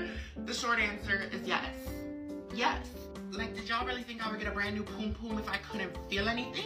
[0.46, 1.66] the short answer is yes.
[2.54, 2.86] Yes.
[3.32, 5.58] Like, did y'all really think I would get a brand new poom poom if I
[5.58, 6.66] couldn't feel anything?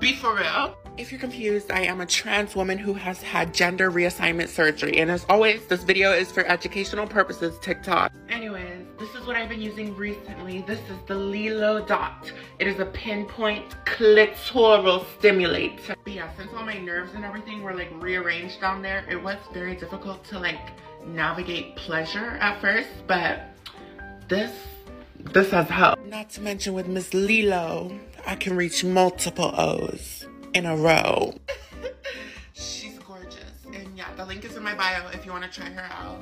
[0.00, 0.76] Be for real.
[0.98, 4.98] If you're confused, I am a trans woman who has had gender reassignment surgery.
[4.98, 8.12] And as always, this video is for educational purposes, TikTok.
[8.28, 10.62] Anyways, this is what I've been using recently.
[10.62, 12.30] This is the Lelo Dot.
[12.58, 15.94] It is a pinpoint clitoral stimulator.
[16.02, 19.36] But yeah, since all my nerves and everything were like rearranged down there, it was
[19.52, 20.72] very difficult to like
[21.06, 22.88] navigate pleasure at first.
[23.06, 23.40] But
[24.28, 24.52] this,
[25.32, 26.04] this has helped.
[26.06, 31.34] Not to mention with Miss Lelo, I can reach multiple O's in a row.
[32.52, 33.64] She's gorgeous.
[33.72, 36.18] And yeah, the link is in my bio if you want to try her out.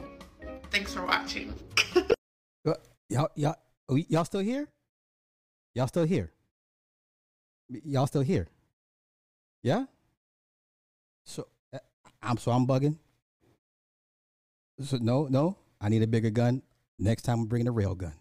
[0.70, 1.54] Thanks for watching.
[3.10, 3.54] Y'all, y'all,
[3.90, 4.66] oh, y- y'all still here?
[5.74, 6.32] Y'all still here?
[7.68, 8.48] Y'all still here?
[9.62, 9.84] Yeah.
[11.24, 11.78] So uh,
[12.22, 12.96] I'm so I'm bugging.
[14.80, 15.56] So no, no.
[15.80, 16.62] I need a bigger gun.
[16.98, 18.14] Next time I'm bringing a rail gun.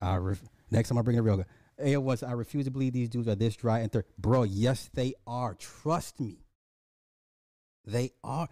[0.00, 1.46] I ref- next time I'm bringing a rail gun.
[1.78, 4.04] Hey, it was I refuse to believe these dudes are this dry and third.
[4.18, 5.54] Bro, yes they are.
[5.54, 6.38] Trust me.
[7.84, 8.48] They are.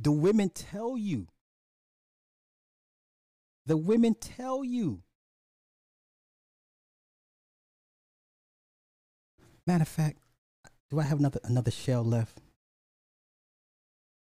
[0.00, 1.28] The women tell you.
[3.66, 5.02] The women tell you.
[9.66, 10.18] Matter of fact,
[10.90, 12.41] do I have another another shell left?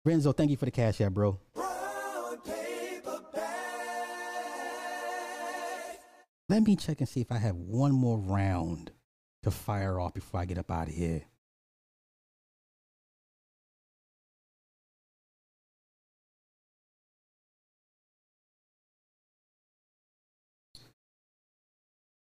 [0.04, 1.38] Renzo, thank you for the cash app, bro.
[6.48, 8.90] Let me check and see if I have one more round
[9.42, 11.22] to fire off before I get up out of here.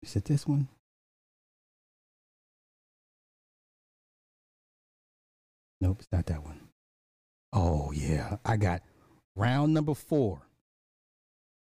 [0.03, 0.69] Is it this one?
[5.81, 6.66] Nope, it's not that one.
[7.57, 8.37] Oh, yeah.
[8.45, 8.83] I got
[9.35, 10.43] round number four.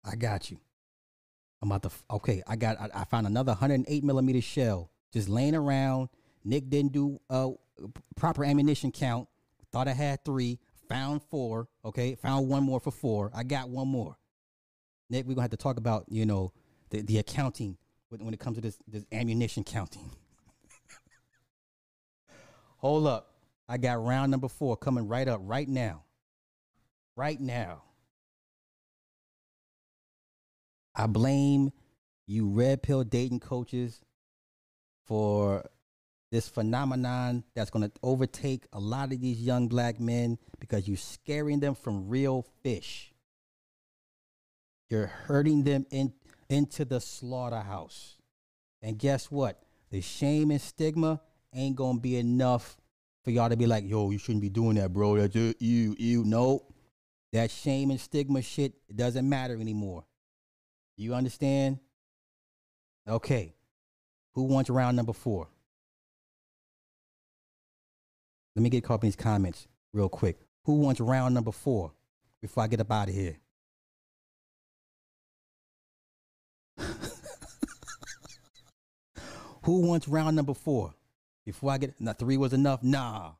[0.05, 0.57] I got you.
[1.61, 5.53] I'm about to, okay, I got, I, I found another 108 millimeter shell just laying
[5.53, 6.07] around.
[6.45, 7.49] Nick didn't do uh,
[8.15, 9.27] proper ammunition count.
[9.73, 13.29] Thought I had three, found four, okay, found one more for four.
[13.35, 14.17] I got one more.
[15.09, 16.53] Nick, we're gonna have to talk about, you know,
[16.89, 17.77] the, the accounting
[18.07, 20.09] when it comes to this, this ammunition counting.
[22.77, 23.30] Hold up.
[23.71, 26.03] I got round number four coming right up right now.
[27.15, 27.83] Right now.
[30.93, 31.71] I blame
[32.27, 34.01] you red pill dating coaches
[35.05, 35.63] for
[36.33, 40.97] this phenomenon that's going to overtake a lot of these young black men because you're
[40.97, 43.13] scaring them from real fish.
[44.89, 46.11] You're hurting them in,
[46.49, 48.17] into the slaughterhouse.
[48.81, 49.63] And guess what?
[49.91, 51.21] The shame and stigma
[51.53, 52.80] ain't going to be enough
[53.23, 55.17] for y'all to be like, yo, you shouldn't be doing that, bro.
[55.17, 56.23] That's uh, you, you.
[56.23, 56.63] No,
[57.33, 60.05] that shame and stigma shit doesn't matter anymore.
[60.97, 61.79] You understand?
[63.07, 63.53] Okay.
[64.33, 65.47] Who wants round number four?
[68.55, 70.37] Let me get these comments real quick.
[70.65, 71.93] Who wants round number four
[72.41, 73.37] before I get up out of here?
[79.63, 80.93] Who wants round number four?
[81.45, 82.83] Before I get now three was enough?
[82.83, 83.31] Nah.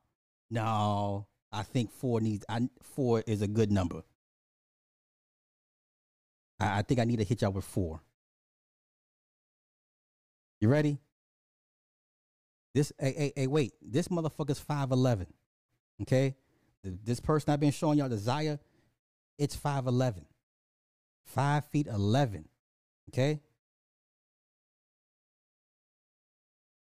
[0.50, 1.26] No.
[1.52, 4.02] I think four needs I four is a good number.
[6.58, 8.00] I, I think I need to hit y'all with four.
[10.60, 10.98] You ready?
[12.74, 13.74] This hey, hey, hey, wait.
[13.82, 15.26] This motherfucker's 5'11.
[16.02, 16.34] Okay?
[16.82, 18.58] Th- This person I've been showing y'all, Desire,
[19.38, 20.24] it's 5'11.
[21.26, 22.48] Five feet 11.
[23.10, 23.40] Okay?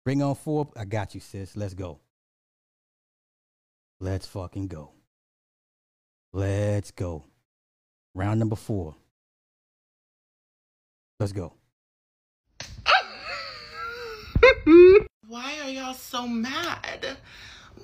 [0.10, 0.68] Bring on four.
[0.76, 1.56] I got you, sis.
[1.56, 2.00] Let's go.
[4.00, 4.90] Let's fucking go.
[6.34, 7.26] Let's go.
[8.16, 8.96] Round number four.
[11.20, 11.54] Let's go.
[15.28, 17.06] Why are y'all so mad?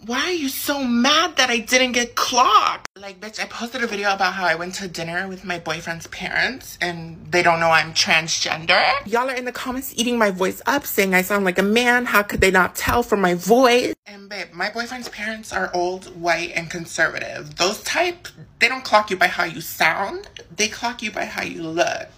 [0.04, 2.88] Why are you so mad that I didn't get clocked?
[2.96, 6.06] Like, bitch, I posted a video about how I went to dinner with my boyfriend's
[6.08, 8.84] parents and they don't know I'm transgender.
[9.08, 12.06] Y'all are in the comments eating my voice up, saying I sound like a man.
[12.06, 13.96] How could they not tell from my voice?
[14.06, 17.56] And babe, my boyfriend's parents are old, white, and conservative.
[17.56, 18.28] Those type,
[18.60, 22.10] they don't clock you by how you sound, they clock you by how you look.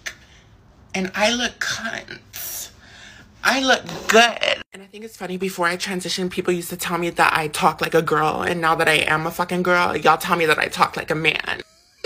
[0.93, 2.71] And I look cunt.
[3.43, 4.63] I look good.
[4.73, 7.47] And I think it's funny, before I transitioned, people used to tell me that I
[7.47, 8.41] talk like a girl.
[8.41, 11.11] And now that I am a fucking girl, y'all tell me that I talk like
[11.11, 11.61] a man.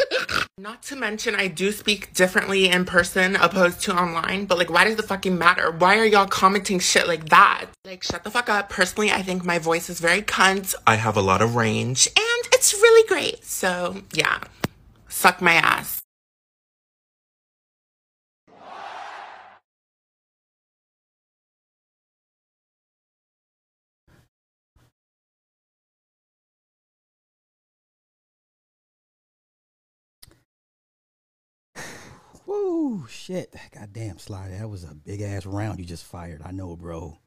[0.57, 4.45] Not to mention, I do speak differently in person opposed to online.
[4.45, 5.71] But like, why does it fucking matter?
[5.71, 7.65] Why are y'all commenting shit like that?
[7.85, 8.69] Like, shut the fuck up.
[8.69, 10.75] Personally, I think my voice is very cunt.
[10.85, 12.07] I have a lot of range.
[12.07, 13.43] And it's really great.
[13.43, 14.39] So, yeah.
[15.09, 16.00] Suck my ass.
[32.51, 33.55] Woo, shit.
[33.73, 34.49] Goddamn, Sly.
[34.49, 36.41] That was a big ass round you just fired.
[36.43, 37.17] I know, bro.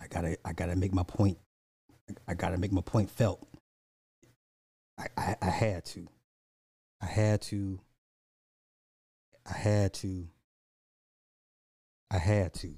[0.00, 1.38] I gotta, I gotta make my point.
[2.26, 3.46] I gotta make my point felt.
[4.98, 6.08] I, I, I had to.
[7.00, 7.78] I had to.
[9.48, 10.26] I had to.
[12.10, 12.74] I had to.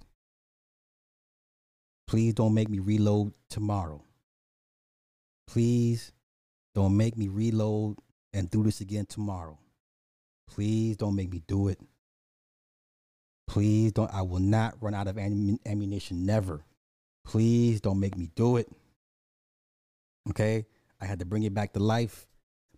[2.07, 4.03] Please don't make me reload tomorrow.
[5.47, 6.13] Please
[6.75, 7.97] don't make me reload
[8.35, 9.59] and do this again tomorrow.
[10.49, 11.79] Please don't make me do it.
[13.47, 14.13] Please don't.
[14.13, 16.27] I will not run out of ammunition.
[16.27, 16.65] Never.
[17.25, 18.69] Please don't make me do it.
[20.31, 20.67] Okay?
[21.01, 22.27] I had to bring you back to life.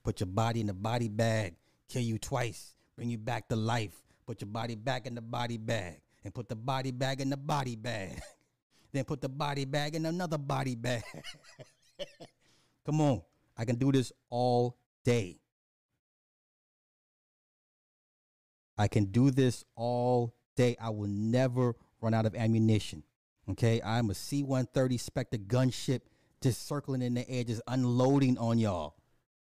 [0.05, 1.55] Put your body in the body bag.
[1.89, 2.75] Kill you twice.
[2.97, 3.95] Bring you back to life.
[4.27, 6.01] Put your body back in the body bag.
[6.25, 8.21] And put the body bag in the body bag.
[8.93, 11.03] then put the body bag in another body bag.
[12.87, 13.23] Come on.
[13.57, 15.40] I can do this all day.
[18.81, 20.75] I can do this all day.
[20.81, 23.03] I will never run out of ammunition.
[23.51, 26.01] Okay, I'm a C 130 Spectre gunship
[26.41, 28.95] just circling in the air, just unloading on y'all.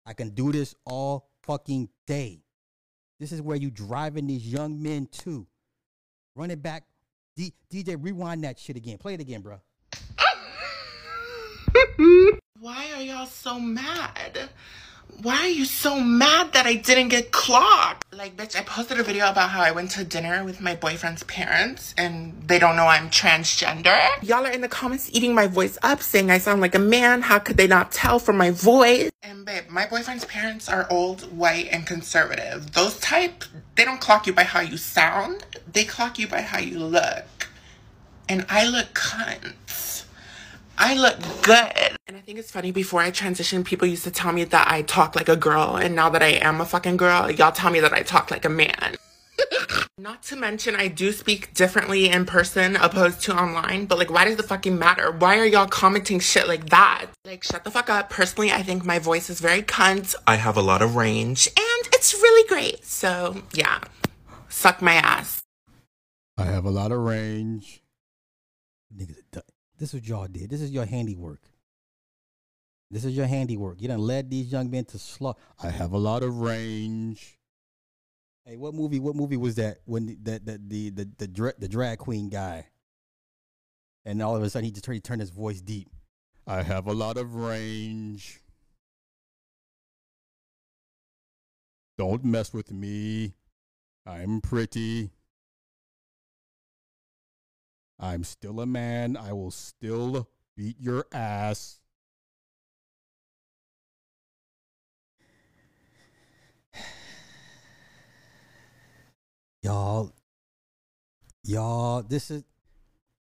[0.07, 2.45] I can do this all fucking day.
[3.19, 5.49] This is where you driving these young men to.
[6.37, 6.85] Run it back.
[7.35, 8.97] D- DJ, rewind that shit again.
[8.97, 9.61] Play it again, bro.
[12.61, 14.51] Why are y'all so mad?
[15.23, 18.05] Why are you so mad that I didn't get clocked?
[18.13, 21.23] Like, bitch, I posted a video about how I went to dinner with my boyfriend's
[21.25, 23.99] parents and they don't know I'm transgender.
[24.23, 27.23] Y'all are in the comments eating my voice up, saying I sound like a man.
[27.23, 29.11] How could they not tell from my voice?
[29.23, 32.73] And babe, my boyfriend's parents are old, white, and conservative.
[32.73, 35.45] Those type, they don't clock you by how you sound.
[35.73, 37.49] They clock you by how you look.
[38.29, 40.05] And I look cunt.
[40.79, 41.97] I look good.
[42.07, 44.83] And I think it's funny, before I transitioned, people used to tell me that I
[44.83, 45.77] talk like a girl.
[45.77, 48.45] And now that I am a fucking girl, y'all tell me that I talk like
[48.45, 48.97] a man.
[49.99, 54.25] Not to mention, I do speak differently in person opposed to online, but like, why
[54.25, 55.11] does it fucking matter?
[55.11, 57.07] Why are y'all commenting shit like that?
[57.25, 58.11] Like, shut the fuck up.
[58.11, 60.15] Personally, I think my voice is very cunt.
[60.27, 62.85] I have a lot of range, and it's really great.
[62.85, 63.81] So, yeah,
[64.49, 65.43] suck my ass.
[66.39, 67.83] I have a lot of range.
[68.95, 69.43] Niggas, are du-
[69.79, 70.51] this is what y'all did.
[70.51, 71.41] This is your handiwork.
[72.91, 73.81] This is your handiwork.
[73.81, 75.39] You done led these young men to slaughter.
[75.63, 77.39] I have a lot of range.
[78.45, 79.01] Hey, what movie?
[79.01, 79.79] What movie was that?
[79.87, 82.67] When the the the the the, the, dra- the drag queen guy,
[84.05, 85.89] and all of a sudden he just he turned his voice deep.
[86.47, 88.41] I have a lot of range.
[91.99, 93.35] Don't mess with me.
[94.07, 95.11] I'm pretty.
[97.99, 99.17] I'm still a man.
[99.17, 101.81] I will still beat your ass.
[109.63, 110.13] Y'all,
[111.43, 112.45] y'all, this is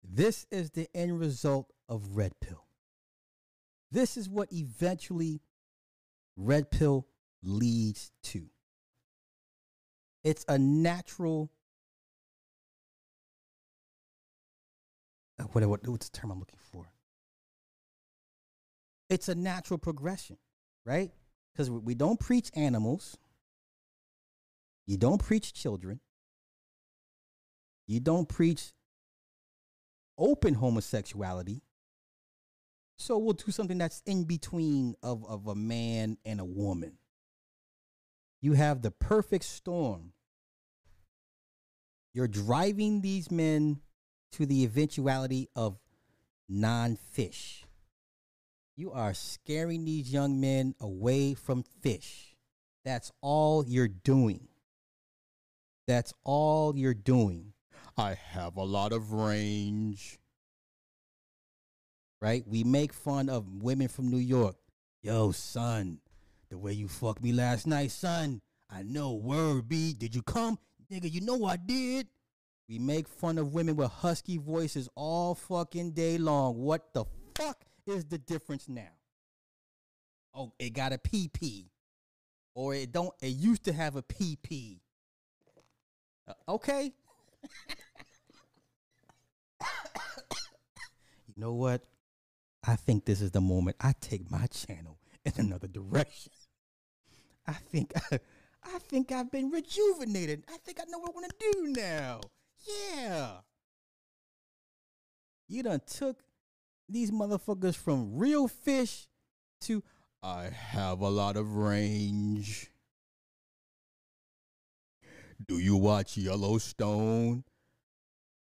[0.03, 2.65] this is the end result of red pill.
[3.91, 5.41] This is what eventually
[6.35, 7.05] red pill
[7.43, 8.49] leads to.
[10.23, 11.51] It's a natural
[15.51, 16.91] what, what what's the term I'm looking for?
[19.09, 20.37] It's a natural progression,
[20.85, 21.11] right?
[21.53, 23.17] Because we don't preach animals.
[24.87, 25.99] You don't preach children.
[27.87, 28.71] You don't preach
[30.17, 31.61] open homosexuality.
[32.97, 36.99] So we'll do something that's in between of, of a man and a woman.
[38.41, 40.13] You have the perfect storm.
[42.13, 43.81] You're driving these men
[44.33, 45.77] to the eventuality of
[46.47, 47.65] non fish.
[48.75, 52.35] You are scaring these young men away from fish.
[52.83, 54.47] That's all you're doing.
[55.87, 57.53] That's all you're doing.
[57.97, 60.19] I have a lot of range.
[62.21, 62.43] Right?
[62.47, 64.55] We make fun of women from New York.
[65.01, 65.99] Yo, son,
[66.49, 68.41] the way you fucked me last night, son.
[68.69, 69.93] I know, word B.
[69.93, 70.57] Did you come?
[70.91, 72.07] Nigga, you know I did.
[72.67, 76.57] We make fun of women with husky voices all fucking day long.
[76.57, 77.05] What the
[77.35, 78.91] fuck is the difference now?
[80.33, 81.65] Oh, it got a PP.
[82.53, 84.79] Or it don't it used to have a PP.
[86.27, 86.91] Uh, okay.
[91.27, 91.81] you know what?
[92.63, 96.31] I think this is the moment I take my channel in another direction.
[97.47, 97.93] I think
[98.63, 100.43] I think I've been rejuvenated.
[100.49, 102.21] I think I know what I want to do now.
[102.67, 103.31] Yeah.
[105.47, 106.23] You done took
[106.87, 109.07] these motherfuckers from real fish
[109.61, 109.83] to
[110.23, 112.69] I have a lot of range.
[115.47, 117.43] Do you watch Yellowstone?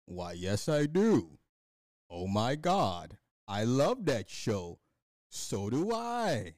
[0.05, 1.39] Why, yes, I do.
[2.09, 3.17] Oh my God.
[3.47, 4.79] I love that show.
[5.29, 6.55] So do I.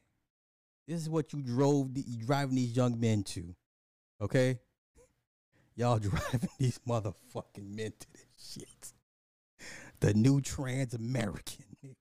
[0.88, 3.56] This is what you drove, the, driving these young men to.
[4.20, 4.60] Okay?
[5.82, 8.94] Y'all driving these motherfucking men to this shit.
[10.00, 11.96] The new trans American, nigga.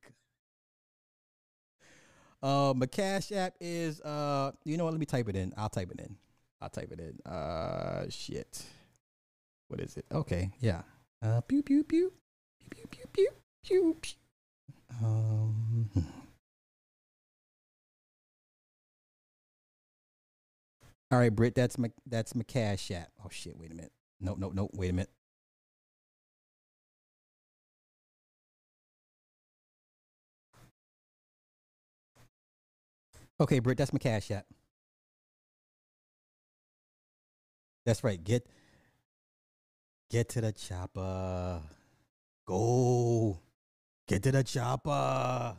[2.43, 4.93] Uh, my Cash App is, uh, you know what?
[4.93, 5.55] Let me type it in.
[5.57, 6.15] I'll type it in.
[6.61, 7.33] I'll type it in.
[7.33, 8.63] Uh, shit.
[9.69, 10.05] What is it?
[10.13, 10.83] Okay, yeah.
[11.23, 12.13] Uh, pew pew pew,
[12.69, 13.29] pew pew pew
[13.63, 14.15] pew pew.
[15.03, 15.89] Um.
[21.11, 21.55] All right, Britt.
[21.55, 23.11] That's my that's my Cash App.
[23.25, 23.57] Oh shit!
[23.59, 23.93] Wait a minute.
[24.21, 24.69] No, no, no.
[24.73, 25.11] Wait a minute.
[33.41, 34.45] Okay, Britt, that's my cash app.
[37.87, 38.23] That's right.
[38.23, 38.47] Get
[40.11, 41.63] get to the chopper.
[42.47, 43.41] Go.
[44.07, 45.57] Get to the chopper.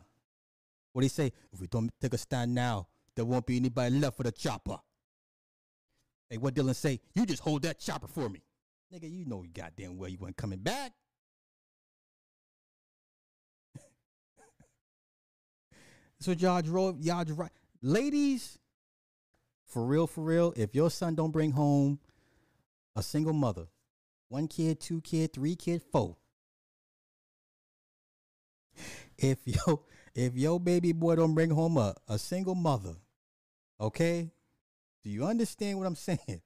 [0.92, 1.32] What do you say?
[1.52, 4.78] If we don't take a stand now, there won't be anybody left for the chopper.
[6.32, 6.98] Hey, what Dylan say?
[7.12, 8.40] You just hold that chopper for me.
[8.90, 10.92] Nigga, you know you goddamn well you weren't coming back.
[16.20, 17.50] so y'all drove, y'all drove.
[17.82, 18.58] Ladies,
[19.66, 21.98] for real, for real, if your son don't bring home
[22.96, 23.66] a single mother,
[24.30, 26.16] one kid, two kid, three kid, four.
[29.18, 29.82] If yo
[30.14, 32.94] if your baby boy don't bring home a, a single mother,
[33.78, 34.30] okay?
[35.02, 36.42] Do you understand what I'm saying?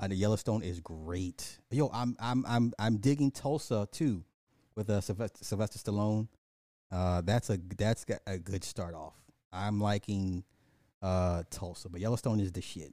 [0.00, 1.60] Uh, the Yellowstone is great.
[1.70, 4.24] Yo, I'm I'm I'm I'm digging Tulsa too,
[4.74, 6.28] with uh, Sylvester, Sylvester Stallone.
[6.90, 9.14] Uh, that's a that's a good start off.
[9.52, 10.44] I'm liking
[11.02, 12.92] uh Tulsa, but Yellowstone is the shit.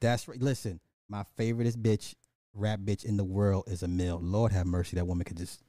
[0.00, 0.40] That's right.
[0.40, 2.14] Listen, my favoriteest bitch,
[2.54, 4.18] rap bitch in the world is a Mill.
[4.22, 5.62] Lord have mercy, that woman could just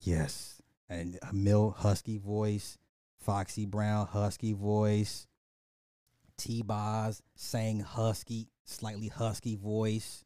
[0.00, 2.76] yes, and a Mill husky voice,
[3.20, 5.26] Foxy Brown husky voice,
[6.36, 10.24] T Boz sang husky, slightly husky voice.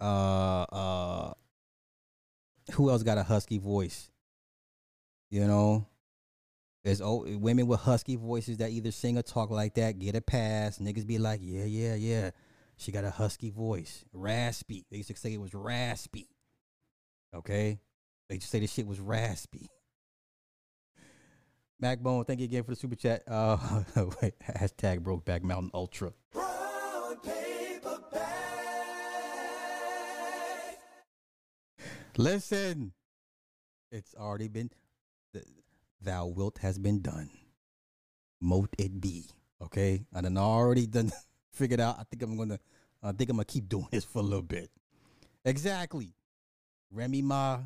[0.00, 1.32] Uh, uh,
[2.72, 4.10] who else got a husky voice?
[5.30, 5.86] You know,
[6.84, 10.20] there's old, women with husky voices that either sing or talk like that, get a
[10.20, 10.78] pass.
[10.78, 12.30] Niggas be like, yeah, yeah, yeah.
[12.76, 14.84] She got a husky voice, raspy.
[14.90, 16.28] They used to say it was raspy.
[17.34, 17.80] Okay,
[18.28, 19.68] they just say the shit was raspy.
[21.82, 23.24] Backbone, thank you again for the super chat.
[23.26, 23.56] Uh,
[24.22, 26.12] wait, hashtag Brokeback Mountain Ultra.
[32.16, 32.92] Listen,
[33.90, 34.70] it's already been,
[35.32, 35.44] th-
[36.00, 37.28] thou wilt has been done.
[38.40, 39.24] Mote it be.
[39.60, 41.10] Okay, I done already done
[41.52, 41.96] figured out.
[41.98, 42.60] I think I'm gonna,
[43.02, 44.70] I think I'm gonna keep doing this for a little bit.
[45.44, 46.14] Exactly.
[46.92, 47.58] Remy Ma,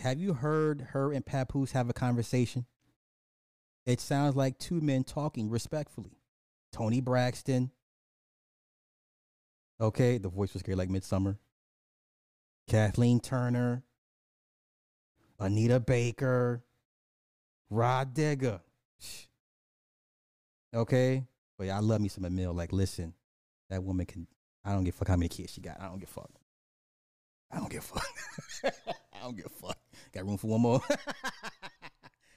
[0.00, 2.64] have you heard her and Papoose have a conversation?
[3.86, 6.18] It sounds like two men talking respectfully.
[6.72, 7.70] Toni Braxton.
[9.80, 11.38] Okay, the voice was great like Midsummer.
[12.68, 13.84] Kathleen Turner.
[15.38, 16.64] Anita Baker.
[17.70, 18.60] Rod Digger.
[20.74, 21.24] Okay?
[21.56, 22.52] But yeah, I love me some Emil.
[22.52, 23.14] Like, listen,
[23.70, 24.26] that woman can
[24.66, 25.80] I don't give a fuck how many kids she got.
[25.80, 26.30] I don't give a fuck.
[27.52, 28.06] I don't give a fuck.
[29.14, 29.78] I don't give a fuck.
[30.12, 30.82] Got room for one more?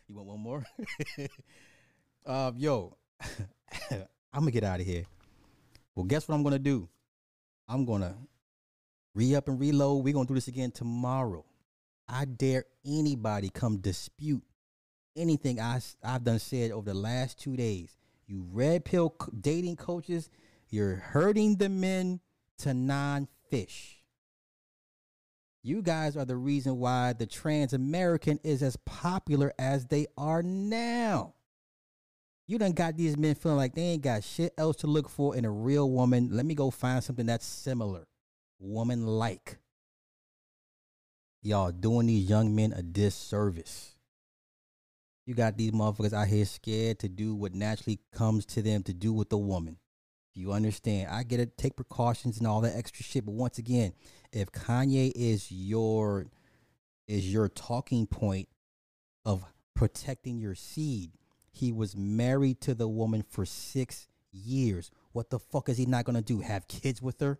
[0.10, 0.66] you want one more?
[2.26, 2.98] uh, yo,
[3.92, 4.08] I'm
[4.42, 5.06] gonna get out of here.
[5.96, 6.90] Well, guess what I'm gonna do?
[7.68, 8.16] I'm gonna
[9.14, 10.04] re up and reload.
[10.04, 11.46] We're gonna do this again tomorrow.
[12.08, 14.42] I dare anybody come dispute
[15.16, 17.96] anything I, I've done said over the last two days.
[18.26, 20.30] You red pill dating coaches,
[20.70, 22.20] you're hurting the men
[22.60, 23.99] to non fish.
[25.62, 30.42] You guys are the reason why the trans American is as popular as they are
[30.42, 31.34] now.
[32.48, 35.36] You done got these men feeling like they ain't got shit else to look for
[35.36, 36.30] in a real woman.
[36.32, 38.08] Let me go find something that's similar,
[38.58, 39.60] woman like.
[41.42, 43.96] Y'all doing these young men a disservice.
[45.26, 48.94] You got these motherfuckers out here scared to do what naturally comes to them to
[48.94, 49.78] do with a woman.
[50.34, 51.10] You understand?
[51.12, 53.26] I get it, take precautions and all that extra shit.
[53.26, 53.94] But once again,
[54.32, 56.28] if Kanye is your
[57.08, 58.48] is your talking point
[59.26, 59.44] of
[59.74, 61.12] protecting your seed,
[61.52, 64.92] he was married to the woman for six years.
[65.12, 66.42] What the fuck is he not gonna do?
[66.42, 67.40] Have kids with her?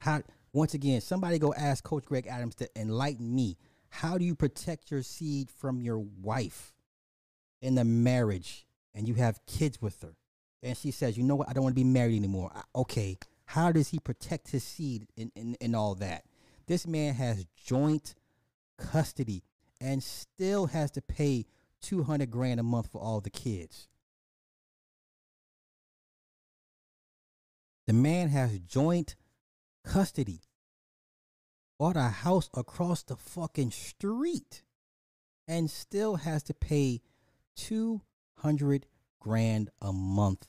[0.00, 0.22] How
[0.52, 3.56] once again, somebody go ask Coach Greg Adams to enlighten me.
[3.88, 6.72] How do you protect your seed from your wife
[7.60, 10.14] in the marriage and you have kids with her?
[10.62, 12.50] And she says, you know what, I don't want to be married anymore.
[12.54, 16.24] I- okay, how does he protect his seed and, in, in all that?
[16.66, 18.14] This man has joint
[18.78, 19.42] custody
[19.80, 21.46] and still has to pay
[21.82, 23.88] 200 grand a month for all the kids.
[27.86, 29.14] The man has joint
[29.84, 30.40] custody.
[31.78, 34.62] Bought a house across the fucking street
[35.46, 37.02] and still has to pay
[37.56, 38.86] 200
[39.20, 40.48] grand a month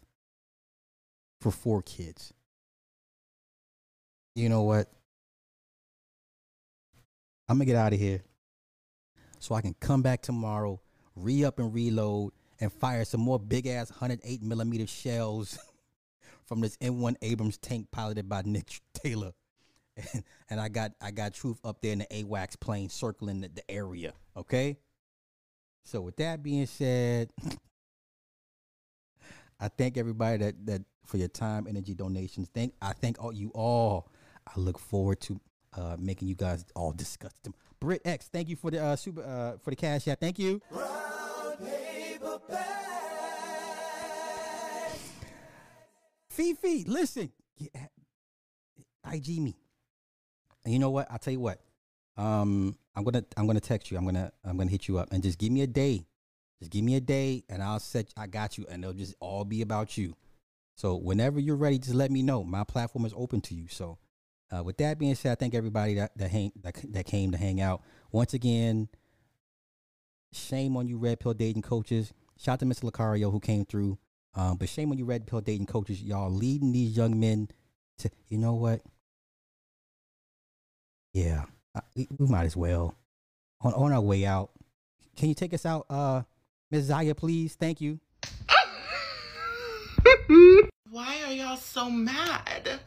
[1.41, 2.33] for four kids.
[4.35, 4.89] You know what?
[7.47, 8.21] I'm gonna get out of here
[9.39, 10.81] so I can come back tomorrow,
[11.15, 15.57] re up and reload, and fire some more big ass 108 millimeter shells
[16.45, 19.31] from this M1 Abrams tank piloted by Nick Taylor.
[20.13, 23.47] And, and I got I got truth up there in the AWACS plane circling the,
[23.47, 24.13] the area.
[24.35, 24.77] Okay.
[25.85, 27.29] So with that being said,
[29.59, 32.49] I thank everybody that that for your time, energy, donations.
[32.53, 34.09] Thank I thank all you all.
[34.47, 35.39] I look forward to
[35.73, 37.53] uh, making you guys all discuss them.
[37.79, 40.07] Brit X, thank you for the uh, super uh, for the cash.
[40.07, 40.61] Yeah, thank you.
[46.29, 47.87] Fifi, listen, yeah,
[49.11, 49.55] IG me.
[50.63, 51.09] And you know what?
[51.09, 51.61] I'll tell you what.
[52.17, 53.97] Um, I'm gonna I'm gonna text you.
[53.97, 56.05] I'm gonna I'm gonna hit you up and just give me a day.
[56.59, 59.43] Just give me a day and I'll set I got you and it'll just all
[59.43, 60.15] be about you.
[60.75, 62.43] So whenever you're ready, just let me know.
[62.43, 63.67] My platform is open to you.
[63.69, 63.97] So
[64.55, 67.37] uh, with that being said, I thank everybody that that, hang, that that came to
[67.37, 67.81] hang out.
[68.11, 68.87] Once again,
[70.31, 72.13] shame on you, red pill dating coaches.
[72.37, 72.89] Shout out to Mr.
[72.89, 73.97] Lucario who came through.
[74.35, 76.01] Um, but shame on you, red pill dating coaches.
[76.01, 77.49] Y'all leading these young men
[77.99, 78.81] to, you know what?
[81.13, 82.95] Yeah, uh, we, we might as well.
[83.61, 84.51] On on our way out,
[85.15, 86.23] can you take us out, uh,
[86.71, 86.85] Ms.
[86.85, 87.55] Zaya, please?
[87.55, 87.99] Thank you.
[90.89, 92.79] Why are y'all so mad?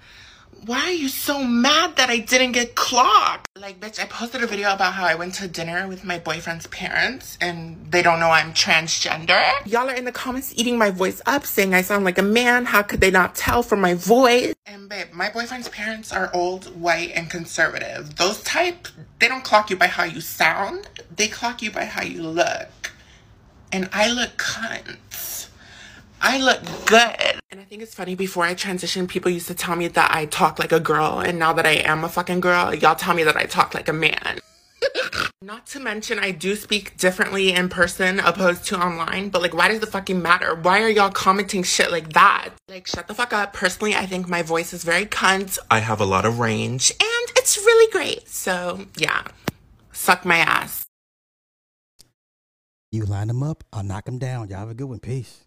[0.67, 3.49] Why are you so mad that I didn't get clocked?
[3.57, 6.67] Like, bitch, I posted a video about how I went to dinner with my boyfriend's
[6.67, 9.43] parents and they don't know I'm transgender.
[9.65, 12.67] Y'all are in the comments eating my voice up, saying I sound like a man.
[12.67, 14.55] How could they not tell from my voice?
[14.67, 18.17] And babe, my boyfriend's parents are old, white, and conservative.
[18.17, 18.89] Those type,
[19.21, 20.89] they don't clock you by how you sound.
[21.17, 22.93] They clock you by how you look.
[23.73, 25.48] And I look cunt.
[26.21, 27.41] I look good.
[27.51, 30.27] And I think it's funny, before I transitioned, people used to tell me that I
[30.27, 31.21] talk like a girl.
[31.21, 33.89] And now that I am a fucking girl, y'all tell me that I talk like
[33.89, 34.41] a man.
[35.43, 39.69] Not to mention, I do speak differently in person opposed to online, but like, why
[39.69, 40.55] does it fucking matter?
[40.55, 42.51] Why are y'all commenting shit like that?
[42.69, 43.53] Like, shut the fuck up.
[43.53, 45.59] Personally, I think my voice is very cunt.
[45.71, 48.29] I have a lot of range, and it's really great.
[48.29, 49.23] So, yeah,
[49.93, 50.85] suck my ass.
[52.91, 54.49] You line them up, I'll knock them down.
[54.49, 54.99] Y'all have a good one.
[54.99, 55.45] Peace.